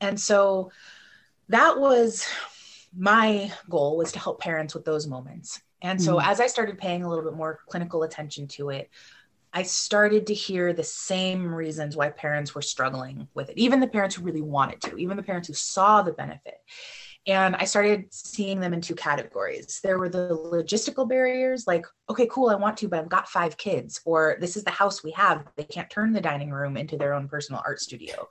and 0.00 0.18
so 0.18 0.70
that 1.48 1.78
was 1.78 2.26
my 2.96 3.52
goal 3.68 3.96
was 3.96 4.12
to 4.12 4.18
help 4.18 4.40
parents 4.40 4.74
with 4.74 4.84
those 4.84 5.06
moments. 5.06 5.60
And 5.82 6.02
so 6.02 6.16
mm-hmm. 6.16 6.30
as 6.30 6.40
I 6.40 6.46
started 6.46 6.78
paying 6.78 7.04
a 7.04 7.08
little 7.08 7.24
bit 7.24 7.34
more 7.34 7.60
clinical 7.68 8.02
attention 8.02 8.48
to 8.48 8.70
it, 8.70 8.90
I 9.52 9.62
started 9.62 10.26
to 10.26 10.34
hear 10.34 10.72
the 10.72 10.84
same 10.84 11.54
reasons 11.54 11.96
why 11.96 12.10
parents 12.10 12.54
were 12.54 12.62
struggling 12.62 13.28
with 13.34 13.48
it, 13.48 13.58
even 13.58 13.80
the 13.80 13.86
parents 13.86 14.14
who 14.14 14.22
really 14.22 14.42
wanted 14.42 14.82
to, 14.82 14.96
even 14.96 15.16
the 15.16 15.22
parents 15.22 15.48
who 15.48 15.54
saw 15.54 16.02
the 16.02 16.12
benefit. 16.12 16.58
And 17.26 17.56
I 17.56 17.64
started 17.64 18.06
seeing 18.10 18.60
them 18.60 18.72
in 18.72 18.80
two 18.80 18.94
categories. 18.94 19.80
There 19.82 19.98
were 19.98 20.08
the 20.08 20.28
logistical 20.28 21.08
barriers, 21.08 21.66
like, 21.66 21.84
okay, 22.08 22.28
cool, 22.30 22.50
I 22.50 22.54
want 22.54 22.76
to, 22.78 22.88
but 22.88 23.00
I've 23.00 23.08
got 23.08 23.28
five 23.28 23.56
kids, 23.56 24.00
or 24.04 24.36
this 24.40 24.56
is 24.56 24.62
the 24.62 24.70
house 24.70 25.02
we 25.02 25.10
have. 25.12 25.44
They 25.56 25.64
can't 25.64 25.90
turn 25.90 26.12
the 26.12 26.20
dining 26.20 26.50
room 26.50 26.76
into 26.76 26.96
their 26.96 27.14
own 27.14 27.26
personal 27.26 27.62
art 27.66 27.80
studio, 27.80 28.28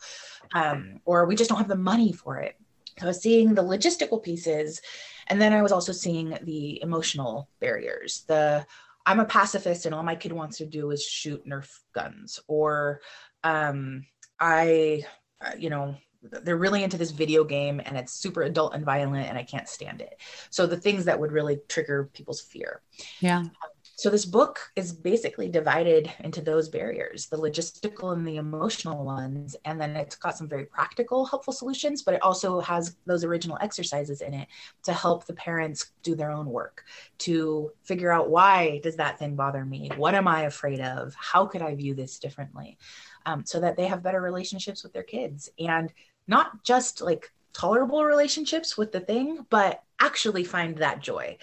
um, 0.54 1.02
or 1.04 1.26
we 1.26 1.36
just 1.36 1.50
don't 1.50 1.60
have 1.60 1.68
the 1.68 1.76
money 1.76 2.14
for 2.14 2.38
it. 2.38 2.56
I 3.02 3.06
was 3.06 3.22
seeing 3.22 3.54
the 3.54 3.64
logistical 3.64 4.24
pieces, 4.24 4.82
and 5.28 5.42
then 5.42 5.54
I 5.54 5.62
was 5.62 5.72
also 5.72 5.92
seeing 5.92 6.38
the 6.44 6.82
emotional 6.82 7.50
barriers. 7.60 8.24
The 8.28 8.66
I'm 9.06 9.20
a 9.20 9.26
pacifist, 9.26 9.86
and 9.86 9.94
all 9.94 10.04
my 10.04 10.16
kid 10.16 10.32
wants 10.32 10.58
to 10.58 10.66
do 10.66 10.92
is 10.92 11.04
shoot 11.04 11.46
Nerf 11.46 11.70
guns, 11.94 12.40
or 12.48 13.02
um, 13.44 14.06
I, 14.40 15.06
uh, 15.42 15.52
you 15.58 15.70
know, 15.70 15.96
they're 16.22 16.58
really 16.58 16.84
into 16.84 16.98
this 16.98 17.12
video 17.12 17.44
game 17.44 17.82
and 17.84 17.98
it's 17.98 18.14
super 18.14 18.42
adult 18.42 18.74
and 18.74 18.84
violent 18.84 19.28
and 19.28 19.38
I 19.38 19.44
can't 19.44 19.68
stand 19.68 20.02
it. 20.02 20.20
So 20.50 20.66
the 20.66 20.78
things 20.78 21.06
that 21.06 21.20
would 21.20 21.32
really 21.32 21.60
trigger 21.70 22.10
people's 22.14 22.42
fear. 22.42 22.82
Yeah. 23.20 23.40
Um, 23.40 23.52
so 23.98 24.10
this 24.10 24.26
book 24.26 24.60
is 24.76 24.92
basically 24.92 25.48
divided 25.48 26.12
into 26.20 26.42
those 26.42 26.68
barriers, 26.68 27.28
the 27.28 27.38
logistical 27.38 28.12
and 28.12 28.28
the 28.28 28.36
emotional 28.36 29.06
ones. 29.06 29.56
And 29.64 29.80
then 29.80 29.96
it's 29.96 30.18
got 30.18 30.38
some 30.38 30.50
very 30.50 30.66
practical, 30.66 31.26
helpful 31.26 31.54
solutions, 31.54 32.02
but 32.02 32.14
it 32.14 32.22
also 32.22 32.60
has 32.60 32.98
those 33.06 33.24
original 33.24 33.58
exercises 33.62 34.20
in 34.20 34.34
it 34.34 34.50
to 34.84 34.92
help 34.92 35.26
the 35.26 35.34
parents 35.34 35.92
do 36.04 36.14
their 36.14 36.30
own 36.30 36.48
work, 36.48 36.84
to 37.20 37.72
figure 37.84 38.12
out 38.12 38.30
why 38.30 38.82
does 38.84 38.98
that 38.98 39.18
thing 39.18 39.38
bother 39.38 39.64
me? 39.64 39.90
What 39.96 40.14
am 40.14 40.28
I 40.28 40.42
afraid 40.42 40.82
of? 40.82 41.16
How 41.16 41.46
could 41.46 41.62
I 41.62 41.74
view 41.76 41.94
this 41.94 42.20
differently? 42.20 42.78
Um, 43.26 43.46
so 43.46 43.62
that 43.62 43.78
they 43.78 43.88
have 43.88 44.04
better 44.04 44.22
relationships 44.22 44.84
with 44.84 44.92
their 44.92 45.04
kids 45.04 45.50
and 45.58 45.92
not 46.28 46.66
just 46.66 47.00
like 47.00 47.32
tolerable 47.54 48.04
relationships 48.04 48.78
with 48.78 48.92
the 48.92 49.00
thing, 49.00 49.46
but 49.50 49.82
actually 50.02 50.44
find 50.44 50.80
that 50.80 51.00
joy. 51.00 51.38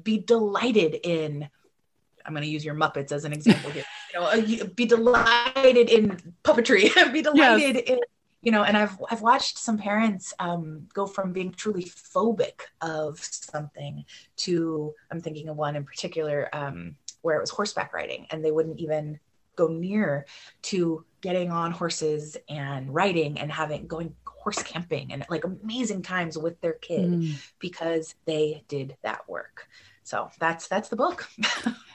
Be 0.00 0.18
delighted 0.18 0.94
in 1.02 1.48
I'm 2.26 2.32
going 2.32 2.42
to 2.42 2.50
use 2.50 2.64
your 2.64 2.74
Muppets 2.74 3.12
as 3.12 3.24
an 3.24 3.32
example 3.32 3.70
here. 3.70 3.84
You 4.12 4.20
know, 4.20 4.26
uh, 4.26 4.66
be 4.74 4.84
delighted 4.84 5.90
in 5.90 6.34
puppetry. 6.44 6.92
be 7.12 7.22
delighted 7.22 7.76
yes. 7.76 7.84
in 7.86 8.00
you 8.42 8.52
know, 8.52 8.62
and 8.62 8.76
I've 8.76 8.96
I've 9.10 9.22
watched 9.22 9.58
some 9.58 9.76
parents 9.76 10.32
um, 10.38 10.86
go 10.94 11.04
from 11.04 11.32
being 11.32 11.50
truly 11.50 11.84
phobic 11.84 12.60
of 12.80 13.18
something 13.20 14.04
to 14.36 14.94
I'm 15.10 15.20
thinking 15.20 15.48
of 15.48 15.56
one 15.56 15.74
in 15.74 15.84
particular 15.84 16.48
um, 16.52 16.94
where 17.22 17.36
it 17.36 17.40
was 17.40 17.50
horseback 17.50 17.92
riding, 17.92 18.26
and 18.30 18.44
they 18.44 18.52
wouldn't 18.52 18.78
even 18.78 19.18
go 19.56 19.66
near 19.66 20.26
to 20.62 21.04
getting 21.22 21.50
on 21.50 21.72
horses 21.72 22.36
and 22.48 22.94
riding 22.94 23.40
and 23.40 23.50
having 23.50 23.88
going 23.88 24.14
horse 24.24 24.62
camping 24.62 25.12
and 25.12 25.24
like 25.28 25.42
amazing 25.42 26.02
times 26.02 26.38
with 26.38 26.60
their 26.60 26.74
kid 26.74 27.10
mm. 27.10 27.50
because 27.58 28.14
they 28.26 28.62
did 28.68 28.96
that 29.02 29.28
work 29.28 29.66
so 30.06 30.30
that's 30.38 30.68
that's 30.68 30.88
the 30.88 30.96
book. 30.96 31.28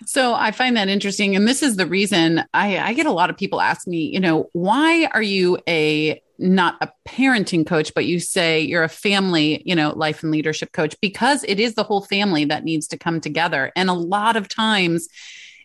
So 0.04 0.34
i 0.34 0.50
find 0.50 0.76
that 0.78 0.90
interesting 0.90 1.36
and 1.36 1.48
this 1.48 1.62
is 1.62 1.76
the 1.76 1.86
reason 1.86 2.44
i 2.56 2.80
i 2.80 2.94
get 2.94 3.06
a 3.06 3.12
lot 3.12 3.30
of 3.30 3.38
people 3.38 3.62
ask 3.62 3.88
me 3.88 4.00
you 4.00 4.20
know 4.20 4.50
why 4.52 5.06
are 5.14 5.22
you 5.22 5.60
a 5.70 6.20
not 6.40 6.76
a 6.82 6.92
parenting 7.08 7.66
coach 7.66 7.94
but 7.94 8.06
you 8.06 8.20
say 8.20 8.60
you're 8.62 8.84
a 8.84 8.90
family 8.90 9.62
you 9.64 9.76
know 9.76 9.94
life 9.96 10.24
and 10.24 10.32
leadership 10.32 10.72
coach 10.72 10.96
because 11.02 11.46
it 11.48 11.60
is 11.60 11.76
the 11.76 11.84
whole 11.84 12.02
family 12.02 12.46
that 12.46 12.64
needs 12.64 12.88
to 12.88 12.98
come 12.98 13.22
together. 13.22 13.72
And 13.76 13.90
a 13.90 13.94
lot 13.94 14.36
of 14.36 14.48
times 14.48 15.08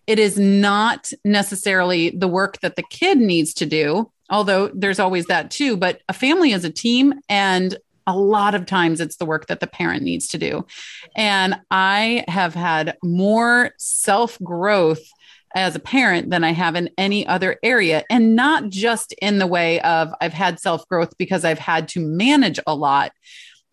it 0.07 0.19
is 0.19 0.39
not 0.39 1.11
necessarily 1.25 2.11
the 2.11 2.29
work 2.29 2.61
that 2.61 2.77
the 2.77 2.83
kid 2.83 3.19
needs 3.19 3.55
to 3.55 3.67
do 3.67 4.13
although 4.29 4.71
there's 4.75 4.99
always 4.99 5.27
that 5.27 5.51
too 5.51 5.77
but 5.77 6.03
a 6.09 6.13
family 6.13 6.53
is 6.53 6.65
a 6.65 6.71
team 6.71 7.15
and 7.29 7.79
a 8.07 8.17
lot 8.17 8.55
of 8.55 8.67
times 8.67 9.01
it's 9.01 9.17
the 9.17 9.27
work 9.27 9.47
that 9.47 9.61
the 9.61 9.67
parent 9.67 10.03
needs 10.03 10.29
to 10.29 10.39
do. 10.39 10.67
And 11.17 11.57
i 11.71 12.25
have 12.29 12.55
had 12.55 12.97
more 13.03 13.73
self 13.79 14.39
growth 14.43 15.03
as 15.55 15.75
a 15.75 15.81
parent 15.81 16.29
than 16.29 16.45
I 16.45 16.53
have 16.53 16.77
in 16.77 16.91
any 16.99 17.27
other 17.27 17.57
area. 17.63 18.05
And 18.11 18.37
not 18.37 18.69
just 18.69 19.15
in 19.23 19.39
the 19.39 19.47
way 19.47 19.81
of 19.81 20.13
I've 20.21 20.35
had 20.35 20.61
self 20.61 20.87
growth 20.89 21.17
because 21.17 21.45
I've 21.45 21.59
had 21.59 21.89
to 21.89 22.01
manage 22.01 22.61
a 22.67 22.75
lot, 22.75 23.13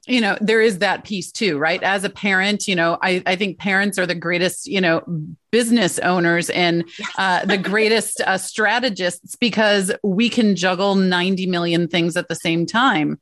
you 0.08 0.20
know 0.20 0.38
there 0.42 0.62
is 0.62 0.80
that 0.80 1.04
piece 1.04 1.32
too 1.32 1.58
right? 1.58 1.82
As 1.82 2.04
a 2.04 2.10
parent 2.10 2.68
you 2.68 2.76
know 2.76 2.98
i, 3.02 3.24
I 3.26 3.36
think 3.36 3.58
parents 3.58 3.98
are 3.98 4.06
the 4.06 4.16
greatest 4.16 4.68
you 4.68 4.82
know 4.82 5.04
business 5.52 6.00
owners 6.00 6.50
and 6.50 6.84
uh, 7.18 7.46
the 7.46 7.58
greatest 7.58 8.22
uh, 8.22 8.38
strategists 8.38 9.36
because 9.36 9.92
we 10.04 10.30
can 10.30 10.56
juggle 10.56 10.96
90 10.96 11.46
million 11.48 11.88
things 11.88 12.18
at 12.18 12.28
the 12.28 12.36
same 12.36 12.66
time 12.66 13.20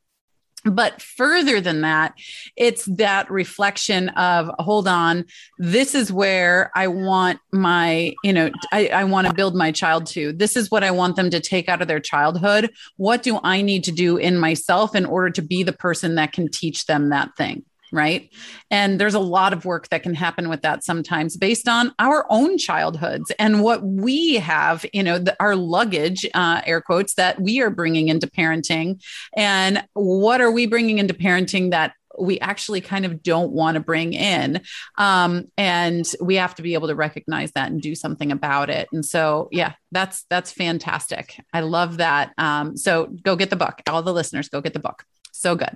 but 0.66 1.02
further 1.02 1.60
than 1.60 1.82
that, 1.82 2.14
it's 2.56 2.86
that 2.86 3.30
reflection 3.32 4.10
of 4.10 4.50
hold 4.60 4.88
on, 4.88 5.26
this 5.58 5.96
is 5.96 6.12
where 6.12 6.72
I 6.76 6.88
want 6.88 7.40
my, 7.52 8.14
you 8.24 8.34
know, 8.34 8.52
I, 8.72 8.88
I 8.88 9.04
want 9.06 9.28
to 9.28 9.34
build 9.34 9.56
my 9.56 9.72
child 9.72 10.06
to. 10.08 10.34
This 10.34 10.56
is 10.56 10.70
what 10.70 10.84
I 10.84 10.92
want 10.92 11.16
them 11.16 11.30
to 11.32 11.40
take 11.40 11.68
out 11.68 11.82
of 11.82 11.88
their 11.88 12.00
childhood. 12.00 12.72
What 12.98 13.24
do 13.24 13.40
I 13.44 13.62
need 13.62 13.84
to 13.86 13.92
do 13.92 14.18
in 14.18 14.38
myself 14.38 14.96
in 14.96 15.06
order 15.06 15.32
to 15.32 15.42
be 15.42 15.64
the 15.64 15.74
person 15.74 16.16
that 16.16 16.34
can 16.34 16.50
teach 16.50 16.86
them 16.86 17.10
that 17.10 17.36
thing? 17.38 17.66
Right? 17.92 18.30
And 18.70 19.00
there's 19.00 19.14
a 19.14 19.20
lot 19.20 19.54
of 19.54 19.66
work 19.66 19.90
that 19.90 20.04
can 20.04 20.14
happen 20.14 20.50
with 20.50 20.62
that 20.62 20.84
sometimes 20.84 21.38
based 21.38 21.68
on 21.68 21.94
our 22.00 22.26
own 22.30 22.58
childhoods 22.58 23.32
and 23.38 23.62
what 23.62 23.84
we 23.84 24.36
have, 24.36 24.86
you 24.94 25.04
know, 25.04 25.18
the, 25.18 25.36
our 25.40 25.56
luggage, 25.56 26.26
uh, 26.34 26.62
air 26.66 26.82
quotes, 26.82 27.16
that 27.16 27.42
we 27.42 27.62
are 27.62 27.70
bringing 27.70 28.08
into 28.08 28.28
parenting. 28.28 29.02
And 29.36 29.84
what 29.94 30.42
are 30.42 30.52
we 30.52 30.68
bringing 30.68 31.00
into 31.00 31.14
parenting 31.14 31.72
that 31.72 31.94
we 32.20 32.40
actually 32.40 32.82
kind 32.82 33.06
of 33.06 33.24
don't 33.24 33.52
want 33.52 33.76
to 33.76 33.80
bring 33.80 34.14
in. 34.14 34.62
Um, 34.98 35.46
and 35.58 36.06
we 36.22 36.36
have 36.36 36.54
to 36.56 36.62
be 36.62 36.74
able 36.74 36.90
to 36.90 36.96
recognize 36.96 37.54
that 37.54 37.72
and 37.72 37.82
do 37.82 37.96
something 37.96 38.32
about 38.32 38.70
it. 38.70 38.90
And 38.92 39.06
so, 39.06 39.48
yeah, 39.52 39.74
that's, 39.92 40.26
that's 40.30 40.52
fantastic. 40.52 41.40
I 41.54 41.62
love 41.62 41.98
that. 41.98 42.34
Um, 42.38 42.76
so 42.76 43.06
go 43.06 43.38
get 43.38 43.50
the 43.50 43.56
book. 43.56 43.82
All 43.88 44.04
the 44.04 44.14
listeners, 44.14 44.50
go 44.50 44.62
get 44.62 44.74
the 44.74 44.80
book 44.80 45.06
so 45.32 45.56
good. 45.56 45.76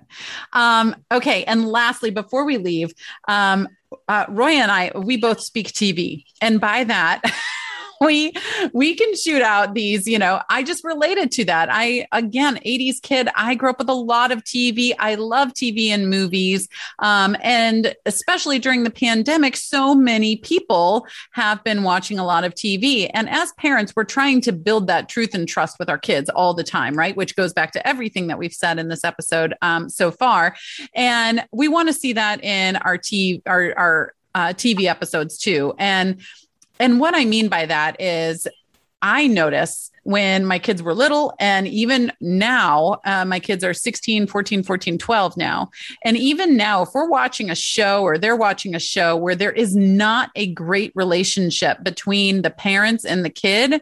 Um, 0.54 0.96
okay, 1.12 1.44
and 1.46 1.68
lastly, 1.68 2.12
before 2.12 2.46
we 2.46 2.58
leave, 2.58 2.94
um, 3.28 3.68
uh, 4.08 4.26
Roya 4.30 4.58
and 4.58 4.72
I, 4.72 4.92
we 4.96 5.18
both 5.18 5.42
speak 5.42 5.72
TV, 5.72 6.26
and 6.42 6.60
by 6.62 6.84
that. 6.84 7.22
we 8.02 8.34
we 8.74 8.96
can 8.96 9.16
shoot 9.16 9.42
out 9.42 9.74
these 9.74 10.08
you 10.08 10.18
know 10.18 10.42
i 10.50 10.64
just 10.64 10.84
related 10.84 11.32
to 11.32 11.46
that. 11.46 11.70
I 11.72 12.08
again 12.12 12.56
80s 12.66 13.02
kid 13.02 13.30
i 13.36 13.56
grew 13.56 13.70
up 13.70 13.80
with 13.80 13.90
a 13.90 13.94
lot 13.94 14.32
of 14.32 14.44
tv 14.44 14.94
i 15.00 15.16
love 15.16 15.54
tv 15.54 15.90
and 15.90 16.10
movies. 16.10 16.68
Um, 17.00 17.36
and 17.42 17.96
especially 18.06 18.60
during 18.60 18.84
the 18.84 18.90
pandemic 18.90 19.56
so 19.56 19.94
many 19.94 20.38
people 20.38 21.08
have 21.32 21.64
been 21.64 21.84
watching 21.84 22.20
a 22.20 22.26
lot 22.26 22.44
of 22.44 22.54
tv 22.56 23.10
and 23.14 23.30
as 23.30 23.52
parents 23.54 23.94
we're 23.96 24.04
trying 24.04 24.42
to 24.42 24.52
build 24.52 24.88
that 24.88 25.10
truth 25.10 25.34
and 25.34 25.48
trust 25.48 25.78
with 25.80 25.90
our 25.90 25.98
kids 25.98 26.30
all 26.30 26.54
the 26.54 26.64
time 26.64 26.96
right? 26.96 27.16
Which 27.16 27.36
goes 27.36 27.54
back 27.54 27.72
to 27.74 27.88
everything 27.88 28.28
that 28.28 28.38
we've 28.38 28.54
said 28.54 28.80
in 28.80 28.88
this 28.88 29.04
episode 29.04 29.54
um, 29.62 29.90
so 29.90 30.12
far. 30.12 30.56
And 30.94 31.46
we 31.52 31.68
want 31.68 31.90
to 31.90 31.94
see 31.94 32.14
that 32.14 32.44
in 32.44 32.78
our 32.78 32.98
t 32.98 33.42
our, 33.46 33.74
our 33.78 34.14
uh, 34.34 34.48
tv 34.48 34.86
episodes 34.86 35.38
too. 35.38 35.74
And 35.78 36.22
and 36.80 37.00
what 37.00 37.16
I 37.16 37.26
mean 37.26 37.50
by 37.50 37.66
that 37.66 38.02
is 38.02 38.48
I 39.02 39.28
notice 39.28 39.92
when 40.04 40.46
my 40.46 40.60
kids 40.60 40.82
were 40.82 40.94
little, 40.94 41.34
and 41.40 41.68
even 41.68 42.12
now, 42.22 43.00
uh, 43.06 43.26
my 43.26 43.40
kids 43.40 43.64
are 43.64 43.74
16, 43.74 44.28
14, 44.28 44.64
14, 44.64 44.98
12 44.98 45.38
now. 45.38 45.70
And 46.04 46.16
even 46.16 46.56
now, 46.56 46.84
if 46.84 46.90
we're 46.94 47.10
watching 47.10 47.50
a 47.50 47.56
show 47.56 48.04
or 48.04 48.18
they're 48.18 48.36
watching 48.36 48.76
a 48.76 48.80
show 48.80 49.16
where 49.16 49.36
there 49.36 49.52
is 49.52 49.76
not 49.76 50.30
a 50.36 50.52
great 50.54 50.92
relationship 50.96 51.84
between 51.84 52.44
the 52.44 52.52
parents 52.52 53.04
and 53.04 53.26
the 53.26 53.30
kid, 53.30 53.82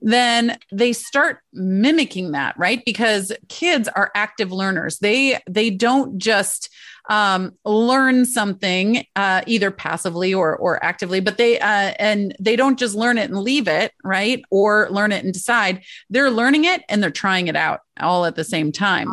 then 0.00 0.58
they 0.70 0.92
start 0.92 1.38
mimicking 1.52 2.32
that, 2.32 2.56
right? 2.58 2.84
Because 2.84 3.32
kids 3.48 3.88
are 3.88 4.12
active 4.14 4.52
learners. 4.52 4.98
They 4.98 5.40
they 5.48 5.70
don't 5.70 6.18
just 6.18 6.68
um, 7.08 7.52
learn 7.64 8.24
something 8.24 9.04
uh, 9.16 9.42
either 9.46 9.70
passively 9.70 10.32
or 10.32 10.56
or 10.56 10.82
actively, 10.84 11.20
but 11.20 11.36
they 11.36 11.58
uh, 11.58 11.94
and 11.98 12.34
they 12.40 12.56
don't 12.56 12.78
just 12.78 12.94
learn 12.94 13.18
it 13.18 13.30
and 13.30 13.38
leave 13.38 13.68
it, 13.68 13.92
right? 14.02 14.42
Or 14.50 14.88
learn 14.90 15.12
it 15.12 15.24
and 15.24 15.32
decide. 15.32 15.82
They're 16.10 16.30
learning 16.30 16.64
it 16.64 16.82
and 16.88 17.02
they're 17.02 17.10
trying 17.10 17.48
it 17.48 17.56
out 17.56 17.80
all 18.00 18.24
at 18.24 18.36
the 18.36 18.44
same 18.44 18.72
time. 18.72 19.12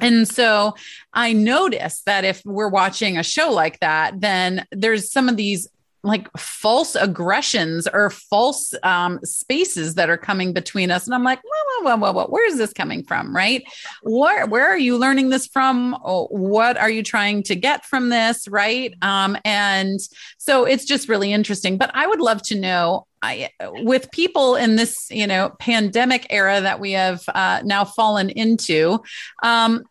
And 0.00 0.28
so 0.28 0.74
I 1.12 1.32
notice 1.32 2.02
that 2.06 2.24
if 2.24 2.40
we're 2.44 2.68
watching 2.68 3.18
a 3.18 3.24
show 3.24 3.50
like 3.50 3.80
that, 3.80 4.20
then 4.20 4.64
there's 4.70 5.10
some 5.10 5.28
of 5.28 5.36
these 5.36 5.68
like 6.04 6.28
false 6.36 6.94
aggressions 6.96 7.86
or 7.92 8.10
false 8.10 8.74
um, 8.82 9.20
spaces 9.22 9.94
that 9.94 10.10
are 10.10 10.18
coming 10.18 10.52
between 10.52 10.90
us. 10.90 11.06
And 11.06 11.14
I'm 11.14 11.22
like, 11.22 11.40
whoa, 11.44 11.84
whoa, 11.84 11.96
whoa, 11.96 12.12
whoa, 12.12 12.26
where 12.26 12.46
is 12.48 12.58
this 12.58 12.72
coming 12.72 13.04
from? 13.04 13.34
Right? 13.34 13.62
Where, 14.02 14.46
where 14.46 14.66
are 14.66 14.78
you 14.78 14.98
learning 14.98 15.30
this 15.30 15.46
from? 15.46 15.94
What 16.02 16.76
are 16.76 16.90
you 16.90 17.02
trying 17.02 17.44
to 17.44 17.54
get 17.54 17.84
from 17.84 18.08
this? 18.08 18.48
Right. 18.48 18.94
Um, 19.02 19.36
and 19.44 20.00
so 20.38 20.64
it's 20.64 20.84
just 20.84 21.08
really 21.08 21.32
interesting. 21.32 21.78
But 21.78 21.92
I 21.94 22.06
would 22.06 22.20
love 22.20 22.42
to 22.44 22.58
know 22.58 23.06
I, 23.22 23.50
with 23.60 24.10
people 24.10 24.56
in 24.56 24.74
this, 24.74 25.06
you 25.08 25.28
know, 25.28 25.54
pandemic 25.60 26.26
era 26.30 26.60
that 26.60 26.80
we 26.80 26.92
have 26.92 27.22
uh, 27.28 27.62
now 27.64 27.84
fallen 27.84 28.30
into, 28.30 29.00
um, 29.44 29.84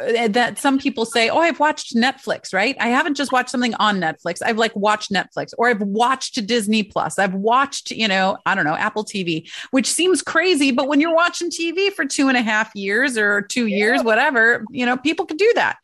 Uh, 0.00 0.28
that 0.28 0.58
some 0.58 0.78
people 0.78 1.04
say, 1.04 1.28
"Oh, 1.28 1.38
I've 1.38 1.60
watched 1.60 1.94
Netflix." 1.94 2.54
Right? 2.54 2.76
I 2.80 2.88
haven't 2.88 3.14
just 3.14 3.32
watched 3.32 3.50
something 3.50 3.74
on 3.74 4.00
Netflix. 4.00 4.38
I've 4.44 4.58
like 4.58 4.74
watched 4.74 5.12
Netflix, 5.12 5.52
or 5.58 5.68
I've 5.68 5.82
watched 5.82 6.46
Disney 6.46 6.82
Plus. 6.82 7.18
I've 7.18 7.34
watched, 7.34 7.90
you 7.90 8.08
know, 8.08 8.38
I 8.46 8.54
don't 8.54 8.64
know, 8.64 8.76
Apple 8.76 9.04
TV, 9.04 9.50
which 9.70 9.90
seems 9.90 10.22
crazy, 10.22 10.72
but 10.72 10.88
when 10.88 11.00
you're 11.00 11.14
watching 11.14 11.50
TV 11.50 11.92
for 11.92 12.04
two 12.04 12.28
and 12.28 12.36
a 12.36 12.42
half 12.42 12.74
years 12.74 13.16
or 13.18 13.42
two 13.42 13.66
yeah. 13.66 13.76
years, 13.76 14.02
whatever, 14.02 14.64
you 14.70 14.86
know, 14.86 14.96
people 14.96 15.26
can 15.26 15.36
do 15.36 15.52
that. 15.54 15.76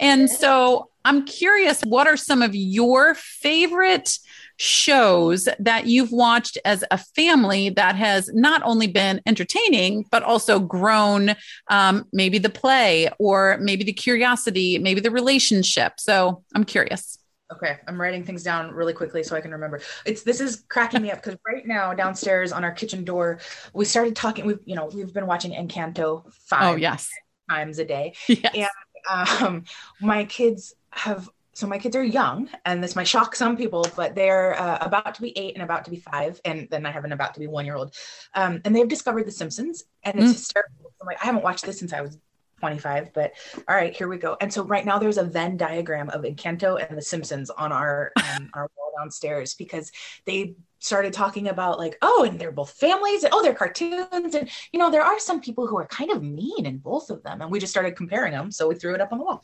And 0.00 0.22
yeah. 0.22 0.36
so 0.36 0.90
I'm 1.04 1.24
curious, 1.24 1.82
what 1.82 2.06
are 2.06 2.16
some 2.16 2.40
of 2.40 2.54
your 2.54 3.14
favorite? 3.14 4.18
Shows 4.56 5.48
that 5.58 5.86
you've 5.86 6.12
watched 6.12 6.58
as 6.64 6.84
a 6.90 6.98
family 6.98 7.70
that 7.70 7.96
has 7.96 8.30
not 8.32 8.62
only 8.64 8.86
been 8.86 9.20
entertaining, 9.26 10.04
but 10.10 10.22
also 10.22 10.58
grown 10.58 11.34
um, 11.70 12.04
maybe 12.12 12.38
the 12.38 12.50
play 12.50 13.08
or 13.18 13.58
maybe 13.60 13.84
the 13.84 13.92
curiosity, 13.92 14.78
maybe 14.78 15.00
the 15.00 15.10
relationship. 15.10 15.94
So 15.98 16.42
I'm 16.54 16.64
curious. 16.64 17.18
Okay, 17.52 17.76
I'm 17.86 18.00
writing 18.00 18.24
things 18.24 18.42
down 18.42 18.72
really 18.72 18.94
quickly 18.94 19.22
so 19.22 19.36
I 19.36 19.40
can 19.40 19.52
remember. 19.52 19.80
It's 20.06 20.22
this 20.22 20.40
is 20.40 20.64
cracking 20.68 21.02
me 21.02 21.10
up 21.10 21.22
because 21.22 21.38
right 21.46 21.66
now 21.66 21.92
downstairs 21.92 22.52
on 22.52 22.64
our 22.64 22.72
kitchen 22.72 23.04
door, 23.04 23.38
we 23.74 23.84
started 23.84 24.16
talking. 24.16 24.46
We've 24.46 24.60
you 24.64 24.74
know 24.74 24.86
we've 24.86 25.12
been 25.12 25.26
watching 25.26 25.52
Encanto 25.52 26.32
five 26.32 26.74
oh, 26.74 26.76
yes. 26.76 27.08
times 27.50 27.78
a 27.78 27.84
day, 27.84 28.14
yes. 28.28 28.54
and 28.54 29.42
um, 29.42 29.64
my 30.00 30.24
kids 30.24 30.74
have 30.90 31.28
so 31.54 31.66
my 31.66 31.78
kids 31.78 31.96
are 31.96 32.04
young 32.04 32.48
and 32.64 32.82
this 32.82 32.96
might 32.96 33.08
shock 33.08 33.34
some 33.34 33.56
people 33.56 33.86
but 33.96 34.14
they're 34.14 34.58
uh, 34.60 34.78
about 34.80 35.14
to 35.14 35.22
be 35.22 35.36
eight 35.38 35.54
and 35.54 35.62
about 35.62 35.84
to 35.84 35.90
be 35.90 35.96
five 35.96 36.40
and 36.44 36.68
then 36.70 36.84
i 36.86 36.90
have 36.90 37.04
an 37.04 37.12
about 37.12 37.34
to 37.34 37.40
be 37.40 37.46
one 37.46 37.64
year 37.64 37.76
old 37.76 37.94
um, 38.34 38.60
and 38.64 38.74
they've 38.74 38.88
discovered 38.88 39.26
the 39.26 39.32
simpsons 39.32 39.84
and 40.02 40.16
it's 40.16 40.24
mm. 40.24 40.32
hysterical. 40.32 40.92
I'm 41.00 41.06
like 41.06 41.22
i 41.22 41.26
haven't 41.26 41.44
watched 41.44 41.64
this 41.64 41.78
since 41.78 41.92
i 41.92 42.00
was 42.00 42.18
25 42.64 43.12
but 43.12 43.32
all 43.68 43.76
right 43.76 43.94
here 43.94 44.08
we 44.08 44.16
go. 44.16 44.38
And 44.40 44.50
so 44.50 44.64
right 44.64 44.86
now 44.86 44.98
there's 44.98 45.18
a 45.18 45.22
venn 45.22 45.58
diagram 45.58 46.08
of 46.08 46.22
encanto 46.22 46.82
and 46.82 46.96
the 46.96 47.02
simpsons 47.02 47.50
on 47.50 47.72
our 47.72 48.12
um, 48.16 48.48
our 48.54 48.70
wall 48.76 48.92
downstairs 48.98 49.52
because 49.52 49.92
they 50.24 50.54
started 50.78 51.12
talking 51.12 51.48
about 51.48 51.78
like 51.78 51.98
oh 52.00 52.24
and 52.26 52.38
they're 52.38 52.52
both 52.52 52.70
families 52.70 53.22
and 53.22 53.34
oh 53.34 53.42
they're 53.42 53.52
cartoons 53.52 54.34
and 54.34 54.48
you 54.72 54.78
know 54.78 54.90
there 54.90 55.02
are 55.02 55.18
some 55.18 55.42
people 55.42 55.66
who 55.66 55.76
are 55.76 55.86
kind 55.86 56.10
of 56.10 56.22
mean 56.22 56.64
in 56.64 56.78
both 56.78 57.10
of 57.10 57.22
them 57.22 57.42
and 57.42 57.50
we 57.50 57.58
just 57.58 57.72
started 57.72 57.96
comparing 57.96 58.32
them 58.32 58.50
so 58.50 58.68
we 58.68 58.74
threw 58.74 58.94
it 58.94 59.00
up 59.00 59.12
on 59.12 59.18
the 59.18 59.24
wall. 59.24 59.42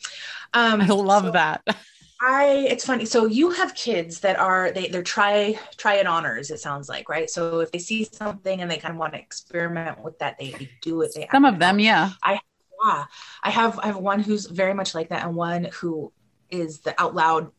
Um, 0.54 0.80
i 0.80 0.86
love 0.86 1.24
so 1.24 1.30
that 1.32 1.62
i 2.20 2.66
it's 2.68 2.84
funny. 2.84 3.04
So 3.04 3.26
you 3.26 3.50
have 3.50 3.74
kids 3.74 4.20
that 4.20 4.38
are 4.38 4.70
they 4.72 4.88
they're 4.88 5.02
try 5.02 5.58
try 5.76 5.94
it 5.94 6.06
honors 6.06 6.50
it 6.50 6.60
sounds 6.60 6.88
like 6.88 7.08
right? 7.08 7.30
So 7.30 7.60
if 7.60 7.72
they 7.72 7.78
see 7.78 8.04
something 8.04 8.60
and 8.60 8.70
they 8.70 8.78
kind 8.78 8.92
of 8.92 8.98
want 8.98 9.14
to 9.14 9.20
experiment 9.20 10.02
with 10.02 10.18
that 10.18 10.38
they 10.38 10.68
do 10.82 11.02
it. 11.02 11.12
They 11.14 11.28
some 11.32 11.44
of 11.44 11.58
them 11.58 11.78
yeah. 11.78 12.12
I 12.22 12.40
yeah. 12.84 13.04
I 13.42 13.50
have 13.50 13.78
i 13.80 13.86
have 13.86 13.96
one 13.96 14.20
who's 14.20 14.46
very 14.46 14.74
much 14.74 14.94
like 14.94 15.10
that 15.10 15.24
and 15.24 15.34
one 15.34 15.68
who 15.72 16.12
is 16.50 16.80
the 16.80 17.00
out 17.00 17.14
loud 17.14 17.50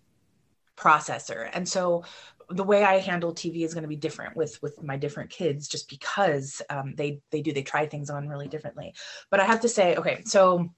processor. 0.82 1.50
And 1.54 1.68
so 1.68 2.04
the 2.50 2.64
way 2.64 2.84
I 2.84 3.00
handle 3.00 3.34
TV 3.34 3.64
is 3.64 3.74
going 3.74 3.84
to 3.84 3.88
be 3.88 3.96
different 3.96 4.36
with 4.36 4.62
with 4.62 4.82
my 4.84 4.98
different 4.98 5.30
kids, 5.30 5.68
just 5.68 5.90
because 5.90 6.62
um, 6.70 6.96
they 6.96 7.22
they 7.32 7.42
do 7.42 7.54
they 7.54 7.64
try 7.64 7.86
things 7.86 8.10
on 8.10 8.28
really 8.28 8.48
differently. 8.48 8.94
But 9.30 9.40
I 9.40 9.46
have 9.46 9.62
to 9.62 9.70
say, 9.70 9.96
okay, 9.96 10.22
so 10.26 10.70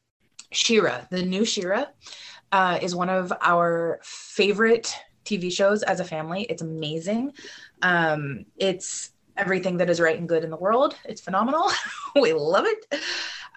She-Ra, 0.52 1.06
the 1.10 1.24
new 1.24 1.46
She-Ra, 1.46 1.86
uh, 2.54 2.78
is 2.82 2.96
one 2.96 3.10
of 3.10 3.34
our 3.42 4.00
favorite 4.04 4.96
TV 5.26 5.52
shows 5.52 5.82
as 5.84 6.00
a 6.00 6.06
family. 6.06 6.44
It's 6.44 6.62
amazing. 6.62 7.34
Um, 7.82 8.46
it's 8.58 9.12
everything 9.36 9.78
that 9.78 9.90
is 9.90 10.00
right 10.00 10.18
and 10.18 10.30
good 10.30 10.44
in 10.44 10.52
the 10.52 10.58
world. 10.58 10.96
It's 11.04 11.20
phenomenal. 11.20 11.72
we 12.16 12.32
love 12.32 12.66
it. 12.68 13.02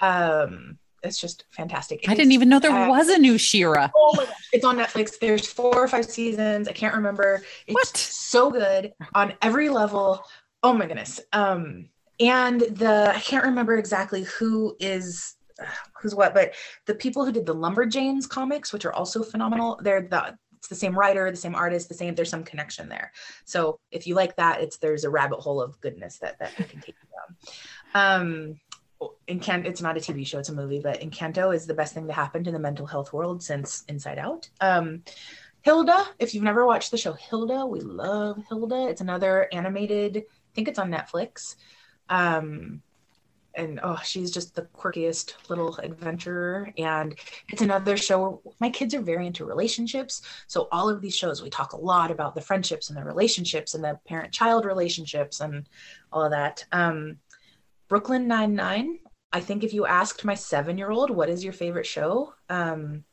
Um, 0.00 0.78
it's 1.02 1.20
just 1.20 1.44
fantastic. 1.50 2.08
I 2.08 2.14
didn't 2.14 2.32
even 2.32 2.48
know 2.48 2.58
there 2.58 2.70
uh, 2.70 2.88
was 2.88 3.08
a 3.08 3.18
new 3.18 3.36
She-Ra. 3.36 3.90
Oh 3.94 4.14
my 4.16 4.24
gosh, 4.24 4.48
it's 4.52 4.64
on 4.64 4.78
Netflix. 4.78 5.18
There's 5.18 5.46
four 5.46 5.76
or 5.76 5.86
five 5.88 6.06
seasons. 6.06 6.66
I 6.66 6.72
can't 6.72 6.94
remember. 6.94 7.42
It's 7.66 7.74
what? 7.74 7.96
so 7.96 8.50
good 8.50 8.94
on 9.14 9.34
every 9.42 9.68
level. 9.68 10.24
Oh 10.62 10.72
my 10.72 10.86
goodness. 10.86 11.20
Um, 11.34 11.90
and 12.18 12.62
the 12.62 13.12
I 13.14 13.20
can't 13.20 13.44
remember 13.44 13.76
exactly 13.76 14.22
who 14.24 14.74
is 14.80 15.36
who's 16.00 16.14
what, 16.14 16.34
but 16.34 16.54
the 16.86 16.94
people 16.94 17.24
who 17.24 17.32
did 17.32 17.46
the 17.46 17.54
Lumberjanes 17.54 18.28
comics, 18.28 18.72
which 18.72 18.84
are 18.84 18.92
also 18.92 19.22
phenomenal, 19.22 19.78
they're 19.82 20.02
the 20.02 20.36
it's 20.58 20.68
the 20.68 20.74
same 20.74 20.98
writer, 20.98 21.30
the 21.30 21.36
same 21.36 21.54
artist, 21.54 21.88
the 21.88 21.94
same. 21.94 22.14
There's 22.14 22.30
some 22.30 22.42
connection 22.42 22.88
there. 22.88 23.12
So 23.44 23.78
if 23.90 24.06
you 24.06 24.14
like 24.14 24.36
that, 24.36 24.60
it's 24.60 24.78
there's 24.78 25.04
a 25.04 25.10
rabbit 25.10 25.38
hole 25.38 25.60
of 25.60 25.80
goodness 25.80 26.18
that 26.18 26.38
that 26.40 26.58
you 26.58 26.64
can 26.64 26.80
take 26.80 26.96
you 27.02 27.08
down. 27.14 27.36
Um, 27.94 28.60
it's 29.28 29.82
not 29.82 29.96
a 29.96 30.00
TV 30.00 30.26
show, 30.26 30.38
it's 30.38 30.48
a 30.48 30.54
movie, 30.54 30.80
but 30.80 31.00
Encanto 31.00 31.54
is 31.54 31.66
the 31.66 31.74
best 31.74 31.94
thing 31.94 32.06
that 32.06 32.14
happened 32.14 32.46
to 32.46 32.50
the 32.50 32.58
mental 32.58 32.86
health 32.86 33.12
world 33.12 33.42
since 33.42 33.84
Inside 33.88 34.18
Out. 34.18 34.48
Um, 34.60 35.02
Hilda, 35.62 36.06
if 36.18 36.34
you've 36.34 36.44
never 36.44 36.66
watched 36.66 36.90
the 36.90 36.96
show 36.96 37.12
Hilda, 37.12 37.66
we 37.66 37.80
love 37.80 38.42
Hilda. 38.48 38.88
It's 38.88 39.00
another 39.00 39.48
animated, 39.52 40.18
I 40.18 40.54
think 40.54 40.68
it's 40.68 40.78
on 40.78 40.90
Netflix. 40.90 41.56
Um, 42.08 42.82
and 43.56 43.80
oh, 43.82 43.98
she's 44.04 44.30
just 44.30 44.54
the 44.54 44.62
quirkiest 44.76 45.34
little 45.48 45.76
adventurer. 45.78 46.72
And 46.78 47.18
it's 47.48 47.62
another 47.62 47.96
show. 47.96 48.42
My 48.60 48.70
kids 48.70 48.94
are 48.94 49.00
very 49.00 49.26
into 49.26 49.44
relationships. 49.44 50.22
So, 50.46 50.68
all 50.70 50.88
of 50.88 51.00
these 51.00 51.16
shows, 51.16 51.42
we 51.42 51.50
talk 51.50 51.72
a 51.72 51.80
lot 51.80 52.10
about 52.10 52.34
the 52.34 52.40
friendships 52.40 52.88
and 52.88 52.98
the 52.98 53.04
relationships 53.04 53.74
and 53.74 53.82
the 53.82 53.98
parent 54.06 54.32
child 54.32 54.64
relationships 54.64 55.40
and 55.40 55.68
all 56.12 56.24
of 56.24 56.30
that. 56.30 56.64
Um, 56.72 57.18
Brooklyn 57.88 58.28
Nine 58.28 58.54
Nine. 58.54 58.98
I 59.32 59.40
think 59.40 59.64
if 59.64 59.74
you 59.74 59.86
asked 59.86 60.24
my 60.24 60.34
seven 60.34 60.78
year 60.78 60.90
old 60.90 61.10
what 61.10 61.28
is 61.28 61.42
your 61.42 61.52
favorite 61.52 61.86
show, 61.86 62.32
um, 62.48 63.04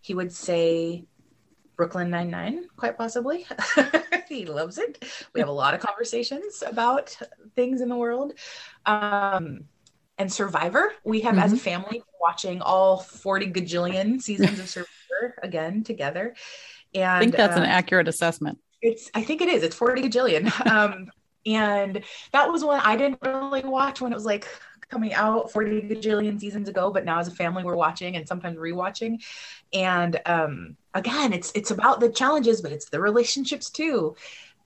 he 0.00 0.14
would 0.14 0.32
say 0.32 1.04
Brooklyn 1.76 2.10
Nine 2.10 2.30
Nine, 2.30 2.66
quite 2.76 2.96
possibly. 2.96 3.46
he 4.28 4.46
loves 4.46 4.78
it. 4.78 5.04
We 5.34 5.40
have 5.40 5.48
a 5.48 5.52
lot 5.52 5.74
of 5.74 5.80
conversations 5.80 6.62
about 6.66 7.16
things 7.56 7.80
in 7.80 7.88
the 7.88 7.96
world. 7.96 8.34
Um, 8.86 9.64
and 10.22 10.32
Survivor, 10.32 10.92
we 11.04 11.20
have 11.20 11.34
mm-hmm. 11.34 11.42
as 11.42 11.52
a 11.52 11.56
mm-hmm. 11.56 11.64
family 11.64 12.02
watching 12.20 12.62
all 12.62 12.98
40 12.98 13.48
gajillion 13.48 14.22
seasons 14.22 14.58
of 14.58 14.68
Survivor 14.68 15.34
again 15.42 15.84
together. 15.84 16.34
And 16.94 17.04
I 17.04 17.18
think 17.18 17.36
that's 17.36 17.56
an 17.56 17.64
um, 17.64 17.68
accurate 17.68 18.08
assessment. 18.08 18.58
It's, 18.80 19.10
I 19.14 19.22
think 19.22 19.42
it 19.42 19.48
is. 19.48 19.62
It's 19.62 19.76
40 19.76 20.02
gajillion. 20.02 20.50
Um, 20.72 21.10
and 21.44 22.04
that 22.30 22.52
was 22.52 22.64
one 22.64 22.80
I 22.84 22.96
didn't 22.96 23.18
really 23.20 23.64
watch 23.64 24.00
when 24.00 24.12
it 24.12 24.14
was 24.14 24.24
like 24.24 24.46
coming 24.88 25.12
out 25.12 25.50
40 25.50 25.82
gajillion 25.82 26.38
seasons 26.38 26.68
ago, 26.68 26.92
but 26.92 27.04
now 27.04 27.18
as 27.18 27.26
a 27.26 27.32
family 27.32 27.64
we're 27.64 27.74
watching 27.74 28.14
and 28.14 28.28
sometimes 28.28 28.58
rewatching. 28.58 29.24
And 29.72 30.20
um, 30.24 30.76
again, 30.94 31.32
it's 31.32 31.50
it's 31.56 31.72
about 31.72 31.98
the 31.98 32.10
challenges, 32.10 32.60
but 32.60 32.70
it's 32.70 32.88
the 32.90 33.00
relationships 33.00 33.70
too. 33.70 34.14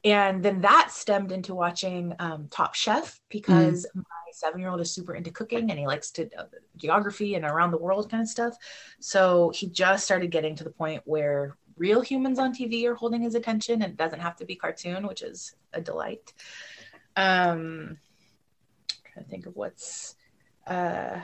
And 0.04 0.42
then 0.42 0.60
that 0.60 0.90
stemmed 0.90 1.32
into 1.32 1.54
watching 1.54 2.14
um, 2.18 2.48
Top 2.50 2.74
Chef 2.74 3.18
because 3.30 3.86
mm. 3.96 4.04
Seven 4.36 4.60
year 4.60 4.68
old 4.68 4.80
is 4.80 4.90
super 4.90 5.14
into 5.14 5.30
cooking 5.30 5.70
and 5.70 5.78
he 5.78 5.86
likes 5.86 6.10
to 6.10 6.28
uh, 6.38 6.44
geography 6.76 7.34
and 7.34 7.44
around 7.44 7.70
the 7.70 7.78
world 7.78 8.10
kind 8.10 8.22
of 8.22 8.28
stuff. 8.28 8.54
So 9.00 9.50
he 9.54 9.66
just 9.66 10.04
started 10.04 10.30
getting 10.30 10.54
to 10.56 10.64
the 10.64 10.70
point 10.70 11.02
where 11.04 11.56
real 11.76 12.02
humans 12.02 12.38
on 12.38 12.54
TV 12.54 12.84
are 12.84 12.94
holding 12.94 13.22
his 13.22 13.34
attention 13.34 13.82
and 13.82 13.92
it 13.92 13.96
doesn't 13.96 14.20
have 14.20 14.36
to 14.36 14.44
be 14.44 14.54
cartoon, 14.54 15.06
which 15.06 15.22
is 15.22 15.54
a 15.72 15.80
delight. 15.80 16.32
Um, 17.16 17.96
I'm 18.90 19.12
trying 19.12 19.24
to 19.24 19.30
think 19.30 19.46
of 19.46 19.56
what's, 19.56 20.16
uh, 20.66 21.20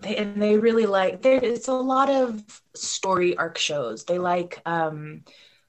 they, 0.00 0.16
and 0.16 0.40
they 0.40 0.56
really 0.56 0.86
like, 0.86 1.20
there, 1.20 1.42
it's 1.42 1.68
a 1.68 1.74
lot 1.74 2.08
of 2.08 2.42
story 2.74 3.36
arc 3.36 3.58
shows. 3.58 4.04
They 4.04 4.18
like 4.18 4.60
um, 4.64 5.24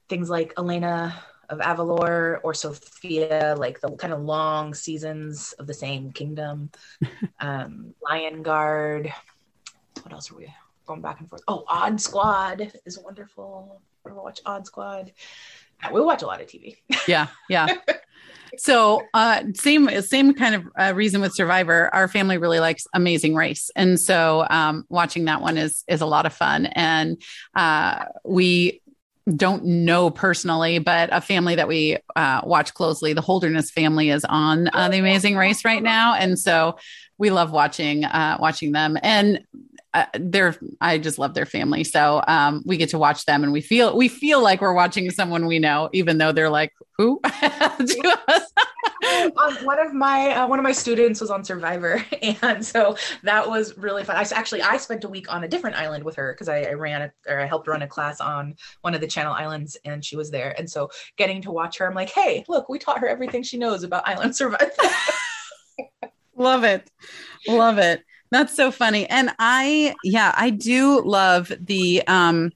things 0.08 0.30
like 0.30 0.54
Elena 0.56 1.14
of 1.54 1.60
Avalor 1.60 2.40
or 2.42 2.54
Sofia, 2.54 3.54
like 3.58 3.80
the 3.80 3.90
kind 3.92 4.12
of 4.12 4.20
long 4.20 4.74
seasons 4.74 5.52
of 5.58 5.66
the 5.66 5.74
same 5.74 6.12
kingdom. 6.12 6.70
um, 7.40 7.94
Lion 8.02 8.42
Guard. 8.42 9.12
What 10.02 10.12
else 10.12 10.30
are 10.30 10.36
we 10.36 10.52
going 10.86 11.00
back 11.00 11.20
and 11.20 11.28
forth? 11.28 11.42
Oh, 11.48 11.64
Odd 11.68 12.00
Squad 12.00 12.72
is 12.84 12.98
wonderful 12.98 13.80
ever 14.06 14.20
watch 14.20 14.40
Odd 14.44 14.66
Squad? 14.66 15.12
We 15.92 16.00
watch 16.00 16.22
a 16.22 16.26
lot 16.26 16.40
of 16.40 16.46
TV. 16.46 16.76
yeah, 17.08 17.28
yeah. 17.48 17.66
So, 18.56 19.02
uh, 19.12 19.42
same 19.54 19.88
same 20.02 20.34
kind 20.34 20.54
of 20.54 20.64
uh, 20.78 20.94
reason 20.94 21.20
with 21.20 21.34
Survivor. 21.34 21.92
Our 21.92 22.08
family 22.08 22.38
really 22.38 22.60
likes 22.60 22.86
Amazing 22.94 23.34
Race, 23.34 23.70
and 23.74 24.00
so 24.00 24.46
um, 24.48 24.84
watching 24.88 25.24
that 25.26 25.40
one 25.40 25.58
is 25.58 25.84
is 25.88 26.00
a 26.00 26.06
lot 26.06 26.26
of 26.26 26.32
fun. 26.32 26.66
And 26.66 27.20
uh, 27.54 28.06
we 28.24 28.80
don't 29.32 29.64
know 29.64 30.10
personally, 30.10 30.78
but 30.78 31.08
a 31.12 31.20
family 31.20 31.54
that 31.54 31.68
we 31.68 31.98
uh, 32.14 32.42
watch 32.44 32.74
closely, 32.74 33.12
the 33.12 33.22
Holderness 33.22 33.70
family, 33.70 34.10
is 34.10 34.24
on 34.24 34.68
uh, 34.74 34.88
the 34.88 34.98
Amazing 34.98 35.36
Race 35.36 35.64
right 35.64 35.82
now, 35.82 36.14
and 36.14 36.38
so 36.38 36.76
we 37.16 37.30
love 37.30 37.50
watching 37.50 38.04
uh, 38.04 38.36
watching 38.40 38.72
them. 38.72 38.98
And 39.02 39.44
uh, 39.94 40.06
they're 40.18 40.56
I 40.80 40.98
just 40.98 41.18
love 41.18 41.34
their 41.34 41.46
family. 41.46 41.84
So 41.84 42.22
um, 42.26 42.62
we 42.66 42.76
get 42.76 42.90
to 42.90 42.98
watch 42.98 43.24
them, 43.24 43.44
and 43.44 43.52
we 43.52 43.60
feel 43.60 43.96
we 43.96 44.08
feel 44.08 44.42
like 44.42 44.60
we're 44.60 44.74
watching 44.74 45.08
someone 45.10 45.46
we 45.46 45.60
know, 45.60 45.88
even 45.92 46.18
though 46.18 46.32
they're 46.32 46.50
like 46.50 46.72
who 46.98 47.20
to 47.24 48.18
us. 48.28 48.52
um, 49.36 49.54
one 49.64 49.78
of 49.78 49.94
my 49.94 50.30
uh, 50.30 50.48
one 50.48 50.58
of 50.58 50.64
my 50.64 50.72
students 50.72 51.20
was 51.20 51.30
on 51.30 51.44
Survivor, 51.44 52.04
and 52.42 52.64
so 52.64 52.96
that 53.22 53.48
was 53.48 53.78
really 53.78 54.02
fun. 54.02 54.16
I 54.16 54.26
actually 54.34 54.62
I 54.62 54.76
spent 54.78 55.04
a 55.04 55.08
week 55.08 55.32
on 55.32 55.44
a 55.44 55.48
different 55.48 55.76
island 55.76 56.02
with 56.02 56.16
her 56.16 56.32
because 56.32 56.48
I, 56.48 56.62
I, 56.62 56.72
ran 56.72 57.02
a, 57.02 57.12
or 57.32 57.40
I 57.40 57.46
helped 57.46 57.68
run 57.68 57.82
a 57.82 57.86
class 57.86 58.20
on 58.20 58.56
one 58.80 58.94
of 58.94 59.00
the 59.00 59.06
Channel 59.06 59.32
Islands, 59.32 59.76
and 59.84 60.04
she 60.04 60.16
was 60.16 60.30
there. 60.30 60.54
And 60.58 60.68
so 60.68 60.90
getting 61.16 61.40
to 61.42 61.52
watch 61.52 61.78
her, 61.78 61.86
I'm 61.86 61.94
like, 61.94 62.10
hey, 62.10 62.44
look, 62.48 62.68
we 62.68 62.80
taught 62.80 62.98
her 62.98 63.08
everything 63.08 63.44
she 63.44 63.58
knows 63.58 63.84
about 63.84 64.08
island 64.08 64.34
survival. 64.36 64.68
love 66.36 66.64
it, 66.64 66.90
love 67.46 67.78
it. 67.78 68.02
That's 68.34 68.56
so 68.56 68.72
funny. 68.72 69.08
And 69.08 69.30
I, 69.38 69.94
yeah, 70.02 70.34
I 70.36 70.50
do 70.50 71.00
love 71.04 71.52
the, 71.60 72.02
um, 72.08 72.50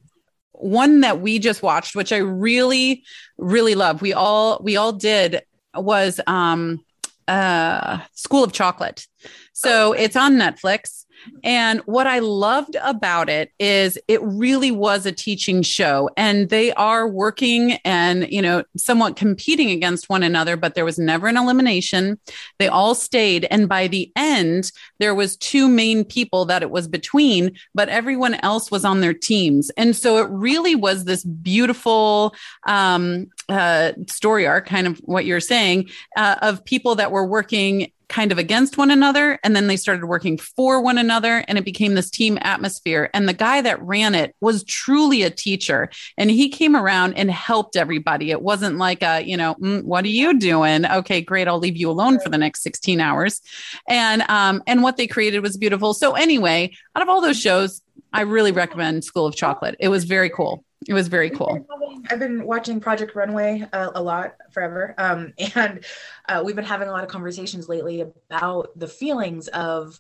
one 0.51 1.03
that 1.03 1.20
we 1.20 1.39
just 1.39 1.62
watched, 1.62 1.95
which 1.95 2.12
I 2.12 2.16
really, 2.16 3.05
really 3.37 3.76
love. 3.76 4.03
We 4.03 4.12
all, 4.12 4.59
we 4.61 4.76
all 4.76 4.91
did 4.91 5.41
was, 5.76 6.20
um, 6.26 6.85
uh, 7.29 8.01
School 8.12 8.43
of 8.43 8.51
Chocolate. 8.51 9.07
So 9.53 9.93
it's 9.93 10.16
on 10.16 10.35
Netflix. 10.35 11.05
And 11.45 11.81
what 11.81 12.07
I 12.07 12.18
loved 12.18 12.76
about 12.83 13.29
it 13.29 13.53
is 13.59 13.99
it 14.09 14.22
really 14.22 14.70
was 14.70 15.07
a 15.07 15.12
teaching 15.12 15.62
show 15.62 16.11
and 16.16 16.49
they 16.49 16.72
are 16.74 17.09
working 17.09 17.72
and, 17.85 18.31
you 18.31 18.43
know, 18.43 18.64
somewhat 18.76 19.16
competing 19.16 19.70
against 19.70 20.09
one 20.09 20.22
another, 20.22 20.57
but 20.57 20.74
there 20.74 20.85
was 20.85 20.99
never 20.99 21.26
an 21.26 21.37
elimination. 21.37 22.18
They 22.59 22.68
all 22.68 22.95
stayed. 22.95 23.47
And 23.51 23.68
by 23.68 23.87
the 23.87 24.11
end, 24.16 24.72
there 24.99 25.14
was 25.14 25.37
two 25.37 25.68
main 25.68 26.05
people 26.05 26.45
that 26.47 26.62
it 26.62 26.70
was 26.70 26.89
between, 26.89 27.57
but 27.74 27.89
everyone 27.89 28.35
else 28.37 28.70
was 28.70 28.85
on 28.85 29.01
their 29.01 29.14
teams. 29.14 29.70
And 29.70 29.95
so 29.95 30.18
it 30.18 30.29
really 30.31 30.74
was 30.74 31.05
this 31.05 31.24
beautiful, 31.24 32.35
um, 32.66 33.29
uh, 33.49 33.93
story 34.09 34.47
arc, 34.47 34.66
kind 34.66 34.87
of 34.87 34.99
what 34.99 35.24
you're 35.24 35.41
saying, 35.41 35.89
uh, 36.16 36.37
of 36.43 36.64
people 36.64 36.95
that 36.97 37.11
were 37.11 37.26
working 37.26 37.91
kind 38.09 38.33
of 38.33 38.39
against 38.39 38.79
one 38.79 38.91
another 38.91 39.39
and 39.45 39.55
then 39.55 39.67
they 39.67 39.77
started 39.77 40.07
working 40.07 40.39
for 40.39 40.81
one 40.81 40.99
another 40.99 41.45
and 41.47 41.59
it 41.59 41.65
became 41.65 41.95
this 41.95 42.11
team 42.11 42.39
atmosphere. 42.41 43.11
And 43.13 43.29
the 43.29 43.35
guy 43.35 43.61
that 43.61 43.83
ran 43.83 44.15
it 44.15 44.35
was 44.41 44.65
truly 44.65 45.23
a 45.23 45.31
teacher 45.31 45.91
and 46.17 46.31
he 46.31 46.49
came 46.49 46.75
around 46.75 47.15
and 47.15 47.31
helped 47.31 47.77
everybody. 47.77 48.31
It 48.31 48.43
wasn't 48.43 48.79
like 48.79 49.03
a 49.03 49.21
you 49.21 49.37
know 49.37 49.55
mm, 49.57 49.83
what 49.85 50.05
are 50.05 50.09
you 50.09 50.39
doing? 50.39 50.87
Okay 50.87 51.21
great 51.21 51.49
i'll 51.49 51.59
leave 51.59 51.77
you 51.77 51.91
alone 51.91 52.19
for 52.21 52.29
the 52.29 52.39
next 52.39 52.63
16 52.63 53.01
hours. 53.01 53.41
And 53.89 54.23
um 54.23 54.63
and 54.67 54.83
what 54.83 54.97
they 54.97 55.07
created 55.07 55.41
was 55.41 55.57
beautiful. 55.57 55.95
So 55.95 56.13
anyway 56.13 56.73
out 56.97 57.03
of 57.03 57.09
all 57.09 57.21
those 57.21 57.41
shows 57.41 57.83
i 58.13 58.23
really 58.23 58.53
recommend 58.53 59.05
school 59.05 59.27
of 59.27 59.37
chocolate. 59.37 59.77
It 59.79 59.89
was 59.89 60.05
very 60.05 60.31
cool 60.31 60.65
it 60.87 60.95
was 60.95 61.09
very 61.09 61.31
cool. 61.31 61.66
I've 62.11 62.18
been 62.18 62.45
watching 62.45 62.81
Project 62.81 63.14
Runway 63.14 63.66
a, 63.72 63.91
a 63.95 64.03
lot 64.03 64.37
forever, 64.53 64.95
um, 64.99 65.33
and 65.55 65.85
uh, 66.29 66.43
we've 66.45 66.57
been 66.57 66.64
having 66.64 66.89
a 66.89 66.93
lot 66.93 67.05
of 67.05 67.11
conversations 67.11 67.68
lately 67.68 68.01
about 68.01 68.70
the 68.79 68.89
feelings 68.89 69.49
of, 69.49 69.99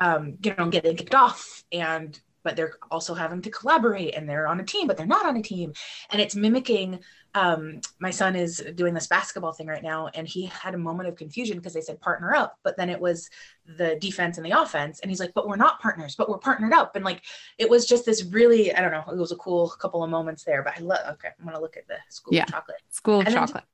um, 0.00 0.38
you 0.42 0.54
know, 0.58 0.68
getting 0.68 0.96
kicked 0.96 1.14
off, 1.14 1.62
and 1.70 2.18
but 2.42 2.56
they're 2.56 2.74
also 2.90 3.14
having 3.14 3.42
to 3.42 3.50
collaborate, 3.50 4.14
and 4.14 4.28
they're 4.28 4.46
on 4.46 4.60
a 4.60 4.64
team, 4.64 4.86
but 4.86 4.96
they're 4.96 5.06
not 5.06 5.26
on 5.26 5.36
a 5.36 5.42
team, 5.42 5.72
and 6.10 6.20
it's 6.20 6.34
mimicking 6.34 7.00
um, 7.34 7.80
my 7.98 8.10
son 8.10 8.36
is 8.36 8.62
doing 8.74 8.92
this 8.92 9.06
basketball 9.06 9.52
thing 9.52 9.66
right 9.66 9.82
now, 9.82 10.08
and 10.14 10.28
he 10.28 10.46
had 10.46 10.74
a 10.74 10.78
moment 10.78 11.08
of 11.08 11.16
confusion 11.16 11.56
because 11.56 11.72
they 11.72 11.80
said 11.80 12.00
partner 12.00 12.34
up, 12.34 12.58
but 12.62 12.76
then 12.76 12.90
it 12.90 13.00
was 13.00 13.30
the 13.78 13.96
defense 14.00 14.36
and 14.36 14.44
the 14.44 14.50
offense, 14.50 15.00
and 15.00 15.10
he's 15.10 15.20
like, 15.20 15.32
"But 15.34 15.48
we're 15.48 15.56
not 15.56 15.80
partners, 15.80 16.14
but 16.14 16.28
we're 16.28 16.38
partnered 16.38 16.74
up," 16.74 16.94
and 16.94 17.04
like 17.04 17.22
it 17.58 17.70
was 17.70 17.86
just 17.86 18.04
this 18.04 18.24
really, 18.24 18.74
I 18.74 18.82
don't 18.82 18.92
know, 18.92 19.04
it 19.10 19.16
was 19.16 19.32
a 19.32 19.36
cool 19.36 19.68
couple 19.70 20.04
of 20.04 20.10
moments 20.10 20.44
there. 20.44 20.62
But 20.62 20.74
I 20.76 20.80
love. 20.80 21.00
Okay, 21.12 21.28
I'm 21.38 21.46
gonna 21.46 21.60
look 21.60 21.76
at 21.76 21.88
the 21.88 21.96
school 22.10 22.34
yeah. 22.34 22.42
of 22.42 22.50
chocolate. 22.50 22.82
School 22.90 23.20
of 23.20 23.26
and 23.26 23.34
chocolate. 23.34 23.64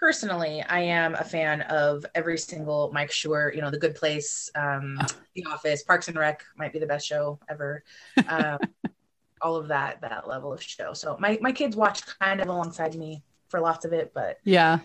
Personally, 0.00 0.62
I 0.62 0.80
am 0.80 1.14
a 1.14 1.22
fan 1.22 1.60
of 1.62 2.06
every 2.14 2.38
single 2.38 2.90
Mike 2.90 3.10
Schur. 3.10 3.54
You 3.54 3.60
know, 3.60 3.70
The 3.70 3.78
Good 3.78 3.94
Place, 3.94 4.50
um, 4.54 4.98
oh. 4.98 5.06
The 5.34 5.44
Office, 5.44 5.82
Parks 5.82 6.08
and 6.08 6.16
Rec 6.16 6.42
might 6.56 6.72
be 6.72 6.78
the 6.78 6.86
best 6.86 7.06
show 7.06 7.38
ever. 7.50 7.84
Um, 8.26 8.58
all 9.42 9.56
of 9.56 9.68
that 9.68 10.00
that 10.00 10.26
level 10.26 10.52
of 10.52 10.62
show. 10.62 10.94
So 10.94 11.16
my 11.20 11.38
my 11.42 11.52
kids 11.52 11.76
watch 11.76 12.02
kind 12.18 12.40
of 12.40 12.48
alongside 12.48 12.94
me 12.94 13.22
for 13.48 13.60
lots 13.60 13.84
of 13.84 13.92
it, 13.92 14.12
but 14.14 14.38
yeah. 14.42 14.78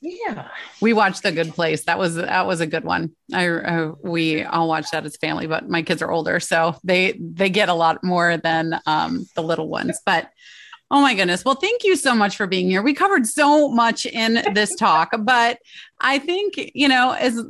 Yeah. 0.00 0.48
We 0.82 0.92
watched 0.92 1.22
The 1.22 1.32
Good 1.32 1.54
Place. 1.54 1.84
That 1.84 1.98
was 1.98 2.16
that 2.16 2.46
was 2.46 2.60
a 2.60 2.66
good 2.66 2.84
one. 2.84 3.12
I 3.32 3.48
uh, 3.48 3.92
we 4.02 4.44
all 4.44 4.68
watched 4.68 4.92
that 4.92 5.04
as 5.04 5.16
family, 5.16 5.46
but 5.46 5.68
my 5.68 5.82
kids 5.82 6.02
are 6.02 6.10
older, 6.10 6.40
so 6.40 6.76
they 6.84 7.18
they 7.18 7.48
get 7.48 7.68
a 7.68 7.74
lot 7.74 8.04
more 8.04 8.36
than 8.36 8.78
um 8.86 9.26
the 9.34 9.42
little 9.42 9.68
ones. 9.68 9.98
But 10.04 10.30
Oh 10.90 11.00
my 11.00 11.14
goodness. 11.14 11.44
Well, 11.44 11.54
thank 11.54 11.82
you 11.82 11.96
so 11.96 12.14
much 12.14 12.36
for 12.36 12.46
being 12.46 12.68
here. 12.68 12.82
We 12.82 12.94
covered 12.94 13.26
so 13.26 13.68
much 13.68 14.06
in 14.06 14.42
this 14.54 14.74
talk, 14.76 15.12
but 15.20 15.58
I 16.00 16.18
think, 16.18 16.72
you 16.74 16.88
know, 16.88 17.12
as 17.12 17.40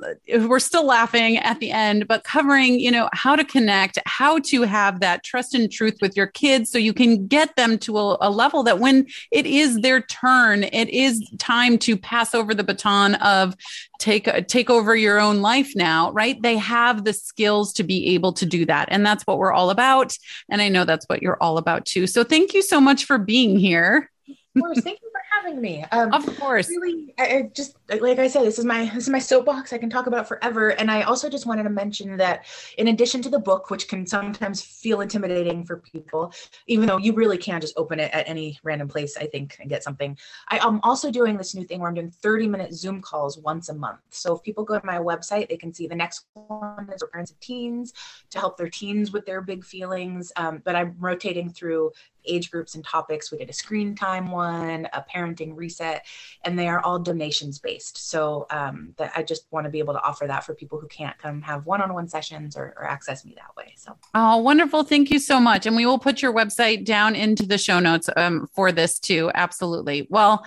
we're 0.46 0.58
still 0.58 0.84
laughing 0.84 1.38
at 1.38 1.60
the 1.60 1.70
end, 1.70 2.06
but 2.06 2.24
covering, 2.24 2.78
you 2.78 2.90
know, 2.90 3.08
how 3.12 3.34
to 3.34 3.44
connect, 3.44 3.98
how 4.06 4.38
to 4.40 4.62
have 4.62 5.00
that 5.00 5.24
trust 5.24 5.54
and 5.54 5.70
truth 5.72 5.96
with 6.00 6.16
your 6.16 6.26
kids 6.26 6.70
so 6.70 6.78
you 6.78 6.92
can 6.92 7.26
get 7.26 7.56
them 7.56 7.78
to 7.78 7.96
a, 7.98 8.18
a 8.20 8.30
level 8.30 8.62
that 8.62 8.78
when 8.78 9.06
it 9.32 9.46
is 9.46 9.80
their 9.80 10.02
turn, 10.02 10.64
it 10.64 10.88
is 10.90 11.26
time 11.38 11.78
to 11.78 11.96
pass 11.96 12.34
over 12.34 12.54
the 12.54 12.62
baton 12.62 13.14
of 13.16 13.54
take 13.98 14.28
take 14.46 14.68
over 14.68 14.94
your 14.94 15.18
own 15.18 15.40
life 15.40 15.72
now, 15.74 16.12
right? 16.12 16.40
They 16.42 16.58
have 16.58 17.04
the 17.04 17.14
skills 17.14 17.72
to 17.74 17.82
be 17.82 18.08
able 18.14 18.34
to 18.34 18.46
do 18.46 18.66
that. 18.66 18.88
And 18.90 19.06
that's 19.06 19.26
what 19.26 19.38
we're 19.38 19.52
all 19.52 19.70
about. 19.70 20.16
And 20.50 20.60
I 20.60 20.68
know 20.68 20.84
that's 20.84 21.06
what 21.06 21.22
you're 21.22 21.42
all 21.42 21.56
about 21.56 21.86
too. 21.86 22.06
So 22.06 22.22
thank 22.22 22.52
you 22.52 22.62
so 22.62 22.80
much 22.80 23.06
for 23.06 23.16
being 23.16 23.58
here. 23.58 24.10
Of 24.28 24.62
course, 24.62 24.80
thank 24.82 25.00
you 25.02 25.13
having 25.36 25.60
me. 25.60 25.84
Um, 25.92 26.12
of 26.12 26.24
course. 26.38 26.68
Really, 26.68 27.14
I, 27.18 27.24
I, 27.24 27.42
just 27.54 27.76
like 27.88 28.18
I 28.18 28.28
said, 28.28 28.44
this 28.44 28.58
is 28.58 28.64
my 28.64 28.86
this 28.94 29.04
is 29.04 29.10
my 29.10 29.18
soapbox. 29.18 29.72
I 29.72 29.78
can 29.78 29.90
talk 29.90 30.06
about 30.06 30.28
forever. 30.28 30.70
And 30.70 30.90
I 30.90 31.02
also 31.02 31.28
just 31.28 31.46
wanted 31.46 31.64
to 31.64 31.70
mention 31.70 32.16
that 32.18 32.46
in 32.78 32.88
addition 32.88 33.22
to 33.22 33.28
the 33.28 33.38
book, 33.38 33.70
which 33.70 33.88
can 33.88 34.06
sometimes 34.06 34.62
feel 34.62 35.00
intimidating 35.00 35.64
for 35.64 35.78
people, 35.78 36.32
even 36.66 36.86
though 36.86 36.98
you 36.98 37.12
really 37.12 37.38
can 37.38 37.60
just 37.60 37.74
open 37.76 38.00
it 38.00 38.12
at 38.12 38.28
any 38.28 38.58
random 38.62 38.88
place, 38.88 39.16
I 39.16 39.26
think, 39.26 39.56
and 39.60 39.68
get 39.68 39.82
something. 39.82 40.16
I 40.48 40.58
am 40.66 40.80
also 40.82 41.10
doing 41.10 41.36
this 41.36 41.54
new 41.54 41.64
thing 41.64 41.80
where 41.80 41.88
I'm 41.88 41.94
doing 41.94 42.10
30 42.10 42.48
minute 42.48 42.74
Zoom 42.74 43.00
calls 43.00 43.38
once 43.38 43.68
a 43.68 43.74
month. 43.74 44.00
So 44.10 44.36
if 44.36 44.42
people 44.42 44.64
go 44.64 44.78
to 44.78 44.86
my 44.86 44.98
website, 44.98 45.48
they 45.48 45.56
can 45.56 45.72
see 45.72 45.86
the 45.86 45.94
next 45.94 46.26
one 46.34 46.88
is 46.92 47.00
for 47.00 47.08
parents 47.08 47.30
of 47.30 47.40
teens 47.40 47.92
to 48.30 48.38
help 48.38 48.56
their 48.56 48.68
teens 48.68 49.12
with 49.12 49.26
their 49.26 49.40
big 49.40 49.64
feelings. 49.64 50.32
Um, 50.36 50.62
but 50.64 50.76
I'm 50.76 50.94
rotating 50.98 51.50
through 51.50 51.92
age 52.26 52.50
groups 52.50 52.74
and 52.74 52.84
topics. 52.84 53.30
We 53.30 53.38
did 53.38 53.50
a 53.50 53.52
screen 53.52 53.94
time 53.94 54.30
one, 54.30 54.88
a 54.92 55.04
parenting 55.14 55.56
reset, 55.56 56.04
and 56.44 56.58
they 56.58 56.68
are 56.68 56.80
all 56.80 56.98
donations 56.98 57.58
based. 57.58 58.08
So 58.10 58.46
um, 58.50 58.94
that 58.96 59.12
I 59.16 59.22
just 59.22 59.46
want 59.50 59.64
to 59.64 59.70
be 59.70 59.78
able 59.78 59.94
to 59.94 60.02
offer 60.02 60.26
that 60.26 60.44
for 60.44 60.54
people 60.54 60.78
who 60.78 60.86
can't 60.88 61.16
come 61.18 61.42
have 61.42 61.66
one-on-one 61.66 62.08
sessions 62.08 62.56
or, 62.56 62.74
or 62.76 62.84
access 62.84 63.24
me 63.24 63.34
that 63.36 63.56
way. 63.56 63.74
So 63.76 63.96
oh, 64.14 64.38
wonderful! 64.38 64.84
Thank 64.84 65.10
you 65.10 65.18
so 65.18 65.40
much, 65.40 65.66
and 65.66 65.76
we 65.76 65.86
will 65.86 65.98
put 65.98 66.22
your 66.22 66.32
website 66.32 66.84
down 66.84 67.14
into 67.14 67.46
the 67.46 67.58
show 67.58 67.80
notes 67.80 68.08
um, 68.16 68.48
for 68.52 68.72
this 68.72 68.98
too. 68.98 69.30
Absolutely. 69.34 70.06
Well. 70.10 70.44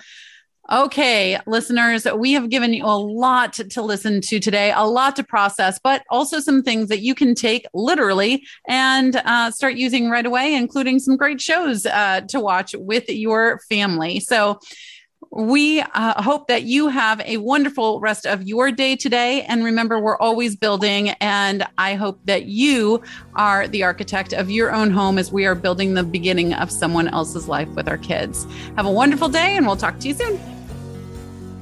Okay, 0.70 1.38
listeners, 1.46 2.06
we 2.14 2.32
have 2.32 2.50
given 2.50 2.74
you 2.74 2.84
a 2.84 2.98
lot 2.98 3.54
to 3.54 3.82
listen 3.82 4.20
to 4.20 4.38
today, 4.38 4.70
a 4.76 4.84
lot 4.84 5.16
to 5.16 5.24
process, 5.24 5.78
but 5.82 6.02
also 6.10 6.40
some 6.40 6.62
things 6.62 6.90
that 6.90 7.00
you 7.00 7.14
can 7.14 7.34
take 7.34 7.66
literally 7.72 8.44
and 8.68 9.16
uh, 9.16 9.50
start 9.50 9.76
using 9.76 10.10
right 10.10 10.26
away, 10.26 10.54
including 10.54 10.98
some 10.98 11.16
great 11.16 11.40
shows 11.40 11.86
uh, 11.86 12.20
to 12.28 12.38
watch 12.38 12.74
with 12.78 13.08
your 13.08 13.60
family. 13.70 14.20
So, 14.20 14.58
we 15.30 15.80
uh, 15.80 16.22
hope 16.22 16.48
that 16.48 16.62
you 16.62 16.88
have 16.88 17.20
a 17.20 17.36
wonderful 17.36 18.00
rest 18.00 18.24
of 18.24 18.44
your 18.44 18.70
day 18.70 18.96
today. 18.96 19.42
And 19.42 19.62
remember, 19.62 20.00
we're 20.00 20.16
always 20.16 20.56
building. 20.56 21.10
And 21.20 21.66
I 21.76 21.96
hope 21.96 22.20
that 22.24 22.46
you 22.46 23.02
are 23.34 23.68
the 23.68 23.82
architect 23.82 24.32
of 24.32 24.50
your 24.50 24.72
own 24.72 24.90
home 24.90 25.18
as 25.18 25.30
we 25.30 25.44
are 25.44 25.54
building 25.54 25.94
the 25.94 26.02
beginning 26.02 26.54
of 26.54 26.70
someone 26.70 27.08
else's 27.08 27.46
life 27.46 27.68
with 27.70 27.88
our 27.88 27.98
kids. 27.98 28.46
Have 28.76 28.86
a 28.86 28.90
wonderful 28.90 29.28
day, 29.28 29.56
and 29.56 29.66
we'll 29.66 29.76
talk 29.76 29.98
to 29.98 30.08
you 30.08 30.14
soon. 30.14 30.57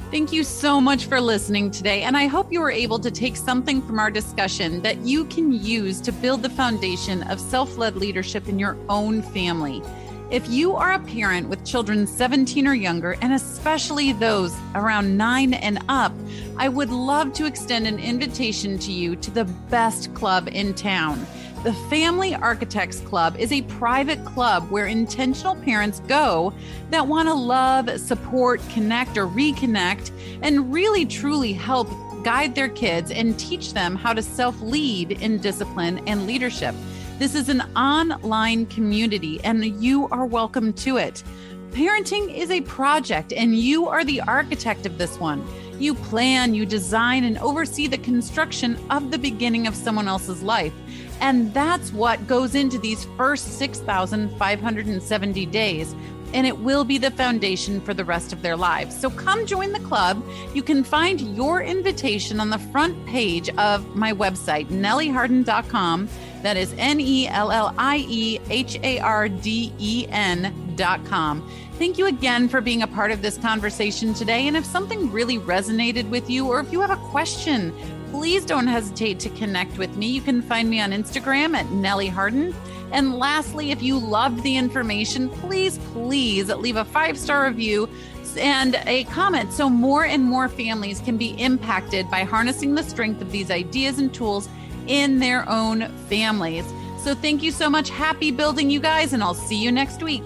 Thank 0.08 0.32
you 0.32 0.44
so 0.44 0.80
much 0.80 1.06
for 1.06 1.20
listening 1.20 1.72
today. 1.72 2.02
And 2.02 2.16
I 2.16 2.26
hope 2.26 2.52
you 2.52 2.60
were 2.60 2.70
able 2.70 3.00
to 3.00 3.10
take 3.10 3.36
something 3.36 3.82
from 3.82 3.98
our 3.98 4.08
discussion 4.10 4.80
that 4.82 4.98
you 4.98 5.24
can 5.24 5.52
use 5.52 6.00
to 6.02 6.12
build 6.12 6.42
the 6.42 6.48
foundation 6.48 7.24
of 7.24 7.40
self 7.40 7.76
led 7.76 7.96
leadership 7.96 8.48
in 8.48 8.56
your 8.56 8.76
own 8.88 9.20
family. 9.20 9.82
If 10.30 10.48
you 10.48 10.76
are 10.76 10.92
a 10.92 11.00
parent 11.00 11.48
with 11.48 11.64
children 11.64 12.06
17 12.06 12.68
or 12.68 12.74
younger, 12.74 13.16
and 13.20 13.32
especially 13.32 14.12
those 14.12 14.54
around 14.76 15.16
nine 15.16 15.54
and 15.54 15.80
up, 15.88 16.12
I 16.56 16.68
would 16.68 16.90
love 16.90 17.32
to 17.34 17.46
extend 17.46 17.88
an 17.88 17.98
invitation 17.98 18.78
to 18.78 18.92
you 18.92 19.16
to 19.16 19.30
the 19.32 19.44
best 19.44 20.14
club 20.14 20.48
in 20.52 20.72
town. 20.74 21.26
The 21.62 21.72
Family 21.90 22.34
Architects 22.34 23.00
Club 23.00 23.36
is 23.38 23.50
a 23.50 23.62
private 23.62 24.24
club 24.24 24.70
where 24.70 24.86
intentional 24.86 25.56
parents 25.56 26.00
go 26.06 26.52
that 26.90 27.08
want 27.08 27.28
to 27.28 27.34
love, 27.34 27.98
support, 27.98 28.60
connect, 28.68 29.16
or 29.16 29.26
reconnect, 29.26 30.12
and 30.42 30.72
really 30.72 31.04
truly 31.04 31.52
help 31.52 31.90
guide 32.22 32.54
their 32.54 32.68
kids 32.68 33.10
and 33.10 33.36
teach 33.38 33.72
them 33.72 33.96
how 33.96 34.12
to 34.12 34.22
self 34.22 34.60
lead 34.60 35.12
in 35.12 35.38
discipline 35.38 36.00
and 36.06 36.26
leadership. 36.26 36.74
This 37.18 37.34
is 37.34 37.48
an 37.48 37.62
online 37.76 38.66
community, 38.66 39.40
and 39.42 39.64
you 39.82 40.06
are 40.08 40.26
welcome 40.26 40.72
to 40.74 40.98
it. 40.98 41.24
Parenting 41.70 42.32
is 42.34 42.50
a 42.50 42.60
project, 42.60 43.32
and 43.32 43.58
you 43.58 43.88
are 43.88 44.04
the 44.04 44.20
architect 44.20 44.86
of 44.86 44.98
this 44.98 45.18
one. 45.18 45.44
You 45.80 45.94
plan, 45.94 46.54
you 46.54 46.64
design, 46.64 47.24
and 47.24 47.38
oversee 47.38 47.86
the 47.86 47.98
construction 47.98 48.78
of 48.88 49.10
the 49.10 49.18
beginning 49.18 49.66
of 49.66 49.74
someone 49.74 50.08
else's 50.08 50.42
life. 50.42 50.72
And 51.20 51.52
that's 51.54 51.92
what 51.92 52.26
goes 52.26 52.54
into 52.54 52.78
these 52.78 53.06
first 53.16 53.58
6,570 53.58 55.46
days. 55.46 55.94
And 56.34 56.46
it 56.46 56.58
will 56.58 56.84
be 56.84 56.98
the 56.98 57.10
foundation 57.12 57.80
for 57.80 57.94
the 57.94 58.04
rest 58.04 58.32
of 58.32 58.42
their 58.42 58.56
lives. 58.56 58.98
So 58.98 59.10
come 59.10 59.46
join 59.46 59.72
the 59.72 59.80
club. 59.80 60.22
You 60.54 60.62
can 60.62 60.84
find 60.84 61.20
your 61.20 61.62
invitation 61.62 62.40
on 62.40 62.50
the 62.50 62.58
front 62.58 63.06
page 63.06 63.48
of 63.56 63.96
my 63.96 64.12
website, 64.12 64.66
nellieharden.com. 64.66 66.08
That 66.42 66.56
is 66.56 66.74
N 66.78 67.00
E 67.00 67.28
L 67.28 67.50
L 67.50 67.74
I 67.78 68.04
E 68.08 68.38
H 68.50 68.78
A 68.82 68.98
R 69.00 69.28
D 69.28 69.72
E 69.78 70.06
N 70.10 70.74
dot 70.76 71.04
com. 71.06 71.48
Thank 71.78 71.98
you 71.98 72.06
again 72.06 72.48
for 72.48 72.60
being 72.60 72.82
a 72.82 72.86
part 72.86 73.10
of 73.10 73.20
this 73.20 73.36
conversation 73.38 74.14
today. 74.14 74.46
And 74.46 74.56
if 74.56 74.64
something 74.64 75.10
really 75.12 75.38
resonated 75.38 76.08
with 76.08 76.30
you, 76.30 76.46
or 76.46 76.60
if 76.60 76.72
you 76.72 76.80
have 76.80 76.90
a 76.90 76.96
question, 76.96 77.74
please 78.16 78.46
don't 78.46 78.66
hesitate 78.66 79.20
to 79.20 79.28
connect 79.28 79.76
with 79.76 79.94
me. 79.98 80.06
You 80.06 80.22
can 80.22 80.40
find 80.40 80.70
me 80.70 80.80
on 80.80 80.90
Instagram 80.90 81.54
at 81.54 81.70
Nellie 81.70 82.08
Harden. 82.08 82.54
And 82.90 83.18
lastly, 83.18 83.72
if 83.72 83.82
you 83.82 83.98
loved 83.98 84.42
the 84.42 84.56
information, 84.56 85.28
please, 85.28 85.76
please 85.92 86.48
leave 86.48 86.76
a 86.76 86.84
five 86.86 87.18
star 87.18 87.46
review 87.46 87.90
and 88.38 88.80
a 88.86 89.04
comment 89.04 89.52
so 89.52 89.68
more 89.68 90.06
and 90.06 90.24
more 90.24 90.48
families 90.48 90.98
can 91.00 91.18
be 91.18 91.38
impacted 91.38 92.10
by 92.10 92.24
harnessing 92.24 92.74
the 92.74 92.82
strength 92.82 93.20
of 93.20 93.30
these 93.30 93.50
ideas 93.50 93.98
and 93.98 94.14
tools 94.14 94.48
in 94.86 95.18
their 95.18 95.46
own 95.46 95.86
families. 96.08 96.64
So 97.04 97.14
thank 97.14 97.42
you 97.42 97.50
so 97.50 97.68
much. 97.68 97.90
Happy 97.90 98.30
building, 98.30 98.70
you 98.70 98.80
guys, 98.80 99.12
and 99.12 99.22
I'll 99.22 99.34
see 99.34 99.62
you 99.62 99.70
next 99.70 100.02
week. 100.02 100.24